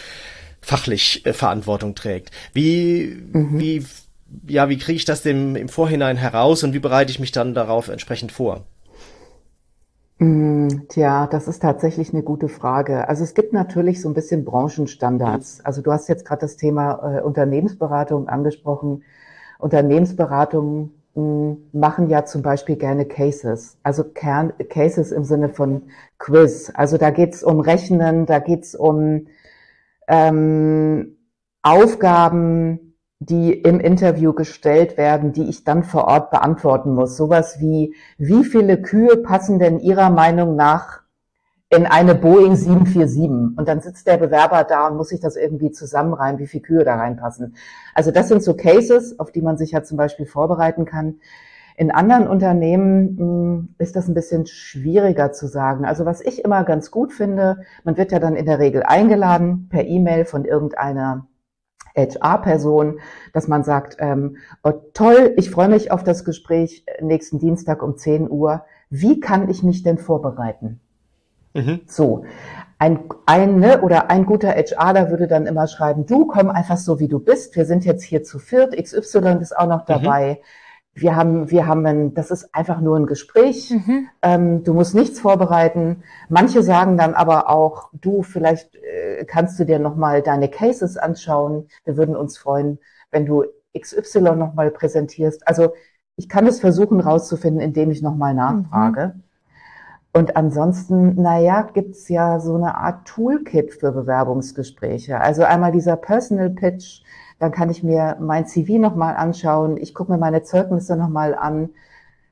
fachlich 0.61 1.25
äh, 1.27 1.33
Verantwortung 1.33 1.95
trägt. 1.95 2.31
Wie, 2.53 3.23
mhm. 3.33 3.59
wie, 3.59 3.87
ja, 4.49 4.69
wie 4.69 4.79
kriege 4.79 4.97
ich 4.97 5.05
das 5.05 5.23
dem 5.23 5.57
im 5.57 5.69
Vorhinein 5.69 6.17
heraus 6.17 6.63
und 6.63 6.73
wie 6.73 6.79
bereite 6.79 7.11
ich 7.11 7.21
mich 7.21 7.33
dann 7.33 7.55
darauf 7.55 7.89
entsprechend 7.89 8.33
vor? 8.33 8.65
Mm, 10.19 10.87
tja, 10.89 11.27
das 11.27 11.49
ist 11.49 11.61
tatsächlich 11.61 12.13
eine 12.13 12.23
gute 12.23 12.49
Frage. 12.49 13.09
Also 13.09 13.25
es 13.25 13.35
gibt 13.35 13.53
natürlich 13.53 14.01
so 14.01 14.09
ein 14.09 14.15
bisschen 14.15 14.45
Branchenstandards. 14.45 15.61
Also 15.65 15.83
du 15.83 15.93
hast 15.93 16.09
jetzt 16.09 16.25
gerade 16.25 16.43
das 16.43 16.57
Thema 16.57 17.19
äh, 17.19 17.21
Unternehmensberatung 17.21 18.29
angesprochen. 18.29 19.03
Unternehmensberatungen 19.65 20.93
mm, 21.15 21.53
machen 21.73 22.11
ja 22.11 22.27
zum 22.27 22.43
Beispiel 22.43 22.77
gerne 22.77 23.07
Cases, 23.07 23.79
also 23.83 24.05
Kern 24.05 24.53
Cases 24.69 25.11
im 25.11 25.25
Sinne 25.25 25.49
von 25.49 25.85
Quiz. 26.19 26.71
Also 26.75 26.99
da 26.99 27.11
geht's 27.11 27.43
um 27.43 27.61
Rechnen, 27.61 28.27
da 28.27 28.41
geht's 28.41 28.75
um 28.75 29.27
ähm, 30.07 31.17
Aufgaben, 31.63 32.95
die 33.21 33.55
im 33.55 33.81
Interview 33.81 34.35
gestellt 34.35 34.99
werden, 34.99 35.33
die 35.33 35.49
ich 35.49 35.65
dann 35.65 35.83
vor 35.83 36.05
Ort 36.05 36.31
beantworten 36.31 36.95
muss. 36.95 37.17
Sowas 37.17 37.59
wie, 37.59 37.95
wie 38.19 38.45
viele 38.45 38.83
Kühe 38.83 39.17
passen 39.17 39.59
denn 39.59 39.79
Ihrer 39.81 40.11
Meinung 40.11 40.57
nach 40.57 41.04
in 41.75 41.87
eine 41.87 42.15
Boeing 42.15 42.57
747? 42.57 43.57
Und 43.59 43.69
dann 43.69 43.81
sitzt 43.81 44.07
der 44.07 44.17
Bewerber 44.17 44.65
da 44.65 44.89
und 44.89 44.97
muss 44.97 45.09
sich 45.09 45.21
das 45.21 45.37
irgendwie 45.37 45.71
zusammenreimen, 45.71 46.39
wie 46.39 46.47
viele 46.47 46.63
Kühe 46.63 46.85
da 46.85 46.97
reinpassen. 46.97 47.57
Also 47.95 48.11
das 48.11 48.29
sind 48.29 48.43
so 48.43 48.55
Cases, 48.55 49.19
auf 49.19 49.33
die 49.33 49.43
man 49.43 49.57
sich 49.57 49.73
ja 49.73 49.83
zum 49.83 49.97
Beispiel 49.97 50.27
vorbereiten 50.27 50.85
kann. 50.85 51.17
In 51.77 51.91
anderen 51.91 52.29
Unternehmen 52.29 53.19
hm, 53.19 53.75
ist 53.79 53.97
das 53.97 54.07
ein 54.09 54.15
bisschen 54.15 54.47
schwieriger 54.47 55.33
zu 55.33 55.49
sagen. 55.49 55.85
Also 55.85 56.05
was 56.05 56.21
ich 56.21 56.45
immer 56.45 56.63
ganz 56.65 56.91
gut 56.91 57.13
finde, 57.13 57.63
man 57.83 57.97
wird 57.97 58.13
ja 58.13 58.21
dann 58.21 58.37
in 58.37 58.47
der 58.47 58.61
Regel 58.61 58.85
eingeladen 58.85 59.69
per 59.71 59.85
E-Mail 59.85 60.25
von 60.25 60.45
irgendeiner 60.45 61.27
HR-Person, 61.97 63.01
dass 63.33 63.49
man 63.49 63.65
sagt, 63.65 63.97
ähm, 63.99 64.37
oh, 64.63 64.73
toll, 64.95 65.35
ich 65.37 65.51
freue 65.51 65.69
mich 65.69 65.91
auf 65.91 66.05
das 66.05 66.25
Gespräch 66.25 66.85
nächsten 67.01 67.39
Dienstag 67.39 67.83
um 67.83 67.97
10 67.97 68.31
Uhr. 68.31 68.65
Wie 68.91 69.21
kann 69.21 69.49
ich 69.49 69.63
mich 69.63 69.83
denn 69.83 69.99
vorbereiten? 69.99 70.81
Mhm. 71.55 71.81
So. 71.87 72.25
Ein, 72.79 73.05
eine 73.25 73.81
oder 73.83 74.11
ein 74.11 74.27
guter 74.27 74.51
HRler 74.51 75.09
würde 75.11 75.29
dann 75.29 75.47
immer 75.47 75.69
schreiben, 75.69 76.07
du 76.07 76.27
komm 76.27 76.51
einfach 76.51 76.77
so 76.77 76.99
wie 76.99 77.09
du 77.09 77.19
bist. 77.21 77.57
Wir 77.57 77.65
sind 77.65 77.85
jetzt 77.85 78.03
hier 78.03 78.23
zu 78.25 78.39
viert. 78.39 78.77
XY 78.77 79.39
ist 79.41 79.57
auch 79.57 79.69
noch 79.69 79.83
mhm. 79.83 79.93
dabei. 79.93 80.41
Mhm 80.41 80.45
wir 80.95 81.17
haben, 81.17 81.51
wir 81.51 81.67
haben 81.67 81.85
ein, 81.87 82.15
das 82.15 82.31
ist 82.31 82.55
einfach 82.55 82.81
nur 82.81 82.97
ein 82.97 83.07
Gespräch. 83.07 83.71
Mhm. 83.71 84.09
Ähm, 84.23 84.65
du 84.65 84.75
musst 84.75 84.95
nichts 84.95 85.21
vorbereiten. 85.21 86.05
Manche 86.29 86.63
sagen 86.63 86.97
dann 86.97 87.15
aber 87.15 87.51
auch, 87.51 87.91
du, 87.93 88.23
vielleicht 88.23 88.77
äh, 88.77 89.25
kannst 89.25 89.59
du 89.59 89.65
dir 89.65 89.81
nochmal 89.81 90.23
deine 90.23 90.49
Cases 90.49 90.97
anschauen. 90.97 91.69
Wir 91.85 91.97
würden 91.97 92.17
uns 92.17 92.39
freuen, 92.39 92.79
wenn 93.11 93.27
du 93.27 93.45
XY 93.77 94.37
nochmal 94.37 94.71
präsentierst. 94.71 95.47
Also 95.49 95.75
ich 96.17 96.29
kann 96.29 96.47
es 96.47 96.61
versuchen 96.61 97.01
rauszufinden, 97.01 97.61
indem 97.61 97.91
ich 97.91 98.01
nochmal 98.01 98.35
nachfrage. 98.35 99.15
Mhm. 99.17 99.24
Und 100.17 100.37
ansonsten, 100.37 101.21
naja, 101.21 101.63
gibt's 101.75 102.09
ja 102.09 102.39
so 102.39 102.55
eine 102.55 102.77
Art 102.77 103.05
Toolkit 103.05 103.75
für 103.75 103.91
Bewerbungsgespräche. 103.91 105.21
Also 105.21 105.43
einmal 105.43 105.73
dieser 105.73 105.97
Personal 105.97 106.51
Pitch, 106.51 107.03
dann 107.41 107.51
kann 107.51 107.69
ich 107.69 107.83
mir 107.83 108.17
mein 108.21 108.47
CV 108.47 108.79
nochmal 108.79 109.17
anschauen. 109.17 109.77
Ich 109.77 109.93
gucke 109.93 110.13
mir 110.13 110.19
meine 110.19 110.45
Zeugnisse 110.45 110.97
nochmal 110.97 111.35
an. 111.35 111.71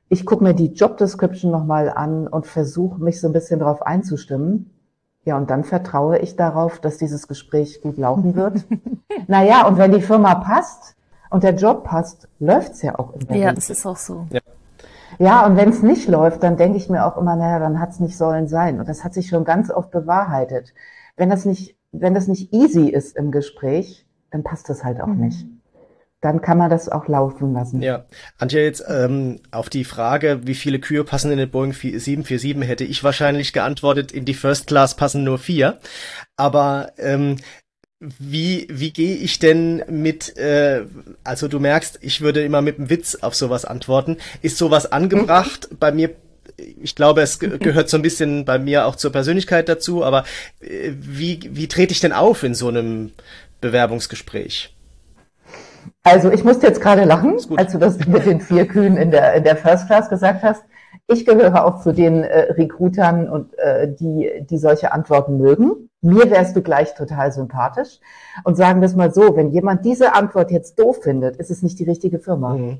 Ich 0.07 0.25
gucke 0.25 0.45
mir 0.45 0.53
die 0.53 0.71
Job 0.71 0.95
Description 0.97 1.51
nochmal 1.51 1.89
an 1.89 2.25
und 2.25 2.47
versuche 2.47 3.03
mich 3.03 3.19
so 3.19 3.27
ein 3.27 3.33
bisschen 3.33 3.59
darauf 3.59 3.81
einzustimmen. 3.81 4.69
Ja, 5.25 5.35
und 5.35 5.49
dann 5.49 5.65
vertraue 5.65 6.19
ich 6.19 6.37
darauf, 6.37 6.79
dass 6.79 6.97
dieses 6.97 7.27
Gespräch 7.27 7.81
gut 7.81 7.97
laufen 7.97 8.35
wird. 8.37 8.65
naja, 9.27 9.67
und 9.67 9.77
wenn 9.77 9.91
die 9.91 10.01
Firma 10.01 10.35
passt 10.35 10.95
und 11.29 11.43
der 11.43 11.55
Job 11.55 11.83
passt, 11.83 12.29
läuft's 12.39 12.81
ja 12.81 12.97
auch 12.97 13.13
immer. 13.13 13.35
Ja, 13.35 13.51
das 13.51 13.69
ist 13.69 13.85
auch 13.85 13.97
so. 13.97 14.25
Ja. 14.29 14.39
Ja, 15.19 15.45
und 15.45 15.57
wenn 15.57 15.69
es 15.69 15.81
nicht 15.81 16.07
läuft, 16.07 16.43
dann 16.43 16.57
denke 16.57 16.77
ich 16.77 16.89
mir 16.89 17.05
auch 17.05 17.17
immer, 17.17 17.35
naja, 17.35 17.59
dann 17.59 17.79
hat's 17.79 17.99
nicht 17.99 18.17
sollen 18.17 18.47
sein. 18.47 18.79
Und 18.79 18.87
das 18.87 19.03
hat 19.03 19.13
sich 19.13 19.27
schon 19.27 19.45
ganz 19.45 19.69
oft 19.69 19.91
bewahrheitet. 19.91 20.73
Wenn 21.15 21.29
das 21.29 21.45
nicht, 21.45 21.75
wenn 21.91 22.13
das 22.13 22.27
nicht 22.27 22.53
easy 22.53 22.89
ist 22.89 23.15
im 23.15 23.31
Gespräch, 23.31 24.05
dann 24.31 24.43
passt 24.43 24.69
das 24.69 24.83
halt 24.83 25.01
auch 25.01 25.07
mhm. 25.07 25.25
nicht. 25.25 25.45
Dann 26.21 26.41
kann 26.41 26.57
man 26.57 26.69
das 26.69 26.87
auch 26.87 27.09
laufen 27.09 27.53
lassen. 27.53 27.81
Ja, 27.81 28.05
Antje, 28.37 28.63
jetzt 28.63 28.85
ähm, 28.87 29.41
auf 29.51 29.69
die 29.69 29.83
Frage, 29.83 30.47
wie 30.47 30.55
viele 30.55 30.79
Kühe 30.79 31.03
passen 31.03 31.31
in 31.31 31.37
den 31.37 31.51
Boeing 31.51 31.73
747, 31.73 32.65
hätte 32.65 32.85
ich 32.85 33.03
wahrscheinlich 33.03 33.51
geantwortet, 33.51 34.13
in 34.13 34.23
die 34.23 34.33
First 34.33 34.67
Class 34.67 34.95
passen 34.95 35.25
nur 35.25 35.37
vier. 35.37 35.79
Aber 36.37 36.93
ähm, 36.97 37.35
wie, 38.19 38.67
wie 38.69 38.91
gehe 38.91 39.15
ich 39.15 39.39
denn 39.39 39.83
mit, 39.87 40.37
äh, 40.37 40.83
also 41.23 41.47
du 41.47 41.59
merkst, 41.59 41.99
ich 42.01 42.21
würde 42.21 42.43
immer 42.43 42.61
mit 42.61 42.77
einem 42.77 42.89
Witz 42.89 43.15
auf 43.15 43.35
sowas 43.35 43.65
antworten. 43.65 44.17
Ist 44.41 44.57
sowas 44.57 44.91
angebracht? 44.91 45.69
Bei 45.79 45.91
mir 45.91 46.11
ich 46.57 46.95
glaube, 46.95 47.21
es 47.21 47.39
gehört 47.39 47.89
so 47.89 47.97
ein 47.97 48.03
bisschen 48.03 48.45
bei 48.45 48.59
mir 48.59 48.85
auch 48.85 48.95
zur 48.95 49.11
Persönlichkeit 49.11 49.67
dazu, 49.69 50.03
aber 50.03 50.23
äh, 50.61 50.91
wie, 50.91 51.39
wie 51.51 51.67
trete 51.67 51.93
ich 51.93 51.99
denn 51.99 52.13
auf 52.13 52.43
in 52.43 52.53
so 52.53 52.67
einem 52.67 53.11
Bewerbungsgespräch? 53.59 54.73
Also 56.03 56.31
ich 56.31 56.43
musste 56.43 56.67
jetzt 56.67 56.81
gerade 56.81 57.05
lachen, 57.05 57.37
als 57.55 57.71
du 57.71 57.77
das 57.77 57.97
mit 58.05 58.25
den 58.25 58.41
vier 58.41 58.67
Kühen 58.67 58.97
in 58.97 59.11
der, 59.11 59.33
in 59.33 59.43
der 59.43 59.55
First 59.55 59.87
Class 59.87 60.09
gesagt 60.09 60.43
hast. 60.43 60.63
Ich 61.07 61.25
gehöre 61.25 61.65
auch 61.65 61.81
zu 61.81 61.91
den 61.91 62.23
äh, 62.23 62.51
Recruitern 62.53 63.29
und 63.29 63.57
äh, 63.57 63.93
die, 63.93 64.45
die 64.49 64.57
solche 64.57 64.93
Antworten 64.93 65.37
mögen. 65.37 65.89
Mir 66.01 66.29
wärst 66.29 66.55
du 66.55 66.61
gleich 66.61 66.95
total 66.95 67.31
sympathisch. 67.31 67.99
Und 68.43 68.55
sagen 68.55 68.81
wir 68.81 68.87
es 68.87 68.95
mal 68.95 69.13
so, 69.13 69.35
wenn 69.35 69.51
jemand 69.51 69.85
diese 69.85 70.13
Antwort 70.13 70.51
jetzt 70.51 70.79
doof 70.79 70.99
findet, 71.01 71.37
ist 71.37 71.51
es 71.51 71.63
nicht 71.63 71.79
die 71.79 71.85
richtige 71.85 72.19
Firma. 72.19 72.55
Mhm. 72.55 72.79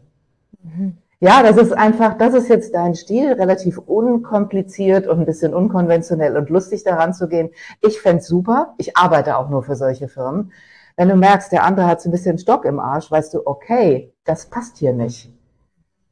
Mhm. 0.63 0.97
Ja, 1.19 1.41
das 1.41 1.56
ist 1.56 1.71
einfach, 1.71 2.17
das 2.17 2.34
ist 2.34 2.49
jetzt 2.49 2.76
dein 2.76 2.95
Stil, 2.95 3.32
relativ 3.32 3.78
unkompliziert 3.78 5.08
und 5.08 5.19
ein 5.19 5.26
bisschen 5.26 5.54
unkonventionell 5.54 6.36
und 6.36 6.49
lustig 6.49 6.84
daran 6.84 7.13
zu 7.13 7.30
gehen. 7.30 7.52
Ich 7.80 8.02
fände 8.02 8.21
super. 8.21 8.73
Ich 8.78 8.97
arbeite 8.97 9.38
auch 9.38 9.49
nur 9.49 9.63
für 9.63 9.78
solche 9.78 10.10
Firmen. 10.10 10.52
Wenn 10.97 11.08
du 11.08 11.15
merkst, 11.15 11.52
der 11.52 11.63
andere 11.63 11.88
hat 11.88 12.02
so 12.02 12.10
ein 12.10 12.12
bisschen 12.12 12.38
Stock 12.38 12.65
im 12.65 12.78
Arsch, 12.78 13.10
weißt 13.10 13.34
du, 13.34 13.41
okay, 13.45 14.13
das 14.26 14.47
passt 14.47 14.78
hier 14.78 14.91
nicht. 14.91 15.32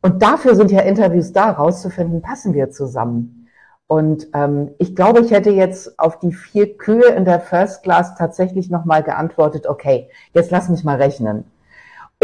Und 0.01 0.21
dafür 0.23 0.55
sind 0.55 0.71
ja 0.71 0.81
Interviews 0.81 1.31
da, 1.31 1.51
rauszufinden, 1.51 2.21
passen 2.21 2.53
wir 2.53 2.71
zusammen. 2.71 3.47
Und 3.87 4.27
ähm, 4.33 4.71
ich 4.79 4.95
glaube, 4.95 5.19
ich 5.19 5.31
hätte 5.31 5.51
jetzt 5.51 5.99
auf 5.99 6.17
die 6.19 6.31
vier 6.31 6.77
Kühe 6.77 7.09
in 7.09 7.25
der 7.25 7.41
First 7.41 7.83
Class 7.83 8.15
tatsächlich 8.15 8.69
nochmal 8.69 9.03
geantwortet, 9.03 9.67
okay, 9.67 10.09
jetzt 10.33 10.49
lass 10.49 10.69
mich 10.69 10.83
mal 10.83 10.95
rechnen. 10.95 11.43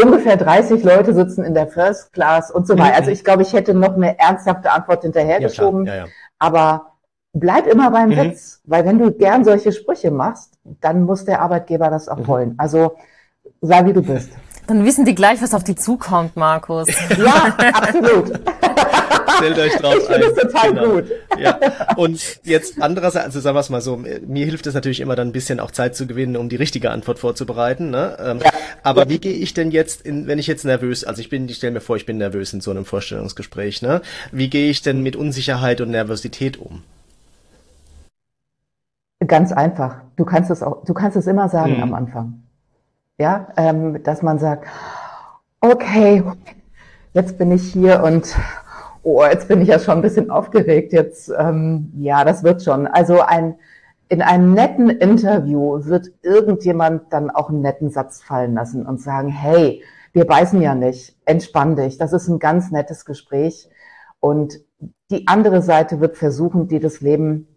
Ungefähr 0.00 0.36
30 0.36 0.82
Leute 0.82 1.12
sitzen 1.12 1.44
in 1.44 1.54
der 1.54 1.66
First 1.66 2.12
Class 2.12 2.50
und 2.50 2.66
so 2.66 2.78
weiter. 2.78 2.96
Also 2.96 3.10
ich 3.10 3.22
glaube, 3.22 3.42
ich 3.42 3.52
hätte 3.52 3.74
noch 3.74 3.94
eine 3.96 4.18
ernsthafte 4.18 4.70
Antwort 4.70 5.02
hinterhergeschoben. 5.02 5.86
Ja, 5.86 5.94
ja, 5.94 6.04
ja. 6.04 6.06
Aber 6.38 6.92
bleib 7.32 7.66
immer 7.66 7.90
beim 7.90 8.10
mhm. 8.10 8.16
Witz, 8.16 8.62
weil 8.64 8.86
wenn 8.86 8.98
du 8.98 9.12
gern 9.12 9.44
solche 9.44 9.72
Sprüche 9.72 10.10
machst, 10.10 10.54
dann 10.64 11.02
muss 11.02 11.24
der 11.24 11.42
Arbeitgeber 11.42 11.90
das 11.90 12.08
auch 12.08 12.18
mhm. 12.18 12.28
wollen. 12.28 12.54
Also 12.58 12.96
sei 13.60 13.84
wie 13.84 13.92
du 13.92 14.02
bist. 14.02 14.30
Dann 14.68 14.84
wissen 14.84 15.06
die 15.06 15.14
gleich, 15.14 15.40
was 15.40 15.54
auf 15.54 15.64
die 15.64 15.76
zukommt, 15.76 16.36
Markus. 16.36 16.88
ja, 17.18 17.56
absolut. 17.72 18.38
Stellt 19.38 19.58
euch 19.58 19.76
drauf 19.76 19.96
ich 19.96 20.10
ein. 20.10 20.20
Das 20.20 20.34
total 20.34 20.68
genau. 20.70 20.92
gut. 20.92 21.04
Ja. 21.38 21.58
Und 21.96 22.40
jetzt 22.44 22.82
andererseits, 22.82 23.24
also 23.24 23.40
sagen 23.40 23.56
wir 23.56 23.60
es 23.60 23.70
mal 23.70 23.80
so, 23.80 23.96
mir 23.96 24.44
hilft 24.44 24.66
es 24.66 24.74
natürlich 24.74 25.00
immer 25.00 25.16
dann 25.16 25.28
ein 25.28 25.32
bisschen 25.32 25.58
auch 25.58 25.70
Zeit 25.70 25.96
zu 25.96 26.06
gewinnen, 26.06 26.36
um 26.36 26.50
die 26.50 26.56
richtige 26.56 26.90
Antwort 26.90 27.18
vorzubereiten. 27.18 27.88
Ne? 27.88 28.18
Ähm, 28.20 28.40
ja. 28.44 28.50
Aber 28.82 29.08
wie 29.08 29.18
gehe 29.18 29.32
ich 29.32 29.54
denn 29.54 29.70
jetzt, 29.70 30.02
in, 30.02 30.26
wenn 30.26 30.38
ich 30.38 30.46
jetzt 30.46 30.66
nervös, 30.66 31.02
also 31.02 31.22
ich 31.22 31.30
bin, 31.30 31.48
ich 31.48 31.56
stelle 31.56 31.72
mir 31.72 31.80
vor, 31.80 31.96
ich 31.96 32.04
bin 32.04 32.18
nervös 32.18 32.52
in 32.52 32.60
so 32.60 32.70
einem 32.70 32.84
Vorstellungsgespräch, 32.84 33.80
ne? 33.80 34.02
Wie 34.32 34.50
gehe 34.50 34.68
ich 34.68 34.82
denn 34.82 35.02
mit 35.02 35.16
Unsicherheit 35.16 35.80
und 35.80 35.90
Nervosität 35.90 36.58
um? 36.58 36.82
Ganz 39.26 39.50
einfach. 39.50 40.02
Du 40.16 40.26
kannst 40.26 40.50
es 40.50 40.62
auch, 40.62 40.84
du 40.84 40.92
kannst 40.92 41.16
es 41.16 41.26
immer 41.26 41.48
sagen 41.48 41.76
mhm. 41.76 41.82
am 41.84 41.94
Anfang. 41.94 42.42
Ja, 43.18 43.48
ähm, 43.56 44.02
dass 44.02 44.22
man 44.22 44.38
sagt, 44.38 44.66
okay, 45.60 46.22
jetzt 47.14 47.36
bin 47.36 47.50
ich 47.50 47.72
hier 47.72 48.02
und 48.04 48.36
oh, 49.02 49.24
jetzt 49.24 49.48
bin 49.48 49.60
ich 49.60 49.68
ja 49.68 49.78
schon 49.78 49.96
ein 49.96 50.02
bisschen 50.02 50.30
aufgeregt. 50.30 50.92
Jetzt, 50.92 51.32
ähm, 51.36 51.92
ja, 51.96 52.24
das 52.24 52.44
wird 52.44 52.62
schon. 52.62 52.86
Also 52.86 53.20
ein 53.20 53.56
in 54.08 54.22
einem 54.22 54.54
netten 54.54 54.88
Interview 54.88 55.84
wird 55.84 56.10
irgendjemand 56.22 57.12
dann 57.12 57.30
auch 57.30 57.50
einen 57.50 57.60
netten 57.60 57.90
Satz 57.90 58.22
fallen 58.22 58.54
lassen 58.54 58.86
und 58.86 59.00
sagen, 59.00 59.28
hey, 59.28 59.82
wir 60.12 60.26
beißen 60.26 60.62
ja 60.62 60.74
nicht, 60.74 61.16
entspann 61.26 61.76
dich. 61.76 61.98
Das 61.98 62.12
ist 62.12 62.28
ein 62.28 62.38
ganz 62.38 62.70
nettes 62.70 63.04
Gespräch. 63.04 63.68
Und 64.20 64.60
die 65.10 65.26
andere 65.26 65.62
Seite 65.62 66.00
wird 66.00 66.16
versuchen, 66.16 66.68
dir 66.68 66.80
das 66.80 67.00
Leben 67.00 67.48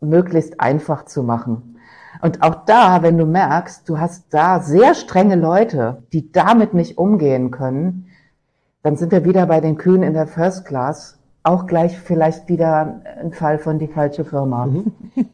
möglichst 0.00 0.60
einfach 0.60 1.06
zu 1.06 1.22
machen. 1.22 1.75
Und 2.22 2.42
auch 2.42 2.64
da, 2.64 3.02
wenn 3.02 3.18
du 3.18 3.26
merkst, 3.26 3.88
du 3.88 3.98
hast 3.98 4.32
da 4.32 4.60
sehr 4.60 4.94
strenge 4.94 5.36
Leute, 5.36 6.02
die 6.12 6.32
damit 6.32 6.74
nicht 6.74 6.98
umgehen 6.98 7.50
können, 7.50 8.08
dann 8.82 8.96
sind 8.96 9.12
wir 9.12 9.24
wieder 9.24 9.46
bei 9.46 9.60
den 9.60 9.76
Kühen 9.76 10.02
in 10.02 10.14
der 10.14 10.26
First 10.26 10.64
Class. 10.64 11.18
Auch 11.42 11.66
gleich 11.66 11.98
vielleicht 11.98 12.48
wieder 12.48 13.02
ein 13.20 13.32
Fall 13.32 13.58
von 13.58 13.78
die 13.78 13.88
falsche 13.88 14.24
Firma. 14.24 14.66
Mhm. 14.66 14.92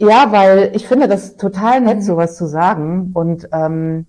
Ja, 0.00 0.32
weil 0.32 0.72
ich 0.74 0.88
finde 0.88 1.08
das 1.08 1.36
total 1.36 1.82
nett, 1.82 1.98
mhm. 1.98 2.02
sowas 2.02 2.34
zu 2.36 2.46
sagen. 2.46 3.10
Und 3.12 3.50
ähm, 3.52 4.06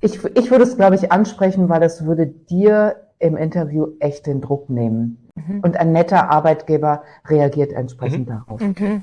ich, 0.00 0.22
ich 0.24 0.50
würde 0.50 0.64
es, 0.64 0.76
glaube 0.76 0.96
ich, 0.96 1.12
ansprechen, 1.12 1.68
weil 1.68 1.80
das 1.80 2.04
würde 2.04 2.26
dir 2.26 2.96
im 3.20 3.36
Interview 3.36 3.86
echt 4.00 4.26
den 4.26 4.40
Druck 4.40 4.68
nehmen. 4.68 5.30
Mhm. 5.36 5.60
Und 5.60 5.76
ein 5.76 5.92
netter 5.92 6.28
Arbeitgeber 6.28 7.02
reagiert 7.28 7.72
entsprechend 7.72 8.28
mhm. 8.28 8.32
darauf. 8.32 8.60
Mhm. 8.60 9.02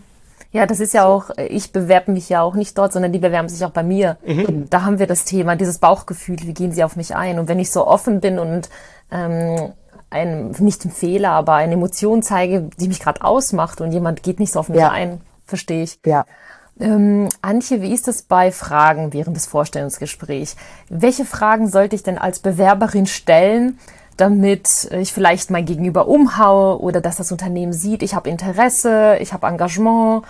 Ja, 0.53 0.67
das 0.67 0.79
ist 0.79 0.93
ja 0.93 1.05
auch, 1.05 1.31
ich 1.35 1.71
bewerbe 1.71 2.11
mich 2.11 2.29
ja 2.29 2.43
auch 2.43 2.53
nicht 2.53 2.77
dort, 2.77 2.93
sondern 2.93 3.11
die 3.11 3.19
bewerben 3.19 3.49
sich 3.49 3.65
auch 3.65 3.71
bei 3.71 3.81
mir. 3.81 4.17
Mhm. 4.25 4.69
Da 4.69 4.83
haben 4.83 4.99
wir 4.99 5.07
das 5.07 5.25
Thema, 5.25 5.55
dieses 5.55 5.79
Bauchgefühl, 5.79 6.37
wie 6.41 6.53
gehen 6.53 6.71
sie 6.71 6.83
auf 6.83 6.95
mich 6.95 7.15
ein? 7.15 7.39
Und 7.39 7.47
wenn 7.47 7.57
ich 7.57 7.71
so 7.71 7.87
offen 7.87 8.21
bin 8.21 8.37
und 8.37 8.69
ähm, 9.11 9.73
ein, 10.11 10.51
nicht 10.59 10.85
ein 10.85 10.91
Fehler, 10.91 11.31
aber 11.31 11.55
eine 11.55 11.73
Emotion 11.73 12.21
zeige, 12.21 12.69
die 12.79 12.87
mich 12.87 12.99
gerade 12.99 13.23
ausmacht 13.23 13.81
und 13.81 13.91
jemand 13.91 14.21
geht 14.21 14.39
nicht 14.39 14.53
so 14.53 14.59
auf 14.59 14.69
mich 14.69 14.79
ja. 14.79 14.91
ein, 14.91 15.21
verstehe 15.45 15.81
ich. 15.81 15.99
Ja. 16.05 16.25
Ähm, 16.79 17.29
Antje, 17.41 17.81
wie 17.81 17.93
ist 17.93 18.07
es 18.07 18.21
bei 18.21 18.51
Fragen 18.51 19.11
während 19.11 19.35
des 19.35 19.47
Vorstellungsgesprächs? 19.47 20.55
Welche 20.87 21.25
Fragen 21.25 21.67
sollte 21.67 21.95
ich 21.95 22.03
denn 22.03 22.19
als 22.19 22.39
Bewerberin 22.39 23.07
stellen, 23.07 23.79
damit 24.17 24.89
ich 24.91 25.13
vielleicht 25.13 25.51
mein 25.51 25.65
Gegenüber 25.65 26.07
umhaue 26.07 26.81
oder 26.81 27.01
dass 27.01 27.17
das 27.17 27.31
Unternehmen 27.31 27.73
sieht, 27.73 28.03
ich 28.03 28.15
habe 28.15 28.29
Interesse, 28.29 29.17
ich 29.19 29.33
habe 29.33 29.47
Engagement? 29.47 30.23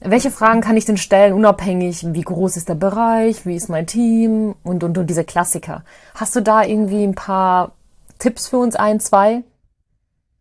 Welche 0.00 0.30
Fragen 0.30 0.60
kann 0.60 0.76
ich 0.76 0.84
denn 0.84 0.98
stellen, 0.98 1.32
unabhängig, 1.32 2.06
wie 2.12 2.20
groß 2.20 2.56
ist 2.56 2.68
der 2.68 2.74
Bereich, 2.74 3.46
wie 3.46 3.56
ist 3.56 3.68
mein 3.68 3.86
Team 3.86 4.54
und, 4.62 4.84
und, 4.84 4.98
und 4.98 5.08
diese 5.08 5.24
Klassiker? 5.24 5.82
Hast 6.14 6.36
du 6.36 6.40
da 6.40 6.62
irgendwie 6.62 7.04
ein 7.04 7.14
paar 7.14 7.72
Tipps 8.18 8.48
für 8.48 8.58
uns, 8.58 8.76
ein, 8.76 9.00
zwei? 9.00 9.44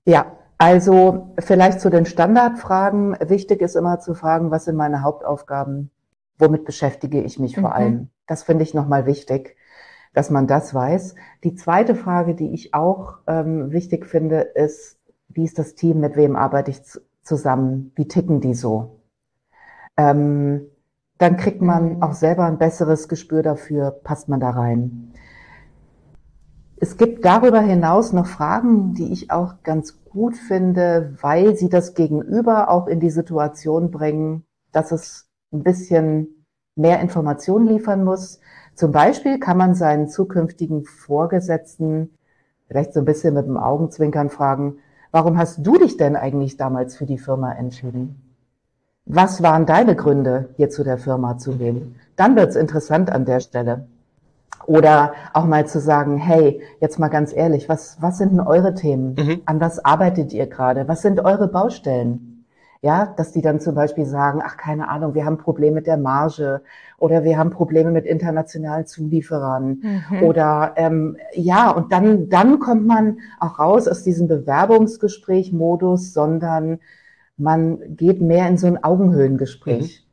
Ja, 0.05 0.25
also 0.57 1.33
vielleicht 1.39 1.81
zu 1.81 1.89
den 1.89 2.05
Standardfragen. 2.05 3.17
Wichtig 3.21 3.61
ist 3.61 3.75
immer 3.75 3.99
zu 3.99 4.13
fragen, 4.13 4.51
was 4.51 4.65
sind 4.65 4.75
meine 4.75 5.01
Hauptaufgaben? 5.01 5.91
Womit 6.39 6.65
beschäftige 6.65 7.21
ich 7.21 7.39
mich 7.39 7.55
vor 7.55 7.69
mhm. 7.69 7.75
allem? 7.75 8.09
Das 8.27 8.43
finde 8.43 8.63
ich 8.63 8.73
nochmal 8.73 9.05
wichtig, 9.05 9.55
dass 10.14 10.30
man 10.30 10.47
das 10.47 10.74
weiß. 10.74 11.16
Die 11.43 11.55
zweite 11.55 11.95
Frage, 11.95 12.36
die 12.36 12.53
ich 12.53 12.74
auch 12.74 13.18
ähm, 13.28 13.72
wichtig 13.72 14.05
finde, 14.05 14.41
ist, 14.41 14.97
wie 15.28 15.43
ist 15.43 15.59
das 15.59 15.76
Team, 15.76 15.99
mit 15.99 16.16
wem 16.16 16.36
arbeite 16.36 16.72
ich 16.72 16.82
zusammen? 17.24 17.91
Wie 17.95 18.07
ticken 18.07 18.39
die 18.41 18.53
so? 18.53 19.01
Ähm, 19.97 20.68
dann 21.18 21.38
kriegt 21.38 21.61
man 21.61 22.01
auch 22.01 22.14
selber 22.14 22.45
ein 22.45 22.57
besseres 22.57 23.07
Gespür 23.07 23.43
dafür, 23.43 23.91
passt 23.91 24.30
man 24.30 24.39
da 24.39 24.51
rein. 24.51 25.14
Es 26.78 26.97
gibt 26.97 27.24
darüber 27.24 27.61
hinaus 27.61 28.11
noch 28.11 28.26
Fragen, 28.26 28.93
die 28.93 29.14
ich 29.14 29.32
auch 29.32 29.64
ganz 29.64 30.03
gut 30.03 30.36
finde, 30.36 31.16
weil 31.22 31.55
sie 31.55 31.70
das 31.70 31.93
Gegenüber 31.93 32.70
auch 32.70 32.88
in 32.88 32.99
die 32.99 33.09
Situation 33.09 33.89
bringen, 33.89 34.43
dass 34.74 34.91
es 34.91 35.30
ein 35.53 35.64
bisschen 35.64 36.45
mehr 36.76 36.99
Informationen 36.99 37.68
liefern 37.68 38.03
muss. 38.03 38.39
Zum 38.76 38.91
Beispiel 38.91 39.39
kann 39.39 39.57
man 39.57 39.76
seinen 39.76 40.07
zukünftigen 40.07 40.84
Vorgesetzten 40.84 42.09
vielleicht 42.67 42.93
so 42.93 42.99
ein 42.99 43.05
bisschen 43.05 43.36
mit 43.36 43.45
dem 43.45 43.57
Augenzwinkern 43.57 44.30
fragen, 44.30 44.78
warum 45.11 45.38
hast 45.38 45.65
du 45.65 45.78
dich 45.78 45.97
denn 45.97 46.15
eigentlich 46.15 46.57
damals 46.57 46.95
für 46.95 47.05
die 47.05 47.19
Firma 47.19 47.53
entschieden? 47.53 48.34
Was 49.05 49.43
waren 49.43 49.65
deine 49.65 49.95
Gründe, 49.95 50.49
hier 50.55 50.69
zu 50.69 50.84
der 50.84 50.97
Firma 50.97 51.38
zu 51.38 51.57
gehen? 51.57 51.95
Dann 52.15 52.36
wird's 52.36 52.55
interessant 52.55 53.11
an 53.11 53.26
der 53.26 53.41
Stelle. 53.41 53.88
Oder 54.65 55.13
auch 55.34 55.45
mal 55.45 55.67
zu 55.67 55.80
sagen, 55.80 56.17
hey, 56.17 56.61
jetzt 56.80 56.97
mal 56.97 57.09
ganz 57.09 57.34
ehrlich, 57.34 57.67
was, 57.67 57.97
was 57.99 58.17
sind 58.17 58.32
denn 58.32 58.39
eure 58.39 58.74
Themen? 58.74 59.15
Mhm. 59.15 59.41
An 59.45 59.59
was 59.59 59.84
arbeitet 59.84 60.32
ihr 60.32 60.47
gerade? 60.47 60.88
Was 60.88 61.01
sind 61.01 61.19
eure 61.19 61.49
Baustellen? 61.49 62.32
Ja, 62.84 63.13
dass 63.15 63.31
die 63.31 63.41
dann 63.41 63.61
zum 63.61 63.75
Beispiel 63.75 64.05
sagen, 64.05 64.41
ach, 64.43 64.57
keine 64.57 64.89
Ahnung, 64.89 65.15
wir 65.15 65.23
haben 65.23 65.38
Probleme 65.38 65.75
mit 65.75 65.88
der 65.88 65.95
Marge 65.95 66.61
oder 66.97 67.23
wir 67.23 67.38
haben 67.38 67.49
Probleme 67.49 67.91
mit 67.91 68.05
internationalen 68.05 68.86
Zulieferern 68.86 69.81
mhm. 70.09 70.23
oder 70.23 70.73
ähm, 70.75 71.15
ja, 71.34 71.71
und 71.71 71.93
dann, 71.93 72.27
dann 72.27 72.59
kommt 72.59 72.86
man 72.86 73.19
auch 73.39 73.57
raus 73.57 73.88
aus 73.88 74.03
diesem 74.03 74.27
Bewerbungsgespräch-Modus, 74.27 76.11
sondern 76.11 76.79
man 77.38 77.95
geht 77.95 78.21
mehr 78.21 78.49
in 78.49 78.57
so 78.57 78.67
ein 78.67 78.84
Augenhöhlengespräch. 78.84 80.01
Mhm 80.01 80.03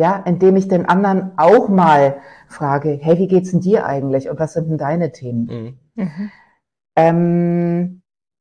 ja, 0.00 0.16
indem 0.16 0.56
ich 0.56 0.66
den 0.66 0.86
anderen 0.86 1.32
auch 1.36 1.68
mal 1.68 2.16
frage, 2.48 2.98
hey, 3.02 3.18
wie 3.18 3.28
geht's 3.28 3.50
denn 3.50 3.60
dir 3.60 3.84
eigentlich 3.84 4.30
und 4.30 4.38
was 4.38 4.54
sind 4.54 4.70
denn 4.70 4.78
deine 4.78 5.12
Themen? 5.12 5.76
Mhm. 5.94 6.30
Ähm, 6.96 7.99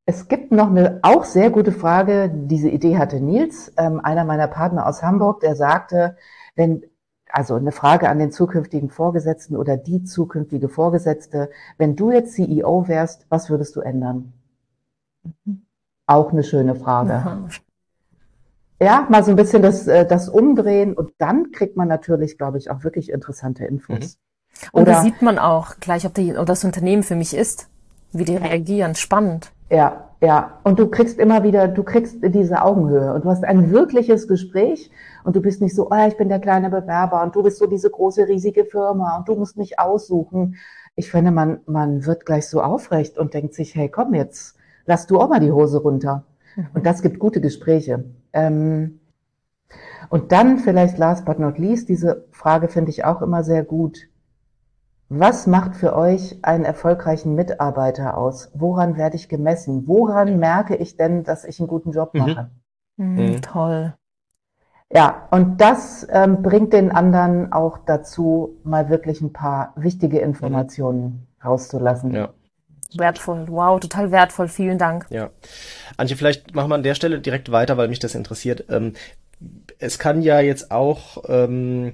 es 0.10 0.28
gibt 0.28 0.52
noch 0.52 0.72
eine 0.72 1.00
auch 1.04 1.24
sehr 1.24 1.52
gute 1.52 1.72
Frage, 1.72 2.32
diese 2.34 2.68
Idee 2.68 2.98
hatte 2.98 3.20
Nils, 3.20 3.72
ähm, 3.78 4.00
einer 4.00 4.26
meiner 4.26 4.48
Partner 4.48 4.88
aus 4.88 5.04
Hamburg, 5.04 5.42
der 5.42 5.56
sagte, 5.56 6.18
wenn, 6.56 6.84
also 7.30 7.54
eine 7.54 7.72
Frage 7.72 8.10
an 8.10 8.18
den 8.18 8.32
zukünftigen 8.32 8.90
Vorgesetzten 8.90 9.56
oder 9.56 9.78
die 9.78 10.04
zukünftige 10.04 10.68
Vorgesetzte, 10.68 11.52
wenn 11.78 11.96
du 11.96 12.12
jetzt 12.12 12.34
CEO 12.34 12.88
wärst, 12.88 13.28
was 13.30 13.52
würdest 13.52 13.76
du 13.76 13.82
ändern? 13.82 14.34
Auch 16.08 16.32
eine 16.32 16.44
schöne 16.44 16.74
Frage. 16.74 17.48
Ja, 18.82 19.06
mal 19.12 19.24
so 19.24 19.30
ein 19.30 19.36
bisschen 19.36 19.62
das, 19.62 19.86
äh, 19.86 20.08
das 20.08 20.28
Umdrehen 20.28 20.96
und 20.96 21.12
dann 21.20 21.52
kriegt 21.52 21.78
man 21.78 21.88
natürlich, 21.88 22.40
glaube 22.40 22.58
ich, 22.58 22.72
auch 22.72 22.84
wirklich 22.84 23.12
interessante 23.12 23.66
Infos. 23.66 24.18
Mhm. 24.18 24.70
Und 24.72 24.82
Oder, 24.82 24.94
da 24.94 25.02
sieht 25.04 25.22
man 25.22 25.38
auch 25.38 25.76
gleich, 25.80 26.08
ob, 26.08 26.16
die, 26.16 26.36
ob 26.36 26.48
das 26.48 26.64
Unternehmen 26.64 27.04
für 27.04 27.16
mich 27.16 27.36
ist, 27.36 27.70
wie 28.12 28.26
die 28.26 28.38
reagieren. 28.38 28.96
Spannend. 28.96 29.52
Ja, 29.70 30.10
ja. 30.22 30.60
Und 30.64 30.80
du 30.80 30.88
kriegst 30.88 31.20
immer 31.20 31.44
wieder, 31.44 31.68
du 31.68 31.84
kriegst 31.84 32.18
diese 32.22 32.62
Augenhöhe 32.62 33.14
und 33.14 33.26
du 33.26 33.30
hast 33.30 33.44
ein 33.44 33.72
wirkliches 33.72 34.28
Gespräch 34.28 34.92
und 35.24 35.36
du 35.36 35.42
bist 35.42 35.62
nicht 35.62 35.76
so, 35.76 35.90
oh, 35.90 36.08
ich 36.08 36.18
bin 36.18 36.30
der 36.30 36.40
kleine 36.40 36.70
Bewerber 36.70 37.24
und 37.24 37.36
du 37.36 37.44
bist 37.44 37.58
so 37.58 37.68
diese 37.68 37.90
große, 37.90 38.28
riesige 38.28 38.66
Firma 38.66 39.18
und 39.18 39.28
du 39.28 39.36
musst 39.36 39.58
mich 39.58 39.80
aussuchen. 39.80 40.56
Ich 40.96 41.12
finde, 41.12 41.32
man, 41.32 41.62
man 41.66 42.06
wird 42.06 42.26
gleich 42.26 42.48
so 42.48 42.62
aufrecht 42.62 43.18
und 43.18 43.34
denkt 43.34 43.54
sich, 43.54 43.76
hey, 43.76 43.90
komm 43.90 44.14
jetzt, 44.14 44.58
lass 44.86 45.08
du 45.08 45.20
auch 45.20 45.30
mal 45.30 45.40
die 45.40 45.52
Hose 45.52 45.80
runter. 45.80 46.26
Mhm. 46.56 46.68
Und 46.74 46.86
das 46.86 47.02
gibt 47.02 47.20
gute 47.20 47.40
Gespräche. 47.40 48.04
Ähm, 48.34 49.00
und 50.10 50.32
dann 50.32 50.58
vielleicht 50.58 50.98
last 50.98 51.26
but 51.26 51.40
not 51.40 51.60
least, 51.60 51.88
diese 51.88 52.26
Frage 52.32 52.68
finde 52.68 52.90
ich 52.90 53.06
auch 53.06 53.22
immer 53.22 53.44
sehr 53.44 53.64
gut. 53.64 54.09
Was 55.10 55.48
macht 55.48 55.76
für 55.76 55.96
euch 55.96 56.38
einen 56.44 56.66
erfolgreichen 56.66 57.34
Mitarbeiter 57.34 58.16
aus? 58.16 58.52
Woran 58.54 58.96
werde 58.96 59.16
ich 59.16 59.28
gemessen? 59.28 59.88
Woran 59.88 60.38
merke 60.38 60.76
ich 60.76 60.98
denn, 60.98 61.24
dass 61.24 61.46
ich 61.46 61.60
einen 61.60 61.68
guten 61.68 61.92
Job 61.92 62.14
mhm. 62.14 62.20
mache? 62.20 62.52
Mhm. 62.98 63.16
Mhm. 63.16 63.42
Toll. 63.42 63.94
Ja, 64.94 65.28
und 65.32 65.62
das 65.62 66.08
ähm, 66.12 66.42
bringt 66.44 66.74
den 66.74 66.92
anderen 66.92 67.52
auch 67.52 67.80
dazu, 67.86 68.60
mal 68.64 68.90
wirklich 68.90 69.22
ein 69.22 69.34
paar 69.34 69.74
wichtige 69.76 70.20
Informationen 70.20 71.28
rauszulassen. 71.44 72.14
Ja. 72.14 72.30
Wertvoll, 72.96 73.46
wow, 73.50 73.80
total 73.80 74.12
wertvoll, 74.12 74.48
vielen 74.48 74.80
Dank. 74.80 75.06
Ja. 75.10 75.30
Antje, 75.98 76.18
vielleicht 76.18 76.56
machen 76.56 76.70
wir 76.70 76.76
an 76.76 76.84
der 76.84 76.96
Stelle 76.96 77.20
direkt 77.20 77.52
weiter, 77.52 77.78
weil 77.78 77.88
mich 77.88 78.00
das 78.00 78.16
interessiert. 78.16 78.66
Ähm, 78.70 78.94
es 79.78 80.00
kann 80.00 80.22
ja 80.22 80.40
jetzt 80.40 80.72
auch 80.72 81.24
ähm, 81.28 81.94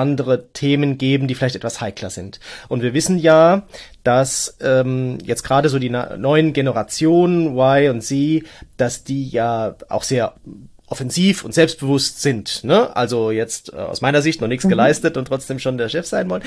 andere 0.00 0.48
Themen 0.52 0.98
geben, 0.98 1.28
die 1.28 1.34
vielleicht 1.34 1.56
etwas 1.56 1.80
heikler 1.80 2.10
sind. 2.10 2.40
Und 2.68 2.82
wir 2.82 2.94
wissen 2.94 3.18
ja, 3.18 3.62
dass 4.02 4.56
ähm, 4.60 5.18
jetzt 5.24 5.42
gerade 5.42 5.68
so 5.68 5.78
die 5.78 5.90
neuen 5.90 6.52
Generationen 6.52 7.56
Y 7.56 7.90
und 7.90 8.00
Z, 8.02 8.44
dass 8.76 9.04
die 9.04 9.28
ja 9.28 9.76
auch 9.88 10.02
sehr 10.02 10.34
offensiv 10.86 11.44
und 11.44 11.54
selbstbewusst 11.54 12.20
sind. 12.20 12.64
Ne? 12.64 12.94
Also 12.96 13.30
jetzt 13.30 13.72
äh, 13.72 13.76
aus 13.76 14.00
meiner 14.00 14.22
Sicht 14.22 14.40
noch 14.40 14.48
nichts 14.48 14.64
mhm. 14.64 14.70
geleistet 14.70 15.16
und 15.16 15.26
trotzdem 15.26 15.60
schon 15.60 15.78
der 15.78 15.88
Chef 15.88 16.06
sein 16.06 16.28
wollen. 16.28 16.42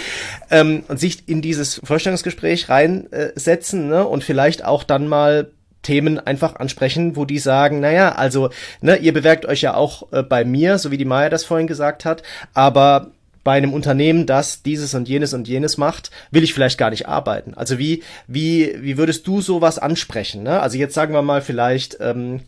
Ähm, 0.51 0.83
und 0.89 0.99
sich 0.99 1.29
in 1.29 1.41
dieses 1.41 1.79
Vorstellungsgespräch 1.83 2.67
reinsetzen 2.67 3.87
ne? 3.87 4.05
und 4.05 4.23
vielleicht 4.23 4.65
auch 4.65 4.83
dann 4.83 5.07
mal 5.07 5.49
Themen 5.81 6.19
einfach 6.19 6.55
ansprechen, 6.55 7.15
wo 7.15 7.25
die 7.25 7.39
sagen, 7.39 7.79
naja, 7.79 8.13
also, 8.13 8.49
ne, 8.81 8.95
ihr 8.97 9.13
bewerkt 9.13 9.45
euch 9.45 9.61
ja 9.61 9.75
auch 9.75 10.11
äh, 10.11 10.23
bei 10.23 10.45
mir, 10.45 10.77
so 10.79 10.91
wie 10.91 10.97
die 10.97 11.05
Maya 11.05 11.29
das 11.29 11.43
vorhin 11.43 11.67
gesagt 11.67 12.05
hat, 12.05 12.23
aber 12.53 13.11
bei 13.43 13.53
einem 13.53 13.73
Unternehmen, 13.73 14.25
das 14.25 14.63
dieses 14.63 14.93
und 14.93 15.09
jenes 15.09 15.33
und 15.33 15.47
jenes 15.47 15.77
macht, 15.77 16.11
will 16.31 16.43
ich 16.43 16.53
vielleicht 16.53 16.77
gar 16.77 16.89
nicht 16.89 17.07
arbeiten. 17.07 17.53
Also 17.55 17.77
wie, 17.77 18.03
wie, 18.27 18.75
wie 18.81 18.97
würdest 18.97 19.27
du 19.27 19.41
sowas 19.41 19.79
ansprechen? 19.79 20.43
Ne? 20.43 20.59
Also 20.59 20.77
jetzt 20.77 20.93
sagen 20.93 21.13
wir 21.13 21.21
mal 21.21 21.41
vielleicht, 21.41 21.97
ähm, 21.99 22.41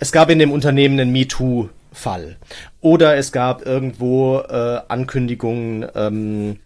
es 0.00 0.12
gab 0.12 0.30
in 0.30 0.38
dem 0.38 0.52
Unternehmen 0.52 0.98
einen 0.98 1.12
MeToo-Fall. 1.12 2.36
Oder 2.80 3.16
es 3.16 3.32
gab 3.32 3.66
irgendwo 3.66 4.38
äh, 4.38 4.80
Ankündigungen, 4.88 5.86
ähm, 5.94 6.58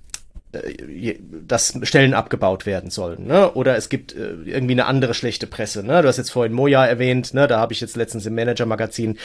äh, 0.53 1.17
dass 1.47 1.79
Stellen 1.83 2.15
abgebaut 2.15 2.67
werden 2.67 2.91
sollen, 2.91 3.27
ne? 3.27 3.53
Oder 3.53 3.77
es 3.77 3.89
gibt 3.89 4.15
äh, 4.15 4.35
irgendwie 4.45 4.73
eine 4.73 4.87
andere 4.87 5.15
schlechte 5.15 5.47
Presse, 5.47 5.83
ne? 5.85 6.03
Du 6.03 6.09
hast 6.09 6.17
jetzt 6.17 6.31
vorhin 6.31 6.53
Moja 6.53 6.87
erwähnt, 6.87 7.35
ne? 7.35 7.47
Da 7.47 7.59
habe 7.59 7.73
ich 7.73 7.81
jetzt 7.81 7.97
letztens 7.97 8.27
im 8.27 8.35
Manager-Magazin 8.35 9.19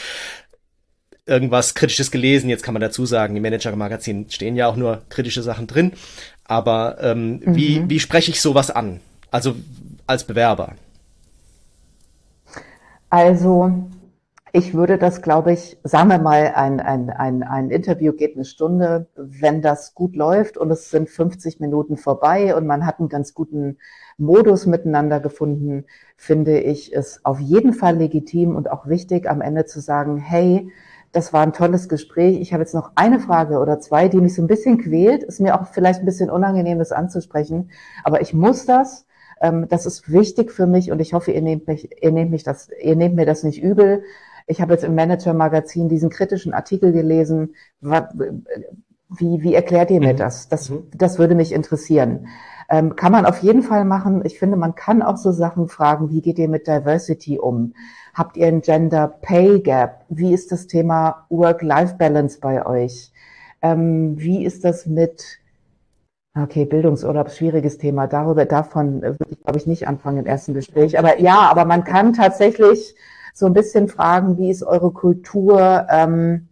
irgendwas 1.25 1.75
Kritisches 1.75 2.11
gelesen. 2.11 2.49
Jetzt 2.49 2.63
kann 2.63 2.73
man 2.73 2.81
dazu 2.81 3.05
sagen, 3.05 3.35
im 3.35 3.43
Manager-Magazin 3.43 4.29
stehen 4.29 4.55
ja 4.55 4.67
auch 4.67 4.75
nur 4.75 5.01
kritische 5.09 5.43
Sachen 5.43 5.67
drin. 5.67 5.93
Aber 6.45 6.97
ähm, 7.01 7.41
mhm. 7.43 7.55
wie, 7.55 7.89
wie 7.89 7.99
spreche 7.99 8.31
ich 8.31 8.41
sowas 8.41 8.71
an? 8.71 8.99
Also 9.29 9.55
als 10.07 10.25
Bewerber. 10.25 10.73
Also 13.09 13.71
ich 14.53 14.73
würde 14.73 14.97
das, 14.97 15.21
glaube 15.21 15.53
ich, 15.53 15.77
sagen 15.83 16.09
wir 16.09 16.17
mal, 16.17 16.51
ein, 16.55 16.81
ein, 16.81 17.09
ein, 17.09 17.43
ein 17.43 17.69
Interview 17.69 18.11
geht 18.11 18.35
eine 18.35 18.43
Stunde. 18.43 19.07
Wenn 19.15 19.61
das 19.61 19.95
gut 19.95 20.15
läuft 20.15 20.57
und 20.57 20.71
es 20.71 20.89
sind 20.89 21.09
50 21.09 21.61
Minuten 21.61 21.95
vorbei 21.95 22.53
und 22.55 22.67
man 22.67 22.85
hat 22.85 22.99
einen 22.99 23.07
ganz 23.07 23.33
guten 23.33 23.77
Modus 24.17 24.65
miteinander 24.65 25.21
gefunden, 25.21 25.85
finde 26.17 26.59
ich 26.59 26.93
es 26.93 27.23
auf 27.23 27.39
jeden 27.39 27.73
Fall 27.73 27.97
legitim 27.97 28.55
und 28.55 28.69
auch 28.69 28.87
wichtig, 28.87 29.29
am 29.29 29.39
Ende 29.41 29.65
zu 29.65 29.79
sagen, 29.79 30.17
hey, 30.17 30.69
das 31.11 31.33
war 31.33 31.41
ein 31.41 31.53
tolles 31.53 31.89
Gespräch. 31.89 32.39
Ich 32.39 32.53
habe 32.53 32.63
jetzt 32.63 32.73
noch 32.73 32.91
eine 32.95 33.19
Frage 33.19 33.59
oder 33.59 33.79
zwei, 33.79 34.07
die 34.07 34.21
mich 34.21 34.33
so 34.33 34.41
ein 34.41 34.47
bisschen 34.47 34.77
quält. 34.77 35.23
Ist 35.23 35.41
mir 35.41 35.59
auch 35.59 35.67
vielleicht 35.67 35.99
ein 35.99 36.05
bisschen 36.05 36.29
unangenehm, 36.29 36.79
das 36.79 36.91
anzusprechen. 36.91 37.71
Aber 38.03 38.21
ich 38.21 38.33
muss 38.33 38.65
das 38.65 39.05
ähm, 39.41 39.67
das 39.67 39.85
ist 39.85 40.11
wichtig 40.11 40.51
für 40.51 40.67
mich 40.67 40.91
und 40.91 40.99
ich 40.99 41.13
hoffe, 41.13 41.31
ihr 41.31 41.41
nehmt, 41.41 41.67
mich, 41.67 41.89
ihr, 42.01 42.11
nehmt 42.11 42.31
mich 42.31 42.43
das, 42.43 42.69
ihr 42.81 42.95
nehmt 42.95 43.15
mir 43.15 43.25
das 43.25 43.43
nicht 43.43 43.61
übel. 43.61 44.03
ich 44.47 44.61
habe 44.61 44.73
jetzt 44.73 44.83
im 44.83 44.95
Manager-Magazin 44.95 45.89
diesen 45.89 46.09
kritischen 46.09 46.53
Artikel 46.53 46.91
gelesen. 46.91 47.55
Wie, 47.81 49.41
wie 49.41 49.53
erklärt 49.53 49.91
ihr 49.91 49.99
mir 49.99 50.13
mhm. 50.13 50.17
das? 50.17 50.47
Das, 50.47 50.69
mhm. 50.69 50.89
das 50.95 51.19
würde 51.19 51.35
mich 51.35 51.51
interessieren. 51.51 52.27
Ähm, 52.71 52.95
kann 52.95 53.11
man 53.11 53.25
auf 53.25 53.39
jeden 53.43 53.63
Fall 53.63 53.83
machen. 53.83 54.23
Ich 54.25 54.39
finde, 54.39 54.55
man 54.55 54.75
kann 54.75 55.01
auch 55.01 55.17
so 55.17 55.31
Sachen 55.33 55.67
fragen, 55.67 56.09
wie 56.09 56.21
geht 56.21 56.39
ihr 56.39 56.47
mit 56.47 56.67
Diversity 56.67 57.37
um? 57.37 57.73
Habt 58.13 58.37
ihr 58.37 58.47
ein 58.47 58.61
Gender 58.61 59.09
Pay 59.09 59.59
Gap? 59.59 60.05
Wie 60.07 60.33
ist 60.33 60.51
das 60.53 60.67
Thema 60.67 61.25
Work-Life-Balance 61.29 62.39
bei 62.39 62.65
euch? 62.65 63.11
Ähm, 63.61 64.17
wie 64.17 64.45
ist 64.45 64.63
das 64.63 64.85
mit 64.85 65.41
Okay, 66.33 66.63
Bildungsurlaub, 66.63 67.29
schwieriges 67.29 67.77
Thema. 67.77 68.07
Darüber, 68.07 68.45
davon 68.45 69.01
würde 69.01 69.17
ich, 69.29 69.43
glaube 69.43 69.59
ich, 69.59 69.67
nicht 69.67 69.85
anfangen 69.89 70.19
im 70.19 70.25
ersten 70.25 70.53
Gespräch. 70.53 70.97
Aber 70.97 71.19
ja, 71.19 71.39
aber 71.51 71.65
man 71.65 71.83
kann 71.83 72.13
tatsächlich 72.13 72.95
so 73.33 73.47
ein 73.47 73.53
bisschen 73.53 73.89
fragen, 73.89 74.37
wie 74.37 74.49
ist 74.49 74.63
eure 74.63 74.91
Kultur? 74.91 75.87
Ähm, 75.89 76.47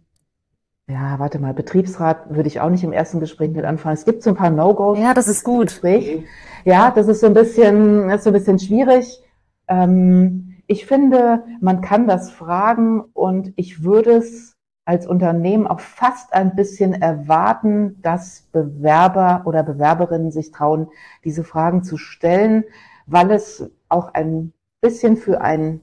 ja, 0.90 1.18
warte 1.18 1.38
mal, 1.38 1.54
Betriebsrat 1.54 2.34
würde 2.34 2.48
ich 2.48 2.60
auch 2.60 2.70
nicht 2.70 2.84
im 2.84 2.92
ersten 2.92 3.20
Gespräch 3.20 3.50
mit 3.50 3.64
anfangen. 3.64 3.94
Es 3.94 4.04
gibt 4.04 4.22
so 4.22 4.30
ein 4.30 4.36
paar 4.36 4.50
No-Gos. 4.50 4.98
Ja, 4.98 5.14
das 5.14 5.28
ist 5.28 5.44
gut. 5.44 5.68
Gespräch. 5.68 6.24
Ja, 6.64 6.90
das 6.90 7.08
ist 7.08 7.20
so 7.20 7.26
ein 7.26 7.34
bisschen, 7.34 8.08
das 8.08 8.18
ist 8.18 8.24
so 8.24 8.30
ein 8.30 8.34
bisschen 8.34 8.58
schwierig. 8.58 9.22
Ähm, 9.68 10.56
ich 10.66 10.86
finde, 10.86 11.44
man 11.60 11.80
kann 11.80 12.06
das 12.06 12.30
fragen 12.30 13.00
und 13.12 13.52
ich 13.56 13.82
würde 13.82 14.12
es 14.12 14.56
als 14.84 15.06
Unternehmen 15.06 15.66
auch 15.66 15.80
fast 15.80 16.32
ein 16.32 16.56
bisschen 16.56 17.00
erwarten, 17.00 18.00
dass 18.02 18.48
Bewerber 18.52 19.42
oder 19.44 19.62
Bewerberinnen 19.62 20.32
sich 20.32 20.50
trauen, 20.50 20.88
diese 21.24 21.44
Fragen 21.44 21.84
zu 21.84 21.96
stellen, 21.96 22.64
weil 23.06 23.30
es 23.30 23.70
auch 23.88 24.14
ein 24.14 24.52
bisschen 24.80 25.16
für 25.16 25.40
ein 25.40 25.80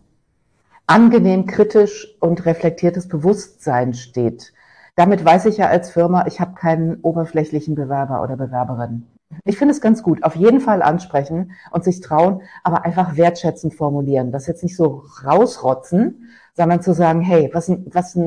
angenehm 0.88 1.46
kritisch 1.46 2.16
und 2.20 2.46
reflektiertes 2.46 3.08
Bewusstsein 3.08 3.94
steht. 3.94 4.54
Damit 4.98 5.24
weiß 5.24 5.46
ich 5.46 5.58
ja 5.58 5.68
als 5.68 5.92
Firma, 5.92 6.26
ich 6.26 6.40
habe 6.40 6.56
keinen 6.56 7.00
oberflächlichen 7.02 7.76
Bewerber 7.76 8.24
oder 8.24 8.36
Bewerberin. 8.36 9.06
Ich 9.44 9.60
finde 9.60 9.74
es 9.74 9.80
ganz 9.80 10.02
gut. 10.02 10.24
Auf 10.24 10.36
jeden 10.36 10.60
Fall 10.60 10.82
ansprechen 10.82 11.52
und 11.70 11.84
sich 11.84 12.02
trauen, 12.02 12.42
aber 12.64 12.84
einfach 12.84 13.16
wertschätzend 13.16 13.76
formulieren. 13.76 14.32
Das 14.32 14.48
jetzt 14.48 14.64
nicht 14.64 14.76
so 14.76 15.04
rausrotzen, 15.24 16.30
sondern 16.56 16.82
zu 16.82 16.94
sagen, 16.94 17.22
hey, 17.22 17.52
was, 17.54 17.70
was 17.70 18.18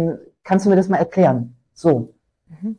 kannst 0.45 0.65
du 0.65 0.71
mir 0.71 0.77
das 0.77 0.89
mal 0.89 0.99
erklären? 0.99 1.57
So. 1.75 2.15
Mhm. 2.47 2.79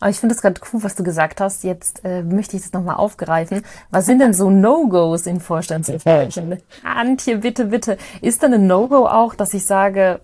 Aber 0.00 0.10
ich 0.10 0.20
finde 0.20 0.34
es 0.34 0.42
gerade 0.42 0.60
cool, 0.70 0.82
was 0.82 0.94
du 0.94 1.02
gesagt 1.02 1.40
hast. 1.40 1.64
Jetzt 1.64 2.04
äh, 2.04 2.22
möchte 2.22 2.56
ich 2.56 2.62
das 2.62 2.74
nochmal 2.74 2.96
aufgreifen. 2.96 3.62
Was 3.90 4.04
sind 4.04 4.18
denn 4.18 4.34
so 4.34 4.50
No-Gos 4.50 5.26
in 5.26 5.40
Vorstandsgesprächen? 5.40 6.58
Antje, 6.84 7.38
bitte, 7.38 7.64
bitte. 7.64 7.96
Ist 8.20 8.42
denn 8.42 8.52
ein 8.52 8.66
No-Go 8.66 9.06
auch, 9.06 9.34
dass 9.34 9.54
ich 9.54 9.64
sage, 9.64 10.20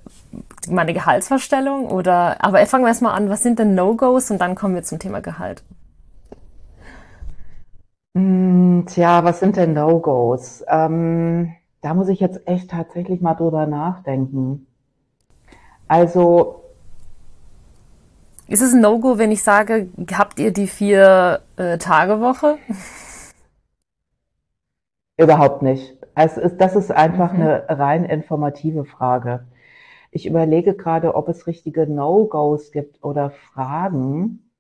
meine 0.69 0.93
Gehaltsvorstellung 0.93 1.87
oder, 1.87 2.45
aber 2.45 2.65
fangen 2.67 2.85
wir 2.85 2.89
erstmal 2.89 3.17
an. 3.17 3.31
Was 3.31 3.43
sind 3.43 3.59
denn 3.59 3.75
No-Gos? 3.75 4.31
Und 4.31 4.41
dann 4.41 4.55
kommen 4.55 4.75
wir 4.75 4.83
zum 4.83 4.99
Thema 4.99 5.21
Gehalt. 5.21 5.63
Hm, 8.15 8.85
tja, 8.87 9.25
was 9.25 9.41
sind 9.41 9.57
denn 9.57 9.73
No-Gos? 9.73 10.65
Ähm, 10.69 11.55
da 11.81 11.95
muss 11.95 12.09
ich 12.09 12.21
jetzt 12.21 12.47
echt 12.47 12.71
tatsächlich 12.71 13.21
mal 13.21 13.35
drüber 13.35 13.67
nachdenken. 13.67 14.67
Also 15.89 16.61
ist 18.51 18.63
es 18.63 18.73
ein 18.73 18.81
No-Go, 18.81 19.17
wenn 19.17 19.31
ich 19.31 19.45
sage, 19.45 19.89
habt 20.13 20.41
ihr 20.41 20.53
die 20.53 20.67
vier 20.67 21.41
äh, 21.57 21.79
Tage 21.79 22.21
Woche? 22.21 22.59
Überhaupt 25.17 25.63
nicht. 25.63 25.97
Also 26.17 26.49
das 26.49 26.75
ist 26.75 26.91
einfach 26.91 27.33
mhm. 27.33 27.43
eine 27.43 27.65
rein 27.69 28.05
informative 28.05 28.85
Frage. 28.85 29.45
Ich 30.11 30.27
überlege 30.27 30.75
gerade, 30.75 31.15
ob 31.15 31.29
es 31.29 31.47
richtige 31.47 31.87
No-Gos 31.87 32.73
gibt 32.73 33.03
oder 33.05 33.31
Fragen. 33.31 34.51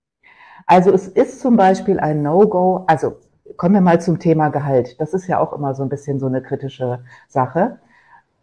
Also 0.66 0.92
es 0.92 1.08
ist 1.08 1.40
zum 1.40 1.56
Beispiel 1.56 1.98
ein 1.98 2.22
No-Go, 2.22 2.84
also 2.86 3.16
kommen 3.56 3.74
wir 3.74 3.80
mal 3.80 4.00
zum 4.00 4.20
Thema 4.20 4.50
Gehalt. 4.50 5.00
Das 5.00 5.12
ist 5.12 5.26
ja 5.26 5.40
auch 5.40 5.52
immer 5.52 5.74
so 5.74 5.82
ein 5.82 5.88
bisschen 5.88 6.20
so 6.20 6.26
eine 6.26 6.42
kritische 6.42 7.02
Sache. 7.28 7.78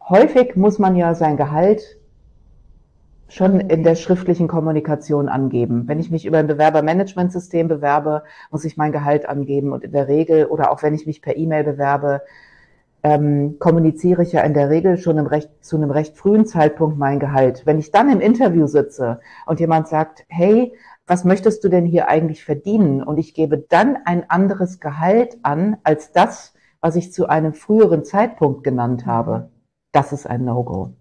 Häufig 0.10 0.55
muss 0.55 0.80
man 0.80 0.95
ja 0.95 1.16
sein 1.16 1.38
Gehalt 1.38 1.97
schon 3.30 3.60
in 3.60 3.84
der 3.84 3.95
schriftlichen 3.95 4.47
Kommunikation 4.47 5.28
angeben. 5.30 5.88
Wenn 5.88 5.99
ich 5.99 6.12
mich 6.12 6.26
über 6.26 6.38
ein 6.38 6.47
Bewerbermanagementsystem 6.47 7.68
bewerbe, 7.68 8.24
muss 8.51 8.66
ich 8.66 8.78
mein 8.78 8.91
Gehalt 8.91 9.28
angeben 9.28 9.74
und 9.74 9.84
in 9.84 9.91
der 9.91 10.08
Regel 10.08 10.45
oder 10.45 10.72
auch 10.72 10.82
wenn 10.82 10.93
ich 10.93 11.05
mich 11.05 11.22
per 11.22 11.36
E-Mail 11.36 11.64
bewerbe, 11.64 12.22
ähm, 13.08 13.58
kommuniziere 13.60 14.24
ich 14.24 14.34
ja 14.34 14.41
in 14.41 14.53
der 14.53 14.70
Regel 14.70 14.97
schon 14.97 15.18
im 15.18 15.28
recht, 15.28 15.49
zu 15.62 15.78
einem 15.78 15.91
recht 15.91 16.18
frühen 16.18 16.45
Zeitpunkt 16.45 16.97
mein 16.97 17.20
Gehalt. 17.20 17.66
Wenn 17.66 17.80
ich 17.80 17.91
dann 17.91 18.10
im 18.10 18.20
Interview 18.20 18.68
sitze 18.68 19.22
und 19.45 19.62
jemand 19.62 19.88
sagt, 19.88 20.26
hey, 20.28 20.74
was 21.05 21.24
möchtest 21.24 21.64
du 21.64 21.70
denn 21.70 21.86
hier 21.86 22.10
eigentlich 22.10 22.43
verdienen? 22.43 23.01
Und 23.01 23.18
ich 23.18 23.34
gebe 23.34 23.60
dann 23.60 23.97
ein 24.03 24.30
anderes 24.30 24.82
Gehalt 24.82 25.38
an 25.41 25.78
als 25.84 26.12
das, 26.12 26.53
was 26.82 26.97
ich 26.97 27.14
zu 27.14 27.28
einem 27.30 27.53
früheren 27.53 28.03
Zeitpunkt 28.03 28.66
genannt 28.66 29.05
habe. 29.05 29.51
Das 29.93 30.12
ist 30.12 30.28
ein 30.28 30.43
No-Go. 30.43 30.91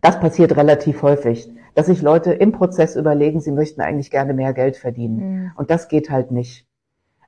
Das 0.00 0.18
passiert 0.18 0.56
relativ 0.56 1.02
häufig, 1.02 1.48
dass 1.76 1.86
sich 1.86 2.02
Leute 2.02 2.32
im 2.32 2.50
Prozess 2.50 2.96
überlegen, 2.96 3.40
sie 3.40 3.52
möchten 3.52 3.82
eigentlich 3.82 4.10
gerne 4.10 4.34
mehr 4.34 4.52
Geld 4.52 4.76
verdienen. 4.76 5.16
Mhm. 5.16 5.52
Und 5.54 5.70
das 5.70 5.86
geht 5.86 6.10
halt 6.10 6.32
nicht. 6.32 6.66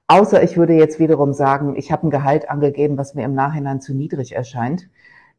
Außer 0.07 0.43
ich 0.43 0.57
würde 0.59 0.75
jetzt 0.75 0.99
wiederum 0.99 1.33
sagen, 1.33 1.77
ich 1.77 1.91
habe 1.91 2.07
ein 2.07 2.11
Gehalt 2.11 2.51
angegeben, 2.51 2.99
was 2.99 3.15
mir 3.15 3.25
im 3.25 3.35
Nachhinein 3.35 3.81
zu 3.81 3.95
niedrig 3.95 4.35
erscheint. 4.35 4.91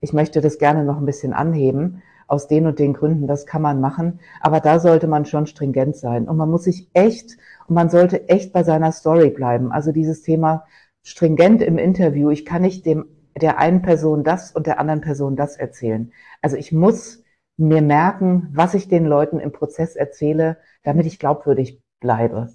Ich 0.01 0.11
möchte 0.11 0.41
das 0.41 0.57
gerne 0.57 0.83
noch 0.83 0.97
ein 0.97 1.05
bisschen 1.05 1.33
anheben. 1.33 2.01
Aus 2.27 2.47
den 2.47 2.65
und 2.65 2.79
den 2.79 2.93
Gründen, 2.93 3.27
das 3.27 3.45
kann 3.45 3.61
man 3.61 3.79
machen. 3.79 4.19
Aber 4.41 4.59
da 4.59 4.79
sollte 4.79 5.05
man 5.07 5.25
schon 5.25 5.45
stringent 5.45 5.95
sein. 5.95 6.27
Und 6.27 6.37
man 6.37 6.49
muss 6.49 6.63
sich 6.63 6.89
echt, 6.93 7.37
und 7.67 7.75
man 7.75 7.89
sollte 7.89 8.27
echt 8.29 8.51
bei 8.51 8.63
seiner 8.63 8.91
Story 8.91 9.29
bleiben. 9.29 9.71
Also 9.71 9.91
dieses 9.91 10.23
Thema 10.23 10.65
stringent 11.03 11.61
im 11.61 11.77
Interview. 11.77 12.31
Ich 12.31 12.45
kann 12.45 12.63
nicht 12.63 12.85
dem, 12.87 13.05
der 13.39 13.59
einen 13.59 13.83
Person 13.83 14.23
das 14.23 14.51
und 14.51 14.65
der 14.65 14.79
anderen 14.79 15.01
Person 15.01 15.35
das 15.35 15.57
erzählen. 15.57 16.11
Also 16.41 16.57
ich 16.57 16.71
muss 16.71 17.23
mir 17.57 17.83
merken, 17.83 18.49
was 18.53 18.73
ich 18.73 18.87
den 18.87 19.05
Leuten 19.05 19.39
im 19.39 19.51
Prozess 19.51 19.95
erzähle, 19.95 20.57
damit 20.83 21.05
ich 21.05 21.19
glaubwürdig 21.19 21.81
bleibe. 21.99 22.49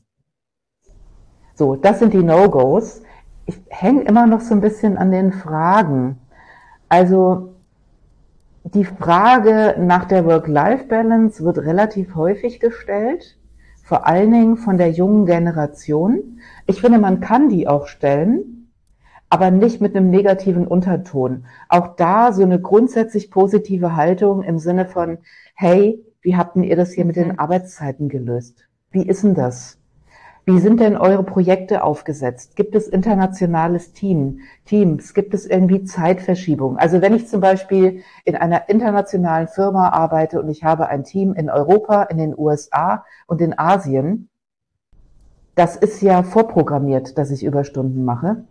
So, 1.61 1.77
das 1.77 1.99
sind 1.99 2.15
die 2.15 2.23
No-Gos. 2.23 3.03
Ich 3.45 3.61
hänge 3.69 4.05
immer 4.05 4.27
noch 4.27 4.41
so 4.41 4.55
ein 4.55 4.63
bisschen 4.63 4.97
an 4.97 5.11
den 5.11 5.31
Fragen. 5.31 6.17
Also 6.89 7.53
die 8.65 8.87
Frage 8.87 9.75
nach 9.79 10.07
der 10.07 10.25
Work-Life-Balance 10.25 11.45
wird 11.45 11.59
relativ 11.59 12.15
häufig 12.15 12.61
gestellt, 12.61 13.37
vor 13.85 14.07
allen 14.07 14.31
Dingen 14.33 14.57
von 14.57 14.79
der 14.79 14.91
jungen 14.91 15.27
Generation. 15.27 16.41
Ich 16.67 16.81
finde, 16.81 16.99
man 16.99 17.21
kann 17.21 17.51
die 17.51 17.69
auch 17.69 17.89
stellen, 17.89 18.71
aber 19.29 19.51
nicht 19.51 19.83
mit 19.83 19.95
einem 19.95 20.09
negativen 20.09 20.67
Unterton. 20.67 21.45
Auch 21.69 21.95
da 21.95 22.33
so 22.33 22.43
eine 22.43 22.59
grundsätzlich 22.59 23.31
positive 23.31 23.97
Haltung 23.97 24.43
im 24.45 24.59
Sinne 24.59 24.87
von, 24.87 25.19
hey, 25.55 26.03
wie 26.23 26.39
habt 26.39 26.57
denn 26.57 26.65
ihr 26.65 26.77
das 26.77 26.93
hier 26.93 27.05
mit 27.05 27.17
den 27.17 27.33
mhm. 27.33 27.39
Arbeitszeiten 27.39 28.09
gelöst? 28.09 28.67
Wie 28.93 29.07
ist 29.07 29.25
denn 29.25 29.35
das? 29.35 29.80
Wie 30.53 30.59
sind 30.59 30.81
denn 30.81 30.97
eure 30.97 31.23
Projekte 31.23 31.85
aufgesetzt? 31.85 32.57
Gibt 32.57 32.75
es 32.75 32.89
internationales 32.89 33.93
Team, 33.93 34.41
Teams? 34.65 35.15
Gibt 35.15 35.33
es 35.33 35.47
irgendwie 35.47 35.85
Zeitverschiebung? 35.85 36.77
Also 36.77 37.01
wenn 37.01 37.15
ich 37.15 37.29
zum 37.29 37.41
Beispiel 37.41 38.03
in 38.25 38.35
einer 38.35 38.69
internationalen 38.69 39.47
Firma 39.47 39.91
arbeite 39.91 40.43
und 40.43 40.49
ich 40.49 40.65
habe 40.65 40.89
ein 40.89 41.05
Team 41.05 41.35
in 41.35 41.51
Europa, 41.51 42.03
in 42.03 42.19
den 42.19 42.37
USA 42.37 43.05
und 43.29 43.41
in 43.41 43.57
Asien, 43.61 44.29
das 45.55 45.77
ist 45.77 46.03
ja 46.03 46.25
vorprogrammiert, 46.25 47.17
dass 47.17 47.31
ich 47.31 47.45
Überstunden 47.45 48.05
mache 48.05 48.43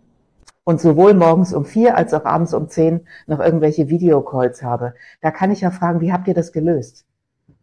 und 0.64 0.80
sowohl 0.80 1.12
morgens 1.12 1.52
um 1.52 1.66
vier 1.66 1.98
als 1.98 2.14
auch 2.14 2.24
abends 2.24 2.54
um 2.54 2.70
zehn 2.70 3.00
noch 3.26 3.40
irgendwelche 3.40 3.90
Videocalls 3.90 4.62
habe, 4.62 4.94
da 5.20 5.30
kann 5.30 5.50
ich 5.50 5.60
ja 5.60 5.70
fragen, 5.70 6.00
wie 6.00 6.14
habt 6.14 6.28
ihr 6.28 6.34
das 6.34 6.52
gelöst? 6.52 7.04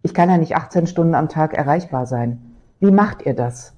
Ich 0.03 0.13
kann 0.13 0.29
ja 0.29 0.37
nicht 0.37 0.55
18 0.55 0.85
Stunden 0.85 1.15
am 1.15 1.27
Tag 1.27 1.55
erreichbar 1.55 2.05
sein. 2.05 2.55
Wie 2.79 2.91
macht 2.91 3.25
ihr 3.25 3.33
das? 3.33 3.76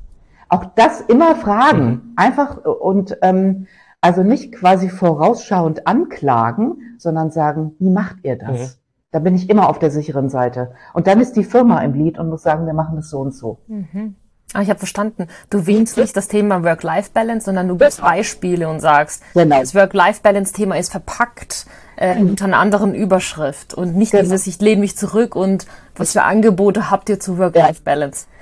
Auch 0.50 0.66
das 0.76 1.02
immer 1.02 1.36
fragen, 1.36 1.86
mhm. 1.86 2.14
einfach 2.16 2.66
und 2.66 3.18
ähm, 3.22 3.68
also 4.02 4.24
nicht 4.24 4.54
quasi 4.54 4.90
vorausschauend 4.90 5.86
anklagen, 5.88 6.96
sondern 6.98 7.32
sagen, 7.32 7.76
wie 7.80 7.90
macht 7.90 8.18
ihr 8.24 8.38
das? 8.38 8.52
Mhm. 8.52 8.80
Da 9.12 9.20
bin 9.20 9.36
ich 9.36 9.50
immer 9.50 9.70
auf 9.70 9.80
der 9.80 9.92
sicheren 9.92 10.30
Seite. 10.30 10.72
Und 10.94 11.08
dann 11.08 11.20
ist 11.20 11.36
die 11.36 11.44
Firma 11.44 11.82
im 11.82 11.94
Lied 11.94 12.20
und 12.20 12.30
muss 12.30 12.44
sagen, 12.44 12.66
wir 12.66 12.74
machen 12.74 12.96
das 12.96 13.10
so 13.10 13.20
und 13.20 13.34
so. 13.34 13.60
Mhm. 13.68 14.16
Ah, 14.54 14.62
ich 14.62 14.70
habe 14.70 14.80
verstanden. 14.80 15.28
Du 15.52 15.68
wählst 15.68 15.98
nicht 15.98 16.18
das 16.18 16.28
Thema 16.28 16.64
Work-Life-Balance, 16.64 17.46
sondern 17.46 17.68
du 17.68 17.78
gibst 17.78 18.02
Beispiele 18.02 18.68
und 18.68 18.80
sagst, 18.80 19.22
genau. 19.36 19.60
das 19.60 19.76
Work-Life-Balance-Thema 19.76 20.76
ist 20.78 20.92
verpackt 20.92 21.68
äh, 21.98 22.16
mhm. 22.16 22.32
unter 22.32 22.46
einer 22.46 22.58
anderen 22.58 22.96
Überschrift 22.96 23.76
und 23.76 23.96
nicht 23.96 24.12
genau. 24.12 24.24
dieses, 24.24 24.48
ich 24.48 24.60
lehne 24.60 24.82
mich 24.82 24.98
zurück 24.98 25.36
und 25.36 25.68
was 25.96 26.14
für 26.14 26.24
Angebote 26.24 26.90
habt 26.90 27.10
ihr 27.10 27.20
zu 27.20 27.38
Work-Life-Balance? 27.38 28.26
Ja. 28.28 28.39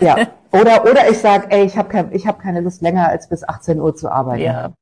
Ja, 0.00 0.28
oder, 0.52 0.84
oder 0.84 1.08
ich 1.10 1.18
sage, 1.18 1.46
ey, 1.50 1.64
ich 1.64 1.76
habe 1.76 1.88
kein, 1.88 2.12
ich 2.12 2.26
hab 2.26 2.40
keine 2.40 2.60
Lust 2.60 2.82
länger 2.82 3.08
als 3.08 3.28
bis 3.28 3.42
18 3.44 3.80
Uhr 3.80 3.94
zu 3.94 4.10
arbeiten. 4.10 4.42
Ja. 4.42 4.72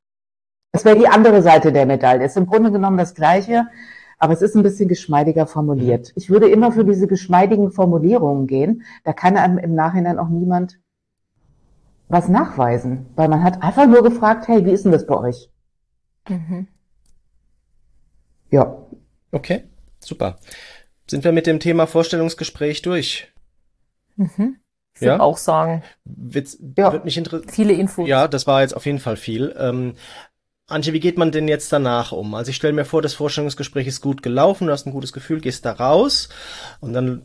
Das 0.73 0.85
wäre 0.85 0.99
die 0.99 1.09
andere 1.09 1.43
Seite 1.43 1.73
der 1.73 1.87
Medaille. 1.87 2.25
Ist 2.25 2.37
im 2.37 2.47
Grunde 2.47 2.71
genommen 2.71 2.99
das 2.99 3.15
Gleiche. 3.15 3.67
aber 4.19 4.33
es 4.33 4.43
ist 4.43 4.57
ein 4.57 4.63
bisschen 4.63 4.89
geschmeidiger 4.89 5.47
formuliert. 5.47 6.13
Ich 6.17 6.29
würde 6.29 6.49
immer 6.49 6.73
für 6.73 6.85
diese 6.85 7.07
geschmeidigen 7.07 7.71
Formulierungen 7.71 8.47
gehen. 8.47 8.83
Da 9.05 9.13
kann 9.13 9.37
einem 9.37 9.59
im 9.59 9.75
Nachhinein 9.75 10.19
auch 10.19 10.29
niemand 10.29 10.79
was 12.09 12.29
nachweisen, 12.29 13.07
weil 13.17 13.29
man 13.29 13.43
hat 13.45 13.63
einfach 13.63 13.87
nur 13.87 14.03
gefragt, 14.03 14.49
hey, 14.49 14.65
wie 14.65 14.71
ist 14.73 14.85
denn 14.85 14.93
das 14.93 15.07
bei 15.07 15.17
euch? 15.17 15.51
Mhm. 16.29 16.67
Ja. 18.51 18.79
Okay, 19.31 19.65
super. 20.01 20.37
Sind 21.07 21.23
wir 21.25 21.33
mit 21.33 21.47
dem 21.47 21.61
Thema 21.61 21.87
Vorstellungsgespräch 21.87 22.83
durch? 22.83 23.33
Mhm. 24.17 24.57
Ich 25.01 25.07
ja? 25.07 25.21
auch 25.21 25.39
sagen. 25.39 25.83
Wird, 26.05 26.49
ja. 26.77 26.93
wird 26.93 27.05
mich 27.05 27.17
interessieren. 27.17 27.51
Viele 27.51 27.73
Infos. 27.73 28.09
Ja, 28.09 28.29
das 28.29 28.47
war 28.47 28.63
jetzt 28.63 28.75
auf 28.75 28.87
jeden 28.87 28.99
Fall 28.99 29.17
viel. 29.17 29.55
Ähm, 29.59 29.95
Antje, 30.67 30.93
wie 30.93 31.01
geht 31.01 31.17
man 31.17 31.33
denn 31.33 31.49
jetzt 31.49 31.73
danach 31.73 32.13
um? 32.13 32.35
Also 32.35 32.51
ich 32.51 32.57
stelle 32.57 32.75
mir 32.75 32.85
vor, 32.85 33.01
das 33.01 33.15
Vorstellungsgespräch 33.15 33.87
ist 33.87 34.03
gut 34.03 34.23
gelaufen, 34.23 34.67
du 34.67 34.73
hast 34.73 34.87
ein 34.87 34.93
gutes 34.93 35.15
Gefühl, 35.15 35.41
gehst 35.41 35.65
da 35.65 35.73
raus 35.73 36.29
und 36.81 36.93
dann 36.93 37.23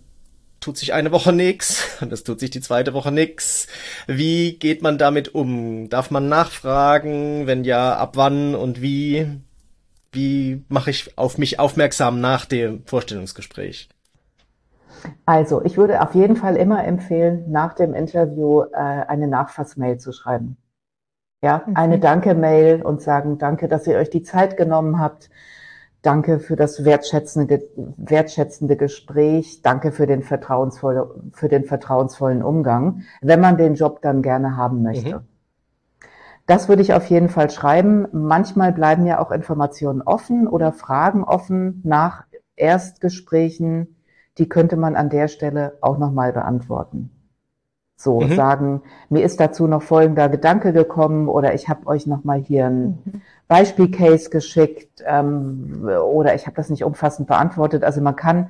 tut 0.62 0.78
sich 0.78 0.94
eine 0.94 1.12
Woche 1.12 1.34
nix 1.34 1.84
und 2.02 2.14
es 2.14 2.24
tut 2.24 2.40
sich 2.40 2.52
die 2.52 2.62
zweite 2.62 2.94
Woche 2.94 3.12
nix. 3.12 3.68
Wie 4.08 4.54
geht 4.54 4.82
man 4.82 4.98
damit 4.98 5.36
um? 5.36 5.90
Darf 5.90 6.10
man 6.10 6.30
nachfragen? 6.30 7.46
Wenn 7.46 7.66
ja, 7.66 7.98
ab 7.98 8.16
wann 8.16 8.56
und 8.56 8.82
wie? 8.82 9.28
Wie 10.14 10.64
mache 10.70 10.92
ich 10.92 11.18
auf 11.18 11.38
mich 11.38 11.60
aufmerksam 11.60 12.22
nach 12.22 12.46
dem 12.46 12.86
Vorstellungsgespräch? 12.86 13.90
Also, 15.26 15.64
ich 15.64 15.78
würde 15.78 16.02
auf 16.02 16.16
jeden 16.16 16.36
Fall 16.36 16.56
immer 16.56 16.84
empfehlen, 16.84 17.52
nach 17.52 17.74
dem 17.74 17.94
Interview 17.94 18.62
äh, 18.62 18.76
eine 18.76 19.28
Nachfassmail 19.28 19.98
zu 19.98 20.12
schreiben. 20.12 20.58
Ja, 21.42 21.64
mhm. 21.66 21.76
eine 21.76 22.00
Danke-Mail 22.00 22.82
und 22.84 23.02
sagen, 23.02 23.38
danke, 23.38 23.68
dass 23.68 23.86
ihr 23.86 23.98
euch 23.98 24.10
die 24.10 24.24
Zeit 24.24 24.56
genommen 24.56 25.00
habt. 25.00 25.30
Danke 26.02 26.40
für 26.40 26.56
das 26.56 26.84
wertschätzende, 26.84 27.64
wertschätzende 27.76 28.76
Gespräch. 28.76 29.62
Danke 29.62 29.92
für 29.92 30.06
den, 30.06 30.24
vertrauensvolle, 30.24 31.10
für 31.32 31.48
den 31.48 31.64
vertrauensvollen 31.64 32.44
Umgang, 32.44 33.04
wenn 33.22 33.40
man 33.40 33.58
den 33.58 33.76
Job 33.76 34.02
dann 34.02 34.22
gerne 34.22 34.58
haben 34.58 34.84
möchte. 34.84 35.20
Mhm. 35.20 35.28
Das 36.46 36.68
würde 36.68 36.82
ich 36.82 36.94
auf 36.94 37.06
jeden 37.06 37.30
Fall 37.30 37.50
schreiben. 37.50 38.08
Manchmal 38.12 38.74
bleiben 38.74 39.06
ja 39.06 39.20
auch 39.20 39.32
Informationen 39.32 40.02
offen 40.02 40.48
oder 40.48 40.74
Fragen 40.74 41.24
offen 41.24 41.82
nach 41.86 42.26
Erstgesprächen 42.56 43.96
die 44.38 44.50
könnte 44.50 44.76
man 44.78 44.96
an 44.96 45.10
der 45.10 45.28
Stelle 45.28 45.78
auch 45.82 45.98
nochmal 45.98 46.34
beantworten. 46.34 47.12
So 47.96 48.20
mhm. 48.20 48.36
sagen, 48.36 48.82
mir 49.10 49.24
ist 49.24 49.40
dazu 49.40 49.68
noch 49.68 49.84
folgender 49.84 50.28
Gedanke 50.28 50.74
gekommen 50.74 51.30
oder 51.30 51.54
ich 51.54 51.70
habe 51.70 51.88
euch 51.88 52.08
nochmal 52.08 52.40
hier 52.40 52.66
ein 52.66 53.00
mhm. 53.06 53.22
Beispielcase 53.48 54.30
geschickt 54.30 55.04
ähm, 55.06 55.88
oder 56.04 56.36
ich 56.36 56.46
habe 56.46 56.56
das 56.56 56.70
nicht 56.70 56.84
umfassend 56.84 57.28
beantwortet. 57.28 57.84
Also 57.84 58.02
man 58.02 58.16
kann 58.16 58.50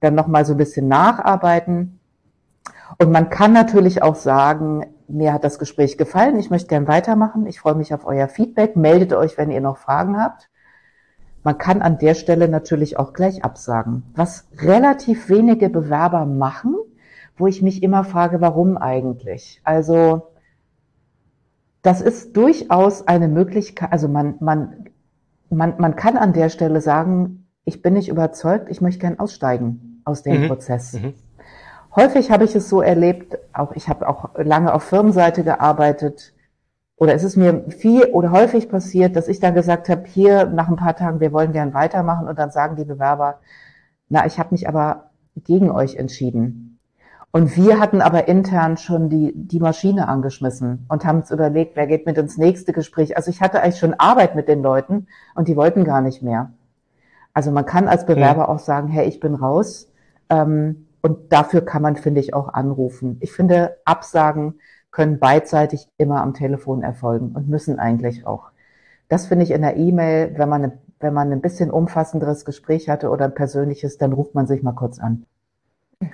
dann 0.00 0.14
nochmal 0.14 0.44
so 0.44 0.52
ein 0.52 0.58
bisschen 0.58 0.88
nacharbeiten. 0.88 1.98
Und 2.98 3.10
man 3.10 3.30
kann 3.30 3.52
natürlich 3.52 4.02
auch 4.02 4.14
sagen, 4.14 4.86
mir 5.08 5.32
hat 5.32 5.44
das 5.44 5.58
Gespräch 5.58 5.96
gefallen, 5.98 6.38
ich 6.38 6.50
möchte 6.50 6.68
gern 6.68 6.86
weitermachen, 6.88 7.46
ich 7.46 7.60
freue 7.60 7.74
mich 7.74 7.94
auf 7.94 8.06
euer 8.06 8.28
Feedback, 8.28 8.76
meldet 8.76 9.12
euch, 9.12 9.38
wenn 9.38 9.50
ihr 9.50 9.60
noch 9.60 9.78
Fragen 9.78 10.20
habt. 10.20 10.48
Man 11.44 11.58
kann 11.58 11.82
an 11.82 11.98
der 11.98 12.14
Stelle 12.14 12.48
natürlich 12.48 12.98
auch 12.98 13.12
gleich 13.12 13.44
absagen, 13.44 14.04
was 14.14 14.46
relativ 14.58 15.28
wenige 15.28 15.68
Bewerber 15.68 16.24
machen, 16.24 16.76
wo 17.36 17.46
ich 17.46 17.62
mich 17.62 17.82
immer 17.82 18.04
frage, 18.04 18.40
warum 18.40 18.76
eigentlich? 18.76 19.60
Also, 19.64 20.28
das 21.82 22.00
ist 22.00 22.36
durchaus 22.36 23.08
eine 23.08 23.26
Möglichkeit, 23.26 23.90
also 23.92 24.06
man, 24.06 24.36
man, 24.38 24.90
man, 25.50 25.74
man 25.78 25.96
kann 25.96 26.16
an 26.16 26.32
der 26.32 26.48
Stelle 26.48 26.80
sagen, 26.80 27.46
ich 27.64 27.82
bin 27.82 27.94
nicht 27.94 28.08
überzeugt, 28.08 28.70
ich 28.70 28.80
möchte 28.80 29.00
gern 29.00 29.18
aussteigen 29.18 30.00
aus 30.04 30.22
dem 30.22 30.42
mhm. 30.42 30.48
Prozess. 30.48 30.94
Mhm. 30.94 31.14
Häufig 31.94 32.30
habe 32.30 32.44
ich 32.44 32.54
es 32.54 32.68
so 32.68 32.80
erlebt, 32.80 33.36
auch 33.52 33.72
ich 33.72 33.88
habe 33.88 34.08
auch 34.08 34.30
lange 34.36 34.72
auf 34.72 34.84
Firmenseite 34.84 35.42
gearbeitet, 35.44 36.32
oder 36.96 37.14
es 37.14 37.24
ist 37.24 37.36
mir 37.36 37.64
viel 37.68 38.04
oder 38.04 38.30
häufig 38.30 38.68
passiert, 38.68 39.16
dass 39.16 39.28
ich 39.28 39.40
dann 39.40 39.54
gesagt 39.54 39.88
habe, 39.88 40.04
hier 40.06 40.46
nach 40.46 40.68
ein 40.68 40.76
paar 40.76 40.96
Tagen, 40.96 41.20
wir 41.20 41.32
wollen 41.32 41.52
gern 41.52 41.74
weitermachen 41.74 42.28
und 42.28 42.38
dann 42.38 42.50
sagen 42.50 42.76
die 42.76 42.84
Bewerber, 42.84 43.40
na, 44.08 44.26
ich 44.26 44.38
habe 44.38 44.50
mich 44.52 44.68
aber 44.68 45.10
gegen 45.36 45.70
euch 45.70 45.96
entschieden. 45.96 46.78
Und 47.34 47.56
wir 47.56 47.80
hatten 47.80 48.02
aber 48.02 48.28
intern 48.28 48.76
schon 48.76 49.08
die, 49.08 49.32
die 49.34 49.58
Maschine 49.58 50.06
angeschmissen 50.06 50.84
und 50.88 51.06
haben 51.06 51.20
uns 51.20 51.30
überlegt, 51.30 51.76
wer 51.76 51.86
geht 51.86 52.04
mit 52.04 52.18
ins 52.18 52.36
nächste 52.36 52.74
Gespräch. 52.74 53.16
Also 53.16 53.30
ich 53.30 53.40
hatte 53.40 53.62
eigentlich 53.62 53.78
schon 53.78 53.94
Arbeit 53.94 54.34
mit 54.34 54.48
den 54.48 54.62
Leuten 54.62 55.06
und 55.34 55.48
die 55.48 55.56
wollten 55.56 55.84
gar 55.84 56.02
nicht 56.02 56.22
mehr. 56.22 56.52
Also 57.32 57.50
man 57.50 57.64
kann 57.64 57.88
als 57.88 58.04
Bewerber 58.04 58.42
ja. 58.42 58.48
auch 58.48 58.58
sagen, 58.58 58.88
hey, 58.88 59.08
ich 59.08 59.18
bin 59.18 59.34
raus. 59.34 59.90
Ähm, 60.28 60.88
und 61.00 61.32
dafür 61.32 61.62
kann 61.62 61.80
man, 61.80 61.96
finde 61.96 62.20
ich, 62.20 62.34
auch 62.34 62.52
anrufen. 62.52 63.16
Ich 63.20 63.32
finde, 63.32 63.78
Absagen 63.86 64.60
können 64.92 65.18
beidseitig 65.18 65.88
immer 65.98 66.22
am 66.22 66.34
Telefon 66.34 66.82
erfolgen 66.82 67.32
und 67.34 67.48
müssen 67.48 67.78
eigentlich 67.78 68.26
auch. 68.26 68.50
Das 69.08 69.26
finde 69.26 69.44
ich 69.44 69.50
in 69.50 69.62
der 69.62 69.76
E-Mail, 69.76 70.34
wenn 70.36 70.48
man, 70.48 70.72
wenn 71.00 71.14
man 71.14 71.32
ein 71.32 71.40
bisschen 71.40 71.70
umfassenderes 71.70 72.44
Gespräch 72.44 72.88
hatte 72.88 73.10
oder 73.10 73.24
ein 73.24 73.34
persönliches, 73.34 73.98
dann 73.98 74.12
ruft 74.12 74.34
man 74.34 74.46
sich 74.46 74.62
mal 74.62 74.72
kurz 74.72 74.98
an 74.98 75.24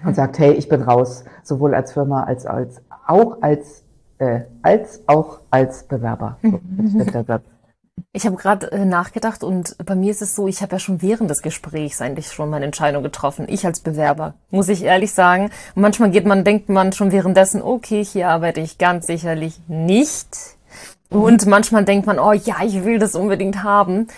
und 0.05 0.15
sagt, 0.15 0.39
hey, 0.39 0.53
ich 0.53 0.69
bin 0.69 0.83
raus, 0.83 1.25
sowohl 1.43 1.75
als 1.75 1.93
Firma 1.93 2.25
als, 2.25 2.47
als 2.47 2.81
auch 3.07 3.43
als, 3.43 3.85
äh, 4.19 4.43
als 4.63 5.03
auch 5.07 5.41
als 5.51 5.85
Bewerber. 5.85 6.39
So, 6.43 6.61
mhm. 6.63 7.39
Ich 8.13 8.27
habe 8.27 8.37
gerade 8.37 8.71
äh, 8.73 8.85
nachgedacht 8.85 9.43
und 9.43 9.77
bei 9.85 9.95
mir 9.95 10.11
ist 10.11 10.23
es 10.23 10.35
so, 10.35 10.49
ich 10.49 10.63
habe 10.63 10.77
ja 10.77 10.79
schon 10.79 11.03
während 11.03 11.31
des 11.31 11.43
Gesprächs 11.43 12.01
eigentlich 12.01 12.33
schon 12.33 12.51
meine 12.51 12.65
Entscheidung 12.65 13.03
getroffen. 13.03 13.47
Ich 13.49 13.65
als 13.67 13.81
Bewerber, 13.81 14.35
muss 14.51 14.69
ich 14.69 14.83
ehrlich 14.83 15.13
sagen. 15.13 15.51
Und 15.75 15.83
manchmal 15.83 16.11
geht 16.11 16.27
man, 16.27 16.45
denkt 16.45 16.69
man 16.69 16.93
schon 16.93 17.13
währenddessen, 17.13 17.63
okay, 17.63 18.05
hier 18.05 18.29
arbeite 18.29 18.61
ich 18.61 18.79
ganz 18.79 19.07
sicherlich 19.07 19.61
nicht. 19.69 20.29
Und 21.11 21.47
manchmal 21.47 21.85
denkt 21.85 22.07
man, 22.07 22.19
oh 22.19 22.33
ja, 22.33 22.57
ich 22.65 22.85
will 22.85 22.99
das 22.99 23.15
unbedingt 23.15 23.63
haben. 23.63 24.09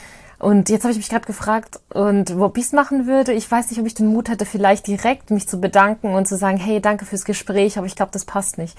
Und 0.40 0.70
jetzt 0.70 0.84
habe 0.84 0.92
ich 0.92 0.96
mich 0.96 1.10
gerade 1.10 1.26
gefragt, 1.26 1.80
und 1.92 2.30
ob 2.38 2.56
ich 2.56 2.64
es 2.64 2.72
machen 2.72 3.06
würde, 3.06 3.32
ich 3.32 3.48
weiß 3.48 3.70
nicht, 3.70 3.78
ob 3.78 3.86
ich 3.86 3.94
den 3.94 4.06
Mut 4.06 4.30
hätte, 4.30 4.46
vielleicht 4.46 4.86
direkt 4.86 5.30
mich 5.30 5.46
zu 5.46 5.60
bedanken 5.60 6.14
und 6.14 6.26
zu 6.26 6.36
sagen, 6.36 6.56
hey, 6.56 6.80
danke 6.80 7.04
fürs 7.04 7.26
Gespräch, 7.26 7.76
aber 7.76 7.86
ich 7.86 7.94
glaube, 7.94 8.12
das 8.12 8.24
passt 8.24 8.56
nicht. 8.56 8.76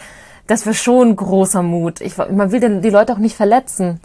Das 0.47 0.66
wäre 0.66 0.74
schon 0.74 1.16
großer 1.16 1.62
Mut. 1.62 2.02
Ich, 2.02 2.18
man 2.18 2.52
will 2.52 2.82
die 2.82 2.89
Leute 2.89 3.14
auch 3.14 3.20
nicht 3.20 3.36
verletzen. 3.36 4.02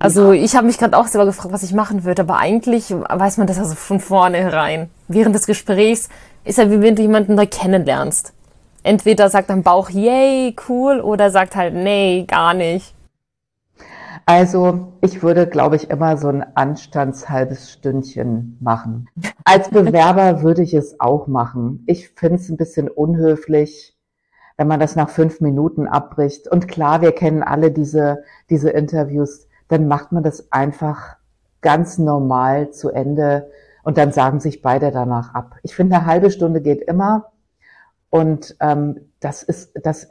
Also 0.00 0.32
ich 0.32 0.56
habe 0.56 0.66
mich 0.66 0.78
gerade 0.78 0.96
auch 0.96 1.06
selber 1.06 1.26
gefragt, 1.26 1.52
was 1.52 1.62
ich 1.62 1.74
machen 1.74 2.04
würde, 2.04 2.22
aber 2.22 2.38
eigentlich 2.38 2.90
weiß 2.90 3.36
man 3.36 3.46
das 3.46 3.58
also 3.58 3.74
von 3.74 4.00
vornherein. 4.00 4.88
Während 5.08 5.34
des 5.34 5.46
Gesprächs 5.46 6.08
ist 6.42 6.56
ja 6.56 6.70
wie 6.70 6.80
wenn 6.80 6.96
du 6.96 7.02
jemanden 7.02 7.34
neu 7.34 7.46
kennenlernst. 7.46 8.32
Entweder 8.82 9.28
sagt 9.28 9.50
dein 9.50 9.62
Bauch, 9.62 9.90
yay, 9.90 10.56
cool, 10.70 11.00
oder 11.00 11.30
sagt 11.30 11.54
halt, 11.54 11.74
nee, 11.74 12.24
gar 12.26 12.54
nicht. 12.54 12.94
Also 14.24 14.94
ich 15.02 15.22
würde, 15.22 15.46
glaube 15.46 15.76
ich, 15.76 15.90
immer 15.90 16.16
so 16.16 16.28
ein 16.28 16.46
anstandshalbes 16.56 17.70
Stündchen 17.70 18.56
machen. 18.60 19.06
Als 19.44 19.68
Bewerber 19.70 20.40
würde 20.40 20.62
ich 20.62 20.72
es 20.72 20.98
auch 20.98 21.26
machen. 21.26 21.84
Ich 21.86 22.08
finde 22.08 22.36
es 22.36 22.48
ein 22.48 22.56
bisschen 22.56 22.88
unhöflich, 22.88 23.98
wenn 24.56 24.66
man 24.66 24.80
das 24.80 24.96
nach 24.96 25.10
fünf 25.10 25.42
Minuten 25.42 25.86
abbricht. 25.86 26.48
Und 26.48 26.68
klar, 26.68 27.02
wir 27.02 27.12
kennen 27.12 27.42
alle 27.42 27.70
diese, 27.70 28.24
diese 28.48 28.70
Interviews 28.70 29.49
dann 29.70 29.88
macht 29.88 30.12
man 30.12 30.22
das 30.22 30.52
einfach 30.52 31.16
ganz 31.62 31.98
normal 31.98 32.70
zu 32.70 32.90
Ende 32.90 33.50
und 33.82 33.96
dann 33.98 34.12
sagen 34.12 34.40
sich 34.40 34.62
beide 34.62 34.90
danach 34.90 35.34
ab. 35.34 35.56
Ich 35.62 35.74
finde, 35.74 35.96
eine 35.96 36.06
halbe 36.06 36.30
Stunde 36.30 36.60
geht 36.60 36.82
immer 36.82 37.32
und 38.10 38.56
ähm, 38.60 39.00
das 39.20 39.42
ist 39.42 39.72
das 39.82 40.08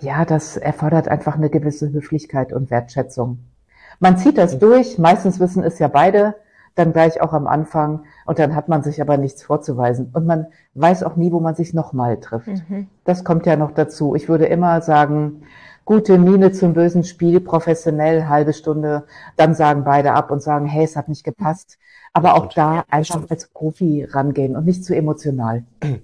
ja, 0.00 0.24
das 0.24 0.56
erfordert 0.56 1.08
einfach 1.08 1.34
eine 1.34 1.50
gewisse 1.50 1.90
Höflichkeit 1.92 2.52
und 2.52 2.70
Wertschätzung. 2.70 3.38
Man 4.00 4.16
zieht 4.16 4.38
das 4.38 4.58
durch, 4.58 4.98
meistens 4.98 5.40
wissen 5.40 5.64
es 5.64 5.78
ja 5.78 5.88
beide, 5.88 6.36
dann 6.76 6.92
gleich 6.92 7.20
auch 7.20 7.32
am 7.32 7.48
Anfang 7.48 8.04
und 8.24 8.38
dann 8.38 8.54
hat 8.54 8.68
man 8.68 8.84
sich 8.84 9.00
aber 9.02 9.16
nichts 9.16 9.42
vorzuweisen 9.42 10.10
und 10.12 10.26
man 10.26 10.46
weiß 10.74 11.02
auch 11.02 11.16
nie, 11.16 11.32
wo 11.32 11.40
man 11.40 11.56
sich 11.56 11.74
nochmal 11.74 12.20
trifft. 12.20 12.46
Mhm. 12.46 12.86
Das 13.04 13.24
kommt 13.24 13.46
ja 13.46 13.56
noch 13.56 13.72
dazu. 13.72 14.14
Ich 14.14 14.28
würde 14.28 14.46
immer 14.46 14.80
sagen, 14.80 15.42
gute 15.88 16.18
Miene 16.18 16.52
zum 16.52 16.74
bösen 16.74 17.02
Spiel, 17.02 17.40
professionell, 17.40 18.28
halbe 18.28 18.52
Stunde, 18.52 19.04
dann 19.38 19.54
sagen 19.54 19.84
beide 19.84 20.12
ab 20.12 20.30
und 20.30 20.42
sagen, 20.42 20.66
hey, 20.66 20.84
es 20.84 20.96
hat 20.96 21.08
nicht 21.08 21.24
gepasst. 21.24 21.78
Aber 22.12 22.34
auch 22.34 22.52
da 22.52 22.84
einfach 22.90 23.24
als 23.30 23.48
Profi 23.48 24.04
rangehen 24.04 24.54
und 24.54 24.66
nicht 24.66 24.84
zu 24.84 24.94
emotional. 24.94 25.64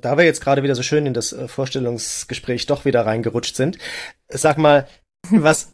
Da 0.00 0.18
wir 0.18 0.24
jetzt 0.24 0.40
gerade 0.40 0.64
wieder 0.64 0.74
so 0.74 0.82
schön 0.82 1.06
in 1.06 1.14
das 1.14 1.32
äh, 1.32 1.46
Vorstellungsgespräch 1.46 2.66
doch 2.66 2.84
wieder 2.84 3.06
reingerutscht 3.06 3.54
sind, 3.54 3.78
sag 4.28 4.58
mal, 4.58 4.88
was 5.30 5.72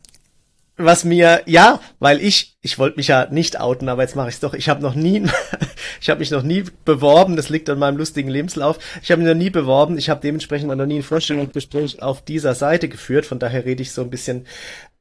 was 0.79 1.05
mir 1.05 1.43
ja, 1.47 1.81
weil 1.99 2.21
ich 2.21 2.57
ich 2.63 2.79
wollte 2.79 2.97
mich 2.97 3.09
ja 3.09 3.27
nicht 3.31 3.61
outen, 3.61 3.89
aber 3.89 4.03
jetzt 4.03 4.17
mache 4.17 4.29
ich 4.29 4.37
es 4.37 4.41
doch. 4.41 4.55
Ich 4.55 4.69
habe 4.69 4.83
noch 4.83 4.95
nie 4.95 5.25
ich 6.01 6.09
habe 6.09 6.21
mich 6.21 6.31
noch 6.31 6.43
nie 6.43 6.65
beworben, 6.85 7.37
das 7.37 7.49
liegt 7.49 7.69
an 7.69 7.79
meinem 7.79 7.97
lustigen 7.97 8.31
Lebenslauf. 8.31 8.79
Ich 9.03 9.11
habe 9.11 9.21
mich 9.21 9.29
noch 9.29 9.39
nie 9.39 9.51
beworben, 9.51 9.99
ich 9.99 10.09
habe 10.09 10.21
dementsprechend 10.21 10.69
noch 10.69 10.87
nie 10.87 10.99
ein 10.99 11.03
Vorstellungsgespräch 11.03 12.03
auf 12.03 12.25
dieser 12.25 12.55
Seite 12.55 12.89
geführt, 12.89 13.27
von 13.27 13.39
daher 13.39 13.65
rede 13.65 13.83
ich 13.83 13.93
so 13.93 14.03
ein 14.03 14.11
bisschen 14.11 14.47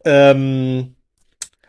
ähm, 0.06 0.96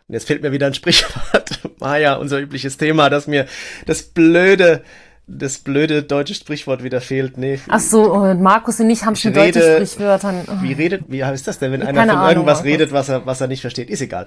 Und 0.08 0.14
jetzt 0.14 0.26
fehlt 0.26 0.42
mir 0.42 0.52
wieder 0.52 0.66
ein 0.66 0.74
Sprichwort. 0.74 1.60
Maja, 1.78 2.14
unser 2.14 2.40
übliches 2.40 2.76
Thema, 2.76 3.10
dass 3.10 3.26
mir 3.26 3.46
das 3.86 4.02
blöde 4.02 4.82
das 5.28 5.58
blöde 5.58 6.02
deutsche 6.02 6.34
Sprichwort 6.34 6.82
wieder 6.82 7.00
fehlt. 7.00 7.36
Nee. 7.36 7.60
Ach 7.68 7.80
so, 7.80 8.12
und 8.12 8.40
Markus 8.40 8.80
und 8.80 8.90
ich 8.90 9.04
haben 9.04 9.14
schon 9.14 9.32
deutsche 9.32 9.60
Sprichwörter. 9.60 10.34
Oh. 10.48 10.62
Wie 10.62 10.72
redet, 10.72 11.04
wie 11.08 11.24
heißt 11.24 11.46
das 11.46 11.58
denn, 11.58 11.72
wenn 11.72 11.82
einer 11.82 12.00
von 12.00 12.10
Ahnung, 12.10 12.28
irgendwas 12.28 12.64
redet, 12.64 12.92
was 12.92 13.08
er, 13.08 13.26
was 13.26 13.40
er 13.40 13.46
nicht 13.46 13.60
versteht? 13.60 13.90
Ist 13.90 14.00
egal. 14.00 14.26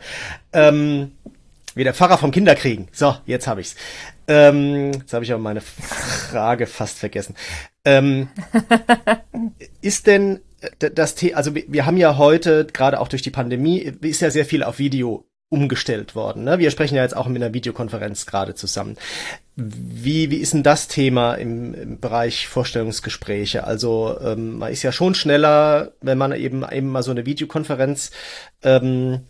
Ähm, 0.54 1.12
wie 1.74 1.84
der 1.84 1.94
Pfarrer 1.94 2.18
vom 2.18 2.32
Kinderkriegen. 2.32 2.88
So, 2.92 3.16
jetzt 3.26 3.48
habe 3.48 3.62
ich's. 3.62 3.76
Ähm, 4.28 4.92
jetzt 4.94 5.14
habe 5.14 5.26
ich 5.26 5.32
aber 5.32 5.42
meine 5.42 5.62
Frage 5.62 6.68
fast 6.68 7.00
vergessen. 7.00 7.36
Ähm, 7.84 8.30
ist 9.82 10.08
denn 10.08 10.40
das 10.78 11.16
Thema, 11.16 11.38
also 11.38 11.56
wir 11.56 11.86
haben 11.86 11.98
ja 11.98 12.18
heute, 12.18 12.66
gerade 12.66 13.00
auch 13.00 13.08
durch 13.08 13.24
die 13.24 13.32
Pandemie, 13.32 13.80
ist 14.02 14.22
ja 14.22 14.30
sehr 14.30 14.46
viel 14.46 14.64
auf 14.64 14.78
Video 14.78 15.26
umgestellt 15.50 16.16
worden. 16.16 16.46
Ne? 16.46 16.60
Wir 16.60 16.72
sprechen 16.72 16.96
ja 16.96 17.04
jetzt 17.04 17.16
auch 17.16 17.28
in 17.28 17.36
einer 17.36 17.54
Videokonferenz 17.54 18.26
gerade 18.26 18.56
zusammen. 18.56 18.96
Wie, 19.64 20.32
wie 20.32 20.38
ist 20.38 20.54
denn 20.54 20.64
das 20.64 20.88
Thema 20.88 21.36
im, 21.36 21.74
im 21.74 22.00
Bereich 22.00 22.48
Vorstellungsgespräche? 22.48 23.64
Also 23.64 24.18
ähm, 24.20 24.58
man 24.58 24.72
ist 24.72 24.84
ja 24.84 24.92
schon 24.92 25.14
schneller, 25.14 25.92
wenn 26.02 26.18
man 26.18 26.32
eben 26.34 26.66
eben 26.70 26.88
mal 26.88 27.04
so 27.04 27.12
eine 27.12 27.26
Videokonferenz 27.26 28.12
ähm, 28.64 29.22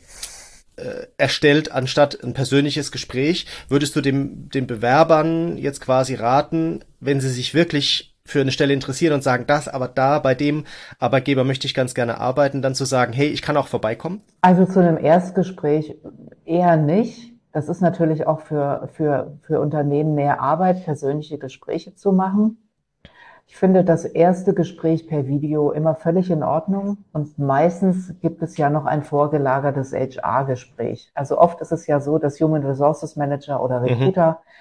äh, 0.77 1.07
erstellt, 1.17 1.71
anstatt 1.71 2.23
ein 2.23 2.34
persönliches 2.34 2.91
Gespräch. 2.91 3.45
Würdest 3.67 3.95
du 3.95 4.01
dem, 4.01 4.49
den 4.49 4.67
Bewerbern 4.67 5.57
jetzt 5.57 5.82
quasi 5.82 6.15
raten, 6.15 6.84
wenn 6.99 7.19
sie 7.19 7.29
sich 7.29 7.53
wirklich 7.53 8.15
für 8.23 8.41
eine 8.41 8.51
Stelle 8.51 8.73
interessieren 8.73 9.13
und 9.13 9.23
sagen, 9.23 9.45
das, 9.47 9.67
aber 9.67 9.88
da, 9.88 10.19
bei 10.19 10.36
dem 10.36 10.65
Arbeitgeber 10.99 11.43
möchte 11.43 11.67
ich 11.67 11.73
ganz 11.73 11.93
gerne 11.93 12.19
arbeiten, 12.19 12.61
dann 12.61 12.75
zu 12.75 12.86
sagen, 12.86 13.13
hey, 13.13 13.27
ich 13.27 13.41
kann 13.41 13.57
auch 13.57 13.67
vorbeikommen? 13.67 14.21
Also 14.41 14.65
zu 14.65 14.79
einem 14.79 14.97
Erstgespräch 14.97 15.95
eher 16.45 16.77
nicht. 16.77 17.30
Das 17.52 17.70
ist 17.70 17.82
natürlich 17.82 18.28
auch 18.28 18.39
für, 18.39 18.89
für, 18.93 19.38
für 19.41 19.60
Unternehmen 19.60 20.16
mehr 20.16 20.41
Arbeit, 20.41 20.84
persönliche 20.84 21.38
Gespräche 21.38 21.95
zu 21.95 22.12
machen. 22.12 22.58
Ich 23.47 23.58
finde 23.58 23.84
das 23.84 24.06
erste 24.06 24.54
Gespräch 24.54 25.08
per 25.08 25.28
Video 25.28 25.72
immer 25.72 25.95
völlig 25.95 26.32
in 26.32 26.41
Ordnung 26.41 26.99
und 27.12 27.38
meistens 27.38 28.14
gibt 28.22 28.41
es 28.41 28.56
ja 28.56 28.70
noch 28.70 28.86
ein 28.86 29.04
vorgelagertes 29.04 29.91
HR-Gespräch. 29.91 31.12
Also 31.14 31.38
oft 31.38 31.60
ist 31.60 31.74
es 31.74 31.86
ja 31.86 31.99
so, 31.99 32.18
dass 32.18 32.39
Human 32.39 32.66
Resources 32.66 33.18
Manager 33.18 33.62
oder 33.62 33.82
mhm. 33.82 33.86
Recruiter 33.88 34.32
mhm 34.32 34.52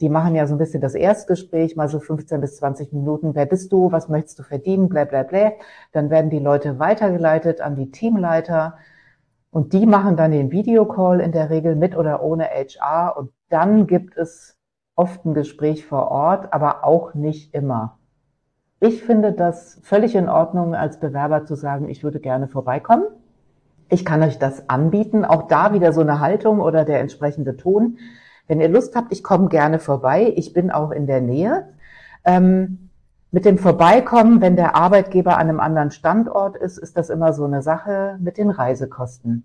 die 0.00 0.08
machen 0.08 0.34
ja 0.34 0.46
so 0.46 0.54
ein 0.54 0.58
bisschen 0.58 0.80
das 0.80 0.94
Erstgespräch, 0.94 1.74
mal 1.74 1.88
so 1.88 1.98
15 1.98 2.40
bis 2.40 2.56
20 2.56 2.92
Minuten. 2.92 3.34
Wer 3.34 3.46
bist 3.46 3.72
du? 3.72 3.90
Was 3.90 4.08
möchtest 4.08 4.38
du 4.38 4.42
verdienen? 4.44 4.88
Blä, 4.88 5.04
blä, 5.04 5.24
blä. 5.24 5.52
Dann 5.92 6.10
werden 6.10 6.30
die 6.30 6.38
Leute 6.38 6.78
weitergeleitet 6.78 7.60
an 7.60 7.74
die 7.74 7.90
Teamleiter 7.90 8.78
und 9.50 9.72
die 9.72 9.86
machen 9.86 10.16
dann 10.16 10.30
den 10.30 10.50
Videocall 10.50 11.20
in 11.20 11.32
der 11.32 11.50
Regel 11.50 11.74
mit 11.74 11.96
oder 11.96 12.22
ohne 12.22 12.44
HR 12.44 13.16
und 13.16 13.30
dann 13.48 13.86
gibt 13.86 14.16
es 14.16 14.58
oft 14.94 15.24
ein 15.24 15.34
Gespräch 15.34 15.86
vor 15.86 16.10
Ort, 16.10 16.52
aber 16.52 16.84
auch 16.84 17.14
nicht 17.14 17.54
immer. 17.54 17.98
Ich 18.80 19.02
finde 19.02 19.32
das 19.32 19.80
völlig 19.82 20.14
in 20.14 20.28
Ordnung, 20.28 20.74
als 20.74 21.00
Bewerber 21.00 21.44
zu 21.44 21.54
sagen, 21.54 21.88
ich 21.88 22.04
würde 22.04 22.20
gerne 22.20 22.46
vorbeikommen. 22.46 23.04
Ich 23.88 24.04
kann 24.04 24.22
euch 24.22 24.38
das 24.38 24.68
anbieten. 24.68 25.24
Auch 25.24 25.48
da 25.48 25.72
wieder 25.72 25.92
so 25.92 26.00
eine 26.00 26.20
Haltung 26.20 26.60
oder 26.60 26.84
der 26.84 27.00
entsprechende 27.00 27.56
Ton. 27.56 27.98
Wenn 28.46 28.60
ihr 28.60 28.68
Lust 28.68 28.94
habt, 28.94 29.12
ich 29.12 29.24
komme 29.24 29.48
gerne 29.48 29.78
vorbei. 29.78 30.32
Ich 30.36 30.52
bin 30.52 30.70
auch 30.70 30.90
in 30.90 31.06
der 31.06 31.20
Nähe. 31.20 31.68
Ähm, 32.24 32.87
mit 33.30 33.44
dem 33.44 33.58
Vorbeikommen, 33.58 34.40
wenn 34.40 34.56
der 34.56 34.74
Arbeitgeber 34.74 35.36
an 35.36 35.48
einem 35.48 35.60
anderen 35.60 35.90
Standort 35.90 36.56
ist, 36.56 36.78
ist 36.78 36.96
das 36.96 37.10
immer 37.10 37.32
so 37.32 37.44
eine 37.44 37.62
Sache 37.62 38.18
mit 38.20 38.38
den 38.38 38.50
Reisekosten. 38.50 39.44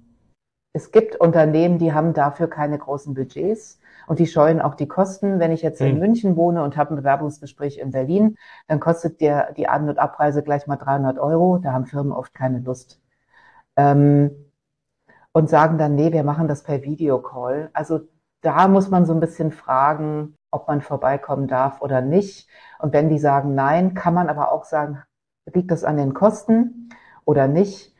Es 0.73 0.91
gibt 0.91 1.15
Unternehmen, 1.17 1.77
die 1.77 1.93
haben 1.93 2.13
dafür 2.13 2.47
keine 2.49 2.77
großen 2.79 3.13
Budgets 3.13 3.79
und 4.07 4.19
die 4.19 4.25
scheuen 4.25 4.59
auch 4.59 4.73
die 4.73 4.87
Kosten. 4.87 5.39
Wenn 5.39 5.51
ich 5.51 5.61
jetzt 5.61 5.81
in 5.81 5.91
hm. 5.91 5.99
München 5.99 6.35
wohne 6.35 6.63
und 6.63 6.77
habe 6.77 6.93
ein 6.93 6.95
Bewerbungsgespräch 6.95 7.77
in 7.77 7.91
Berlin, 7.91 8.37
dann 8.67 8.79
kostet 8.79 9.21
dir 9.21 9.49
die 9.55 9.67
An- 9.67 9.89
und 9.89 9.99
Abreise 9.99 10.41
gleich 10.41 10.65
mal 10.65 10.77
300 10.77 11.19
Euro. 11.19 11.59
Da 11.59 11.73
haben 11.73 11.85
Firmen 11.85 12.11
oft 12.11 12.33
keine 12.33 12.59
Lust. 12.59 12.99
Ähm, 13.75 14.31
und 15.31 15.49
sagen 15.49 15.77
dann, 15.77 15.95
nee, 15.95 16.11
wir 16.11 16.23
machen 16.23 16.47
das 16.47 16.63
per 16.63 16.83
Videocall. 16.83 17.69
Also 17.73 18.01
da 18.41 18.67
muss 18.67 18.89
man 18.89 19.05
so 19.05 19.13
ein 19.13 19.19
bisschen 19.19 19.51
fragen, 19.51 20.35
ob 20.53 20.67
man 20.67 20.81
vorbeikommen 20.81 21.47
darf 21.47 21.81
oder 21.81 22.01
nicht. 22.01 22.47
Und 22.79 22.93
wenn 22.93 23.09
die 23.09 23.19
sagen 23.19 23.55
nein, 23.55 23.93
kann 23.93 24.13
man 24.13 24.29
aber 24.29 24.51
auch 24.51 24.65
sagen, 24.65 24.99
liegt 25.51 25.71
das 25.71 25.83
an 25.83 25.97
den 25.97 26.13
Kosten 26.13 26.89
oder 27.25 27.47
nicht? 27.47 27.93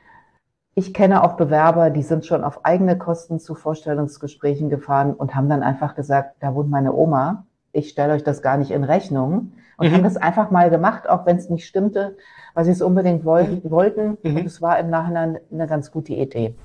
Ich 0.75 0.93
kenne 0.93 1.23
auch 1.23 1.33
Bewerber, 1.33 1.89
die 1.89 2.01
sind 2.01 2.25
schon 2.25 2.43
auf 2.43 2.65
eigene 2.65 2.97
Kosten 2.97 3.39
zu 3.39 3.53
Vorstellungsgesprächen 3.55 4.69
gefahren 4.69 5.13
und 5.13 5.35
haben 5.35 5.49
dann 5.49 5.61
einfach 5.61 5.95
gesagt, 5.95 6.37
da 6.39 6.55
wohnt 6.55 6.69
meine 6.69 6.93
Oma, 6.93 7.45
ich 7.71 7.89
stelle 7.89 8.13
euch 8.13 8.23
das 8.23 8.41
gar 8.41 8.57
nicht 8.57 8.71
in 8.71 8.83
Rechnung 8.83 9.53
und 9.77 9.89
mhm. 9.89 9.93
haben 9.93 10.03
das 10.03 10.17
einfach 10.17 10.51
mal 10.51 10.69
gemacht, 10.69 11.09
auch 11.09 11.25
wenn 11.25 11.37
es 11.37 11.49
nicht 11.49 11.67
stimmte, 11.67 12.17
weil 12.53 12.65
sie 12.65 12.71
es 12.71 12.81
unbedingt 12.81 13.25
woll 13.25 13.43
mhm. 13.43 13.71
wollten. 13.71 14.17
Mhm. 14.23 14.37
Und 14.37 14.45
es 14.45 14.61
war 14.61 14.79
im 14.79 14.89
Nachhinein 14.89 15.39
eine 15.51 15.67
ganz 15.67 15.91
gute 15.91 16.13
Idee. 16.13 16.55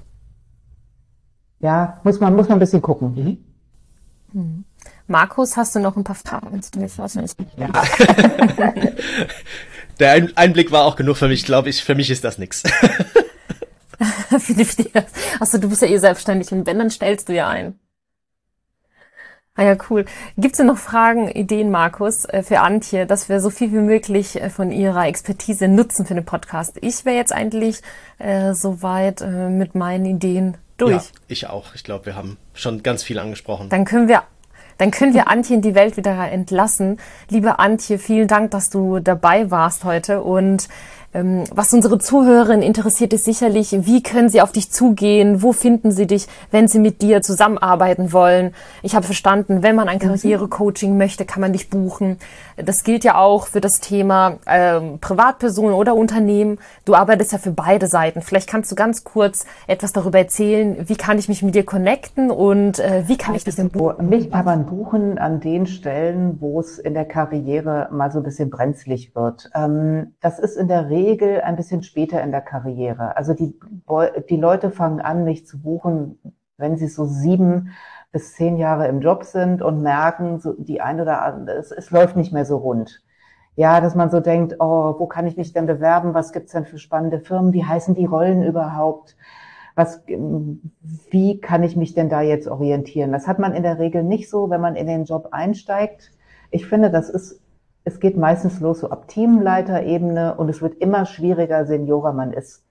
Ja, 1.60 2.00
muss 2.04 2.20
man, 2.20 2.36
muss 2.36 2.48
man 2.48 2.58
ein 2.58 2.60
bisschen 2.60 2.82
gucken. 2.82 3.14
Markus, 5.08 5.56
hast 5.56 5.74
du 5.74 5.80
noch 5.80 5.96
ein 5.96 6.04
paar 6.04 6.14
Fragen? 6.16 6.60
Ja. 7.56 7.68
Der 9.98 10.28
Einblick 10.36 10.70
war 10.70 10.84
auch 10.84 10.96
genug 10.96 11.16
für 11.16 11.28
mich, 11.28 11.46
glaube 11.46 11.70
ich. 11.70 11.82
Für 11.82 11.94
mich 11.94 12.10
ist 12.10 12.24
das 12.24 12.36
nichts. 12.38 12.62
Achso, 15.40 15.58
du 15.58 15.68
bist 15.70 15.82
ja 15.82 15.88
eh 15.88 15.96
selbstständig 15.96 16.52
und 16.52 16.66
wenn, 16.66 16.78
dann 16.78 16.90
stellst 16.90 17.28
du 17.30 17.34
ja 17.34 17.48
ein. 17.48 17.78
Ah 19.54 19.64
ja, 19.64 19.76
cool. 19.90 20.04
Gibt 20.36 20.52
es 20.52 20.58
denn 20.58 20.66
noch 20.66 20.78
Fragen, 20.78 21.28
Ideen, 21.28 21.72
Markus, 21.72 22.24
äh, 22.26 22.44
für 22.44 22.60
Antje, 22.60 23.06
dass 23.06 23.28
wir 23.28 23.40
so 23.40 23.50
viel 23.50 23.72
wie 23.72 23.80
möglich 23.80 24.40
äh, 24.40 24.50
von 24.50 24.70
ihrer 24.70 25.06
Expertise 25.06 25.66
nutzen 25.66 26.06
für 26.06 26.14
den 26.14 26.24
Podcast? 26.24 26.78
Ich 26.80 27.04
wäre 27.04 27.16
jetzt 27.16 27.32
eigentlich 27.32 27.80
äh, 28.18 28.54
soweit 28.54 29.20
äh, 29.20 29.48
mit 29.48 29.74
meinen 29.74 30.04
Ideen 30.04 30.58
durch. 30.76 30.92
Ja, 30.92 31.02
ich 31.26 31.46
auch. 31.48 31.74
Ich 31.74 31.82
glaube, 31.82 32.06
wir 32.06 32.14
haben 32.14 32.36
schon 32.54 32.84
ganz 32.84 33.02
viel 33.02 33.18
angesprochen. 33.18 33.68
Dann 33.68 33.84
können 33.84 34.06
wir 34.06 34.22
dann 34.78 34.90
können 34.90 35.12
wir 35.12 35.28
Antje 35.28 35.56
in 35.56 35.62
die 35.62 35.74
Welt 35.74 35.96
wieder 35.96 36.30
entlassen. 36.30 36.98
Liebe 37.28 37.58
Antje, 37.58 37.98
vielen 37.98 38.28
Dank, 38.28 38.52
dass 38.52 38.70
du 38.70 39.00
dabei 39.00 39.50
warst 39.50 39.84
heute 39.84 40.22
und 40.22 40.68
was 41.12 41.72
unsere 41.72 41.98
Zuhörerinnen 41.98 42.62
interessiert, 42.62 43.14
ist 43.14 43.24
sicherlich, 43.24 43.72
wie 43.86 44.02
können 44.02 44.28
sie 44.28 44.42
auf 44.42 44.52
dich 44.52 44.70
zugehen? 44.70 45.42
Wo 45.42 45.52
finden 45.54 45.90
sie 45.90 46.06
dich, 46.06 46.26
wenn 46.50 46.68
sie 46.68 46.78
mit 46.78 47.00
dir 47.00 47.22
zusammenarbeiten 47.22 48.12
wollen? 48.12 48.52
Ich 48.82 48.94
habe 48.94 49.06
verstanden, 49.06 49.62
wenn 49.62 49.74
man 49.74 49.88
ein 49.88 49.96
mhm. 49.96 50.02
Karrierecoaching 50.02 50.98
möchte, 50.98 51.24
kann 51.24 51.40
man 51.40 51.54
dich 51.54 51.70
buchen. 51.70 52.18
Das 52.56 52.84
gilt 52.84 53.04
ja 53.04 53.16
auch 53.16 53.46
für 53.46 53.62
das 53.62 53.80
Thema 53.80 54.36
ähm, 54.46 54.98
Privatpersonen 55.00 55.72
oder 55.72 55.94
Unternehmen. 55.94 56.58
Du 56.84 56.94
arbeitest 56.94 57.32
ja 57.32 57.38
für 57.38 57.52
beide 57.52 57.86
Seiten. 57.86 58.20
Vielleicht 58.20 58.48
kannst 58.48 58.70
du 58.70 58.74
ganz 58.74 59.02
kurz 59.02 59.46
etwas 59.66 59.94
darüber 59.94 60.18
erzählen, 60.18 60.76
wie 60.88 60.96
kann 60.96 61.18
ich 61.18 61.28
mich 61.28 61.42
mit 61.42 61.54
dir 61.54 61.64
connecten 61.64 62.30
und 62.30 62.80
äh, 62.80 63.04
wie 63.06 63.16
kann 63.16 63.34
ich 63.34 63.44
dich 63.44 63.56
denn 63.56 63.70
buchen? 63.70 64.10
Mich 64.10 64.30
kann 64.30 64.44
man 64.44 64.66
buchen 64.66 65.16
an 65.16 65.40
den 65.40 65.66
Stellen, 65.66 66.36
wo 66.40 66.60
es 66.60 66.78
in 66.78 66.92
der 66.92 67.06
Karriere 67.06 67.88
mal 67.92 68.12
so 68.12 68.18
ein 68.18 68.24
bisschen 68.24 68.50
brenzlig 68.50 69.14
wird. 69.14 69.48
Ähm, 69.54 70.14
das 70.20 70.38
ist 70.38 70.56
in 70.56 70.68
der 70.68 70.90
Regel 70.90 70.97
Regel 70.98 71.40
ein 71.40 71.56
bisschen 71.56 71.82
später 71.82 72.22
in 72.22 72.32
der 72.32 72.40
Karriere. 72.40 73.16
Also 73.16 73.34
die, 73.34 73.58
die 74.28 74.36
Leute 74.36 74.70
fangen 74.70 75.00
an, 75.00 75.24
mich 75.24 75.46
zu 75.46 75.62
buchen, 75.62 76.18
wenn 76.56 76.76
sie 76.76 76.88
so 76.88 77.04
sieben 77.04 77.70
bis 78.10 78.34
zehn 78.34 78.56
Jahre 78.56 78.88
im 78.88 79.00
Job 79.00 79.24
sind 79.24 79.62
und 79.62 79.82
merken, 79.82 80.40
so 80.40 80.54
die 80.54 80.80
ein 80.80 81.00
oder 81.00 81.22
andere, 81.22 81.56
es, 81.56 81.70
es 81.70 81.90
läuft 81.90 82.16
nicht 82.16 82.32
mehr 82.32 82.44
so 82.44 82.56
rund. 82.56 83.02
Ja, 83.54 83.80
dass 83.80 83.94
man 83.94 84.10
so 84.10 84.20
denkt, 84.20 84.56
oh, 84.60 84.94
wo 84.98 85.06
kann 85.06 85.26
ich 85.26 85.36
mich 85.36 85.52
denn 85.52 85.66
bewerben? 85.66 86.14
Was 86.14 86.32
gibt's 86.32 86.52
denn 86.52 86.64
für 86.64 86.78
spannende 86.78 87.20
Firmen? 87.20 87.52
Wie 87.52 87.64
heißen 87.64 87.94
die 87.94 88.06
Rollen 88.06 88.42
überhaupt? 88.42 89.16
Was, 89.74 90.02
wie 91.10 91.40
kann 91.40 91.62
ich 91.62 91.76
mich 91.76 91.94
denn 91.94 92.08
da 92.08 92.20
jetzt 92.20 92.48
orientieren? 92.48 93.12
Das 93.12 93.26
hat 93.28 93.38
man 93.38 93.54
in 93.54 93.62
der 93.62 93.78
Regel 93.78 94.02
nicht 94.04 94.30
so, 94.30 94.50
wenn 94.50 94.60
man 94.60 94.76
in 94.76 94.86
den 94.86 95.04
Job 95.04 95.28
einsteigt. 95.32 96.12
Ich 96.50 96.66
finde, 96.66 96.90
das 96.90 97.08
ist 97.08 97.40
es 97.88 98.00
geht 98.00 98.16
meistens 98.16 98.60
los 98.60 98.80
so 98.80 98.90
ab 98.90 99.08
Teamleiterebene 99.08 100.34
und 100.36 100.48
es 100.48 100.60
wird 100.60 100.76
immer 100.76 101.06
schwieriger, 101.06 101.64
seniorer 101.64 102.12
man 102.12 102.32
ist. 102.32 102.64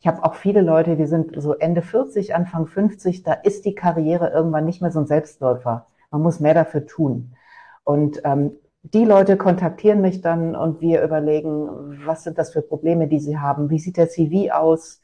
Ich 0.00 0.06
habe 0.06 0.24
auch 0.24 0.34
viele 0.34 0.60
Leute, 0.62 0.96
die 0.96 1.06
sind 1.06 1.40
so 1.40 1.54
Ende 1.54 1.80
40, 1.80 2.34
Anfang 2.34 2.66
50, 2.66 3.22
da 3.22 3.32
ist 3.32 3.64
die 3.64 3.74
Karriere 3.74 4.30
irgendwann 4.30 4.64
nicht 4.64 4.82
mehr 4.82 4.90
so 4.90 5.00
ein 5.00 5.06
Selbstläufer. 5.06 5.86
Man 6.10 6.22
muss 6.22 6.40
mehr 6.40 6.54
dafür 6.54 6.86
tun. 6.86 7.34
Und 7.84 8.20
ähm, 8.24 8.52
die 8.82 9.04
Leute 9.04 9.36
kontaktieren 9.36 10.00
mich 10.00 10.20
dann 10.20 10.54
und 10.56 10.80
wir 10.80 11.02
überlegen, 11.02 12.00
was 12.04 12.24
sind 12.24 12.38
das 12.38 12.52
für 12.52 12.62
Probleme, 12.62 13.08
die 13.08 13.20
sie 13.20 13.38
haben, 13.38 13.70
wie 13.70 13.78
sieht 13.78 13.96
der 13.96 14.08
CV 14.08 14.52
aus, 14.52 15.00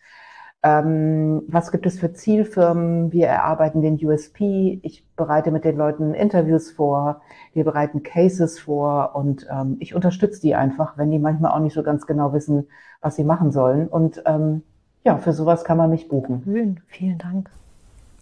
was 0.66 1.72
gibt 1.72 1.84
es 1.84 1.98
für 1.98 2.14
Zielfirmen? 2.14 3.12
Wir 3.12 3.26
erarbeiten 3.26 3.82
den 3.82 4.02
USP. 4.02 4.80
Ich 4.82 5.04
bereite 5.14 5.50
mit 5.50 5.64
den 5.64 5.76
Leuten 5.76 6.14
Interviews 6.14 6.70
vor. 6.70 7.20
Wir 7.52 7.64
bereiten 7.64 8.02
Cases 8.02 8.58
vor 8.58 9.14
und 9.14 9.46
ähm, 9.50 9.76
ich 9.80 9.94
unterstütze 9.94 10.40
die 10.40 10.54
einfach, 10.54 10.96
wenn 10.96 11.10
die 11.10 11.18
manchmal 11.18 11.52
auch 11.52 11.58
nicht 11.58 11.74
so 11.74 11.82
ganz 11.82 12.06
genau 12.06 12.32
wissen, 12.32 12.68
was 13.02 13.16
sie 13.16 13.24
machen 13.24 13.52
sollen. 13.52 13.88
Und 13.88 14.22
ähm, 14.24 14.62
ja, 15.04 15.18
für 15.18 15.34
sowas 15.34 15.64
kann 15.64 15.76
man 15.76 15.90
mich 15.90 16.08
buchen. 16.08 16.42
Schön, 16.44 16.80
vielen 16.86 17.18
Dank. 17.18 17.50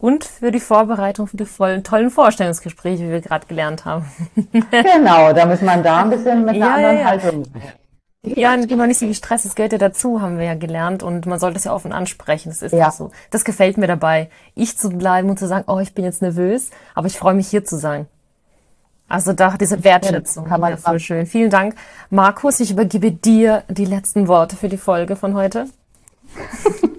und 0.00 0.24
für 0.24 0.50
die 0.50 0.58
Vorbereitung 0.58 1.28
für 1.28 1.36
die 1.36 1.44
vollen, 1.44 1.84
tollen 1.84 2.10
Vorstellungsgespräche, 2.10 3.04
wie 3.04 3.10
wir 3.10 3.20
gerade 3.20 3.46
gelernt 3.46 3.84
haben. 3.84 4.04
genau, 4.34 5.32
da 5.32 5.46
muss 5.46 5.62
man 5.62 5.84
da 5.84 6.02
ein 6.02 6.10
bisschen 6.10 6.40
mit 6.40 6.56
einer 6.56 6.58
ja, 6.58 6.74
anderen 6.74 6.96
ja, 6.96 7.02
ja. 7.02 7.06
Haltung. 7.06 7.44
Ja, 8.24 8.54
genau 8.54 8.86
nicht 8.86 9.00
so 9.00 9.06
gestresst, 9.06 9.44
das 9.44 9.56
gehört 9.56 9.72
ja 9.72 9.78
dazu, 9.78 10.20
haben 10.20 10.38
wir 10.38 10.44
ja 10.44 10.54
gelernt 10.54 11.02
und 11.02 11.26
man 11.26 11.40
sollte 11.40 11.58
es 11.58 11.64
ja 11.64 11.74
offen 11.74 11.92
ansprechen. 11.92 12.50
Das 12.50 12.62
ist 12.62 12.72
ja 12.72 12.90
so. 12.92 13.10
Das 13.30 13.44
gefällt 13.44 13.78
mir 13.78 13.88
dabei, 13.88 14.30
ich 14.54 14.78
zu 14.78 14.90
bleiben 14.90 15.28
und 15.28 15.40
zu 15.40 15.48
sagen, 15.48 15.64
oh, 15.66 15.80
ich 15.80 15.92
bin 15.92 16.04
jetzt 16.04 16.22
nervös, 16.22 16.70
aber 16.94 17.08
ich 17.08 17.18
freue 17.18 17.34
mich 17.34 17.48
hier 17.48 17.64
zu 17.64 17.76
sein. 17.76 18.06
Also 19.08 19.32
da 19.32 19.56
diese 19.56 19.82
Wertschätzung, 19.82 20.44
kann 20.44 20.60
man 20.60 20.70
ja, 20.70 20.76
voll 20.76 21.00
schön. 21.00 21.26
Vielen 21.26 21.50
Dank, 21.50 21.74
Markus. 22.10 22.60
Ich 22.60 22.70
übergebe 22.70 23.10
dir 23.10 23.64
die 23.68 23.84
letzten 23.84 24.28
Worte 24.28 24.56
für 24.56 24.68
die 24.68 24.78
Folge 24.78 25.16
von 25.16 25.34
heute. 25.34 25.66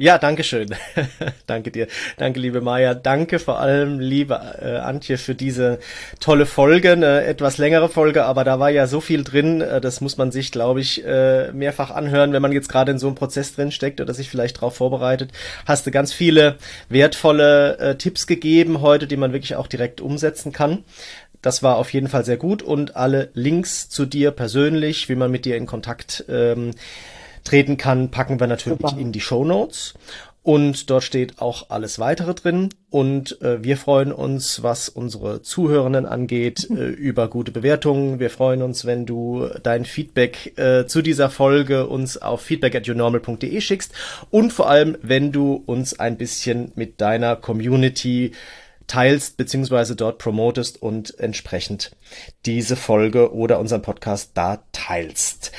Ja, 0.00 0.16
danke 0.16 0.44
schön. 0.44 0.74
danke 1.46 1.70
dir. 1.70 1.86
Danke, 2.16 2.40
liebe 2.40 2.62
Maya. 2.62 2.94
Danke 2.94 3.38
vor 3.38 3.60
allem, 3.60 4.00
liebe 4.00 4.40
äh, 4.58 4.78
Antje, 4.78 5.18
für 5.18 5.34
diese 5.34 5.78
tolle 6.20 6.46
Folge. 6.46 6.92
Eine 6.92 7.24
etwas 7.24 7.58
längere 7.58 7.90
Folge, 7.90 8.24
aber 8.24 8.42
da 8.42 8.58
war 8.58 8.70
ja 8.70 8.86
so 8.86 9.02
viel 9.02 9.24
drin. 9.24 9.60
Äh, 9.60 9.78
das 9.78 10.00
muss 10.00 10.16
man 10.16 10.32
sich, 10.32 10.52
glaube 10.52 10.80
ich, 10.80 11.04
äh, 11.04 11.52
mehrfach 11.52 11.90
anhören, 11.90 12.32
wenn 12.32 12.40
man 12.40 12.52
jetzt 12.52 12.70
gerade 12.70 12.92
in 12.92 12.98
so 12.98 13.08
einem 13.08 13.14
Prozess 13.14 13.54
drin 13.54 13.72
steckt 13.72 14.00
oder 14.00 14.14
sich 14.14 14.30
vielleicht 14.30 14.56
darauf 14.56 14.74
vorbereitet. 14.74 15.32
Hast 15.66 15.86
du 15.86 15.90
ganz 15.90 16.14
viele 16.14 16.56
wertvolle 16.88 17.76
äh, 17.76 17.94
Tipps 17.96 18.26
gegeben 18.26 18.80
heute, 18.80 19.06
die 19.06 19.18
man 19.18 19.34
wirklich 19.34 19.56
auch 19.56 19.66
direkt 19.66 20.00
umsetzen 20.00 20.50
kann. 20.50 20.82
Das 21.42 21.62
war 21.62 21.76
auf 21.76 21.92
jeden 21.92 22.08
Fall 22.08 22.24
sehr 22.24 22.38
gut 22.38 22.62
und 22.62 22.96
alle 22.96 23.28
Links 23.34 23.90
zu 23.90 24.06
dir 24.06 24.30
persönlich, 24.30 25.10
wie 25.10 25.14
man 25.14 25.30
mit 25.30 25.44
dir 25.44 25.58
in 25.58 25.66
Kontakt 25.66 26.24
ähm, 26.30 26.70
treten 27.44 27.76
kann, 27.76 28.10
packen 28.10 28.40
wir 28.40 28.46
natürlich 28.46 28.80
Super. 28.80 28.98
in 28.98 29.12
die 29.12 29.20
Show 29.20 29.44
Notes. 29.44 29.94
Und 30.42 30.88
dort 30.88 31.04
steht 31.04 31.38
auch 31.40 31.68
alles 31.68 31.98
weitere 31.98 32.32
drin. 32.34 32.70
Und 32.88 33.40
äh, 33.42 33.62
wir 33.62 33.76
freuen 33.76 34.10
uns, 34.10 34.62
was 34.62 34.88
unsere 34.88 35.42
Zuhörenden 35.42 36.06
angeht, 36.06 36.68
äh, 36.70 36.88
über 36.88 37.28
gute 37.28 37.52
Bewertungen. 37.52 38.20
Wir 38.20 38.30
freuen 38.30 38.62
uns, 38.62 38.86
wenn 38.86 39.04
du 39.04 39.48
dein 39.62 39.84
Feedback 39.84 40.58
äh, 40.58 40.86
zu 40.86 41.02
dieser 41.02 41.28
Folge 41.28 41.86
uns 41.86 42.16
auf 42.16 42.40
feedback 42.40 42.74
at 42.74 42.86
yournormal.de 42.86 43.60
schickst. 43.60 43.92
Und 44.30 44.52
vor 44.52 44.70
allem, 44.70 44.96
wenn 45.02 45.30
du 45.30 45.62
uns 45.66 46.00
ein 46.00 46.16
bisschen 46.16 46.72
mit 46.74 47.00
deiner 47.02 47.36
Community 47.36 48.32
teilst 48.86 49.36
beziehungsweise 49.36 49.94
dort 49.94 50.18
promotest 50.18 50.82
und 50.82 51.16
entsprechend 51.20 51.92
diese 52.44 52.74
Folge 52.74 53.32
oder 53.32 53.60
unseren 53.60 53.82
Podcast 53.82 54.32
da 54.34 54.64
teilst. 54.72 55.52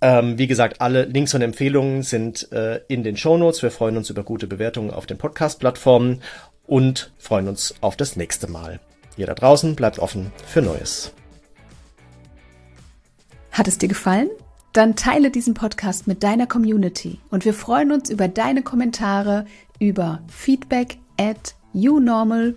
Ähm, 0.00 0.38
wie 0.38 0.46
gesagt, 0.46 0.80
alle 0.80 1.04
Links 1.04 1.34
und 1.34 1.42
Empfehlungen 1.42 2.02
sind 2.02 2.52
äh, 2.52 2.80
in 2.88 3.02
den 3.02 3.16
Show 3.16 3.36
Notes. 3.36 3.62
Wir 3.62 3.70
freuen 3.70 3.96
uns 3.96 4.10
über 4.10 4.22
gute 4.22 4.46
Bewertungen 4.46 4.90
auf 4.90 5.06
den 5.06 5.18
Podcast-Plattformen 5.18 6.22
und 6.66 7.10
freuen 7.18 7.48
uns 7.48 7.74
auf 7.80 7.96
das 7.96 8.14
nächste 8.14 8.48
Mal. 8.48 8.78
Ihr 9.16 9.26
da 9.26 9.34
draußen 9.34 9.74
bleibt 9.74 9.98
offen 9.98 10.30
für 10.46 10.62
Neues. 10.62 11.12
Hat 13.50 13.66
es 13.66 13.78
dir 13.78 13.88
gefallen? 13.88 14.30
Dann 14.72 14.94
teile 14.94 15.32
diesen 15.32 15.54
Podcast 15.54 16.06
mit 16.06 16.22
deiner 16.22 16.46
Community 16.46 17.18
und 17.30 17.44
wir 17.44 17.54
freuen 17.54 17.90
uns 17.90 18.10
über 18.10 18.28
deine 18.28 18.62
Kommentare 18.62 19.46
über 19.80 20.20
feedback 20.28 20.98
at 21.18 21.56
unormal.de. 21.72 22.54